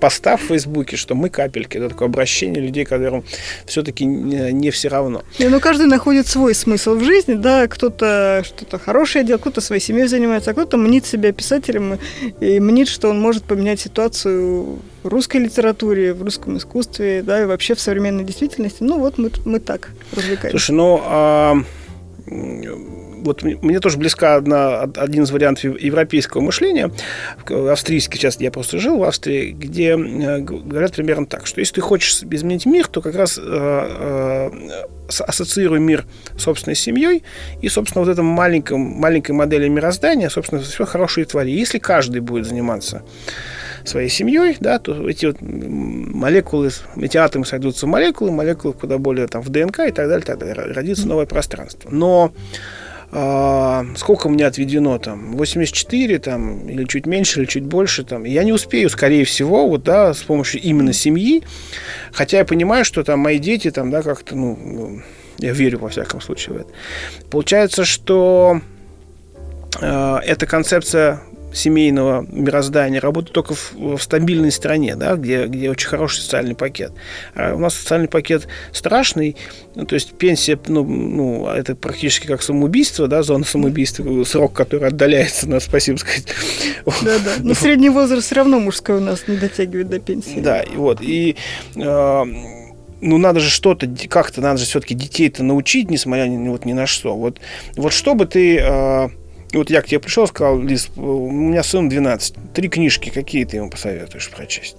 поста 0.00 0.38
в 0.38 0.40
Фейсбуке, 0.40 0.96
что 0.96 1.14
мы 1.14 1.28
капельки. 1.28 1.76
Это 1.76 1.90
такое 1.90 2.08
обращение 2.08 2.62
людей, 2.62 2.86
которым 2.86 3.24
все-таки 3.66 4.06
не, 4.06 4.52
не 4.52 4.70
все 4.70 4.88
равно. 4.88 5.22
Не, 5.38 5.48
ну, 5.48 5.60
каждый 5.60 5.88
находит 5.88 6.26
свой 6.26 6.54
смысл 6.54 6.94
в 6.94 7.04
жизни, 7.04 7.34
да, 7.34 7.68
кто-то 7.68 8.42
что-то 8.42 8.78
хорошее 8.78 9.22
делает, 9.22 9.42
кто-то 9.42 9.60
своей 9.60 9.82
семьей 9.82 10.06
занимается, 10.06 10.52
а 10.52 10.54
кто-то 10.54 10.78
мнит 10.78 11.04
себя 11.04 11.30
писателем 11.30 11.98
и 12.40 12.58
мнит, 12.58 12.88
что 12.88 13.10
он 13.10 13.20
может 13.20 13.44
поменять 13.44 13.80
ситуацию 13.80 14.78
в 15.02 15.08
русской 15.08 15.42
литературе, 15.42 16.14
в 16.14 16.22
русском 16.22 16.56
искусстве, 16.56 17.22
да, 17.22 17.42
и 17.42 17.44
вообще 17.44 17.74
в 17.74 17.80
современной 17.80 18.24
действительности. 18.24 18.78
Ну, 18.82 18.98
вот 18.98 19.18
мы, 19.18 19.30
мы 19.44 19.60
так 19.60 19.90
развлекаемся. 20.16 20.52
Слушай, 20.52 20.74
ну, 20.74 21.02
а 21.04 21.54
вот 23.22 23.42
мне 23.42 23.80
тоже 23.80 23.98
близка 23.98 24.36
одна, 24.36 24.82
один 24.82 25.24
из 25.24 25.30
вариантов 25.30 25.80
европейского 25.80 26.40
мышления, 26.40 26.90
австрийский, 27.48 28.18
сейчас 28.18 28.40
я 28.40 28.50
просто 28.50 28.78
жил 28.78 28.98
в 28.98 29.04
Австрии, 29.04 29.50
где 29.50 29.90
э, 29.90 30.38
говорят 30.40 30.92
примерно 30.92 31.26
так, 31.26 31.46
что 31.46 31.60
если 31.60 31.74
ты 31.74 31.80
хочешь 31.80 32.22
изменить 32.22 32.66
мир, 32.66 32.86
то 32.88 33.00
как 33.00 33.14
раз 33.14 33.38
э, 33.38 33.42
э, 33.42 34.50
ассоциируй 35.08 35.80
мир 35.80 36.04
собственной 36.36 36.74
семьей 36.74 37.22
и, 37.60 37.68
собственно, 37.68 38.04
вот 38.04 38.10
этом 38.10 38.26
маленьком, 38.26 38.80
маленькой 38.80 39.32
модели 39.32 39.68
мироздания, 39.68 40.28
собственно, 40.28 40.60
все 40.62 40.84
хорошее 40.84 41.26
твори. 41.26 41.52
Если 41.52 41.78
каждый 41.78 42.20
будет 42.20 42.46
заниматься 42.46 43.02
своей 43.84 44.08
семьей, 44.08 44.56
да, 44.60 44.78
то 44.78 45.08
эти 45.08 45.26
вот 45.26 45.36
молекулы, 45.40 46.70
эти 46.96 47.16
атомы 47.16 47.44
сойдутся 47.44 47.86
в 47.86 47.88
молекулы, 47.88 48.30
молекулы 48.30 48.74
куда 48.74 48.98
более 48.98 49.26
там 49.26 49.42
в 49.42 49.48
ДНК 49.48 49.80
и 49.80 49.92
так 49.92 50.08
далее, 50.08 50.24
так 50.24 50.38
далее, 50.38 50.54
родится 50.54 51.08
новое 51.08 51.26
пространство. 51.26 51.90
Но 51.90 52.32
а, 53.14 53.84
сколько 53.94 54.30
мне 54.30 54.46
отведено 54.46 54.98
там, 54.98 55.36
84 55.36 56.18
там, 56.18 56.66
или 56.66 56.84
чуть 56.84 57.04
меньше, 57.04 57.40
или 57.40 57.46
чуть 57.46 57.64
больше 57.64 58.04
там, 58.04 58.24
я 58.24 58.42
не 58.42 58.52
успею, 58.52 58.88
скорее 58.88 59.26
всего, 59.26 59.68
вот, 59.68 59.82
да, 59.82 60.14
с 60.14 60.22
помощью 60.22 60.62
именно 60.62 60.94
семьи, 60.94 61.42
хотя 62.12 62.38
я 62.38 62.44
понимаю, 62.46 62.86
что 62.86 63.04
там 63.04 63.20
мои 63.20 63.38
дети 63.38 63.70
там, 63.70 63.90
да, 63.90 64.02
как-то, 64.02 64.34
ну, 64.34 65.02
Я 65.38 65.52
верю, 65.52 65.78
во 65.78 65.88
всяком 65.88 66.20
случае, 66.20 66.54
в 66.54 66.60
это. 66.60 66.70
Получается, 67.30 67.84
что 67.84 68.60
э, 69.80 70.16
эта 70.24 70.46
концепция 70.46 71.20
семейного 71.52 72.26
мироздания 72.28 73.00
работает 73.00 73.34
только 73.34 73.54
в, 73.54 73.74
в 73.74 73.98
стабильной 73.98 74.52
стране, 74.52 74.96
да, 74.96 75.16
где, 75.16 75.46
где 75.46 75.70
очень 75.70 75.88
хороший 75.88 76.20
социальный 76.20 76.54
пакет. 76.54 76.92
А 77.34 77.54
у 77.54 77.58
нас 77.58 77.74
социальный 77.74 78.08
пакет 78.08 78.48
страшный, 78.72 79.36
ну, 79.74 79.84
то 79.84 79.94
есть 79.94 80.12
пенсия, 80.14 80.58
ну, 80.66 80.84
ну, 80.84 81.46
это 81.48 81.74
практически 81.74 82.26
как 82.26 82.42
самоубийство, 82.42 83.08
да, 83.08 83.22
зона 83.22 83.44
самоубийства, 83.44 84.24
срок, 84.24 84.52
который 84.52 84.88
отдаляется, 84.88 85.48
на 85.48 85.60
спасибо 85.60 85.96
сказать. 85.96 86.26
Да-да, 87.02 87.32
но 87.40 87.54
средний 87.54 87.90
возраст 87.90 88.26
все 88.26 88.36
равно 88.36 88.60
мужской 88.60 88.96
у 88.96 89.00
нас 89.00 89.28
не 89.28 89.36
дотягивает 89.36 89.88
до 89.88 89.98
пенсии. 89.98 90.40
Да, 90.40 90.60
и 90.60 90.76
вот, 90.76 91.00
и 91.00 91.36
э, 91.76 92.24
ну, 93.02 93.18
надо 93.18 93.40
же 93.40 93.50
что-то, 93.50 93.88
как-то 94.08 94.40
надо 94.40 94.58
же 94.58 94.64
все-таки 94.64 94.94
детей-то 94.94 95.42
научить, 95.42 95.90
несмотря 95.90 96.24
ни, 96.24 96.48
вот 96.48 96.64
ни 96.64 96.72
на 96.72 96.86
что. 96.86 97.16
Вот, 97.16 97.40
вот 97.76 97.92
чтобы 97.92 98.26
ты 98.26 98.58
э, 98.58 99.08
вот 99.58 99.70
я 99.70 99.82
к 99.82 99.86
тебе 99.86 100.00
пришел, 100.00 100.26
сказал, 100.26 100.60
Лиз, 100.60 100.90
у 100.96 101.30
меня 101.30 101.62
сын 101.62 101.88
12, 101.88 102.34
три 102.54 102.68
книжки, 102.68 103.10
какие 103.10 103.44
ты 103.44 103.58
ему 103.58 103.70
посоветуешь 103.70 104.30
прочесть? 104.30 104.76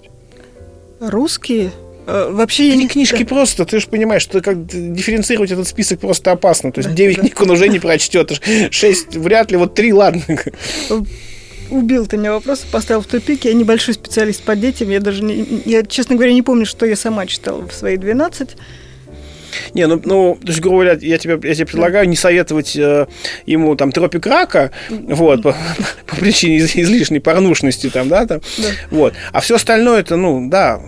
Русские? 1.00 1.70
Э, 2.06 2.28
вообще 2.30 2.64
Три 2.64 2.70
я 2.70 2.76
не... 2.76 2.88
книжки 2.88 3.22
да. 3.22 3.26
просто, 3.26 3.64
ты 3.64 3.80
же 3.80 3.86
понимаешь, 3.86 4.22
что 4.22 4.40
как 4.40 4.66
дифференцировать 4.66 5.50
этот 5.50 5.66
список 5.66 6.00
просто 6.00 6.32
опасно. 6.32 6.70
То 6.72 6.80
есть 6.80 6.90
да, 6.90 6.96
9 6.96 7.16
да. 7.16 7.20
книг 7.22 7.40
он 7.40 7.50
уже 7.50 7.68
не 7.68 7.78
прочтет, 7.78 8.40
6 8.70 9.16
вряд 9.16 9.50
ли, 9.50 9.56
вот 9.56 9.74
3 9.74 9.92
ладно. 9.92 10.22
Убил 11.70 12.06
ты 12.06 12.18
меня 12.18 12.32
вопрос, 12.32 12.60
поставил 12.70 13.00
в 13.00 13.06
тупик. 13.06 13.46
Я 13.46 13.54
небольшой 13.54 13.94
специалист 13.94 14.42
по 14.42 14.54
детям. 14.54 14.90
Я 14.90 15.00
даже, 15.00 15.22
не, 15.22 15.62
я, 15.64 15.82
честно 15.82 16.14
говоря, 16.14 16.34
не 16.34 16.42
помню, 16.42 16.66
что 16.66 16.84
я 16.84 16.94
сама 16.94 17.26
читала 17.26 17.66
в 17.66 17.72
свои 17.72 17.96
12. 17.96 18.50
Не, 19.74 19.86
ну, 19.86 20.00
ну, 20.04 20.38
то 20.40 20.48
есть, 20.48 20.60
грубо 20.60 20.78
говоря, 20.78 20.98
я 21.00 21.18
тебе, 21.18 21.38
я 21.42 21.54
тебе 21.54 21.66
предлагаю 21.66 22.08
не 22.08 22.16
советовать 22.16 22.76
э, 22.76 23.06
ему 23.46 23.76
там 23.76 23.92
тропик 23.92 24.26
рака, 24.26 24.70
вот, 24.90 25.42
по, 25.42 25.56
по 26.06 26.16
причине 26.16 26.56
из, 26.56 26.76
излишней 26.76 27.20
порнушности 27.20 27.90
там, 27.90 28.08
да, 28.08 28.26
там, 28.26 28.40
да. 28.58 28.68
вот. 28.90 29.14
А 29.32 29.40
все 29.40 29.56
остальное 29.56 30.00
это, 30.00 30.16
ну, 30.16 30.48
да. 30.48 30.80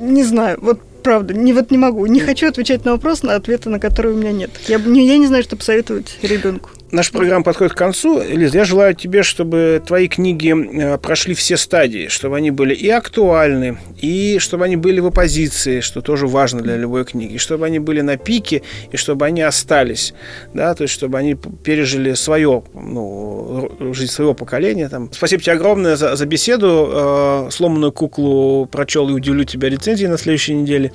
Не 0.00 0.24
знаю, 0.24 0.58
вот 0.60 0.80
правда, 1.02 1.34
не, 1.34 1.52
вот 1.52 1.70
не 1.70 1.78
могу. 1.78 2.04
Не 2.06 2.20
хочу 2.20 2.48
отвечать 2.48 2.84
на 2.84 2.92
вопрос, 2.92 3.22
на 3.22 3.36
ответы 3.36 3.70
на 3.70 3.78
которые 3.78 4.14
у 4.14 4.18
меня 4.18 4.32
нет. 4.32 4.50
Я, 4.66 4.78
не, 4.78 5.06
я 5.06 5.18
не 5.18 5.26
знаю, 5.26 5.42
что 5.42 5.56
посоветовать 5.56 6.18
ребенку 6.22 6.70
наша 6.96 7.12
программа 7.12 7.44
подходит 7.44 7.74
к 7.74 7.76
концу. 7.76 8.22
Лиз, 8.22 8.54
я 8.54 8.64
желаю 8.64 8.94
тебе, 8.94 9.22
чтобы 9.22 9.82
твои 9.86 10.08
книги 10.08 10.52
э, 10.52 10.98
прошли 10.98 11.34
все 11.34 11.56
стадии, 11.56 12.08
чтобы 12.08 12.36
они 12.36 12.50
были 12.50 12.74
и 12.74 12.88
актуальны, 12.88 13.78
и 14.00 14.38
чтобы 14.38 14.64
они 14.64 14.76
были 14.76 15.00
в 15.00 15.06
оппозиции, 15.06 15.80
что 15.80 16.00
тоже 16.00 16.26
важно 16.26 16.62
для 16.62 16.76
любой 16.76 17.04
книги, 17.04 17.34
и 17.34 17.38
чтобы 17.38 17.66
они 17.66 17.78
были 17.78 18.00
на 18.00 18.16
пике, 18.16 18.62
и 18.90 18.96
чтобы 18.96 19.26
они 19.26 19.42
остались, 19.42 20.14
да, 20.54 20.74
то 20.74 20.82
есть 20.82 20.94
чтобы 20.94 21.18
они 21.18 21.34
пережили 21.34 22.14
свое, 22.14 22.62
ну, 22.74 23.70
жизнь 23.92 24.12
своего 24.12 24.34
поколения. 24.34 24.88
Там. 24.88 25.10
Спасибо 25.12 25.42
тебе 25.42 25.52
огромное 25.52 25.96
за, 25.96 26.16
за 26.16 26.26
беседу. 26.26 26.90
Э, 26.90 27.48
сломанную 27.50 27.92
куклу 27.92 28.66
прочел 28.66 29.08
и 29.10 29.12
удивлю 29.12 29.44
тебя 29.44 29.68
рецензией 29.68 30.08
на 30.08 30.18
следующей 30.18 30.54
неделе. 30.54 30.92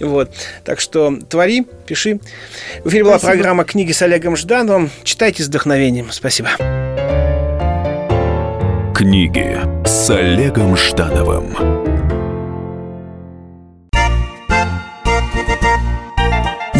Вот. 0.00 0.30
Так 0.64 0.80
что 0.80 1.16
твори, 1.28 1.66
пиши. 1.86 2.18
В 2.84 2.88
эфире 2.88 3.04
была 3.04 3.18
программа 3.18 3.64
«Книги 3.64 3.92
с 3.92 4.02
Олегом 4.02 4.36
Ждановым». 4.36 4.90
Читайте 5.04 5.35
Питайтесь 5.36 5.48
вдохновением. 5.48 6.10
Спасибо. 6.12 6.48
Книги 8.94 9.60
с 9.84 10.08
Олегом 10.08 10.74
Ждановым. 10.76 11.75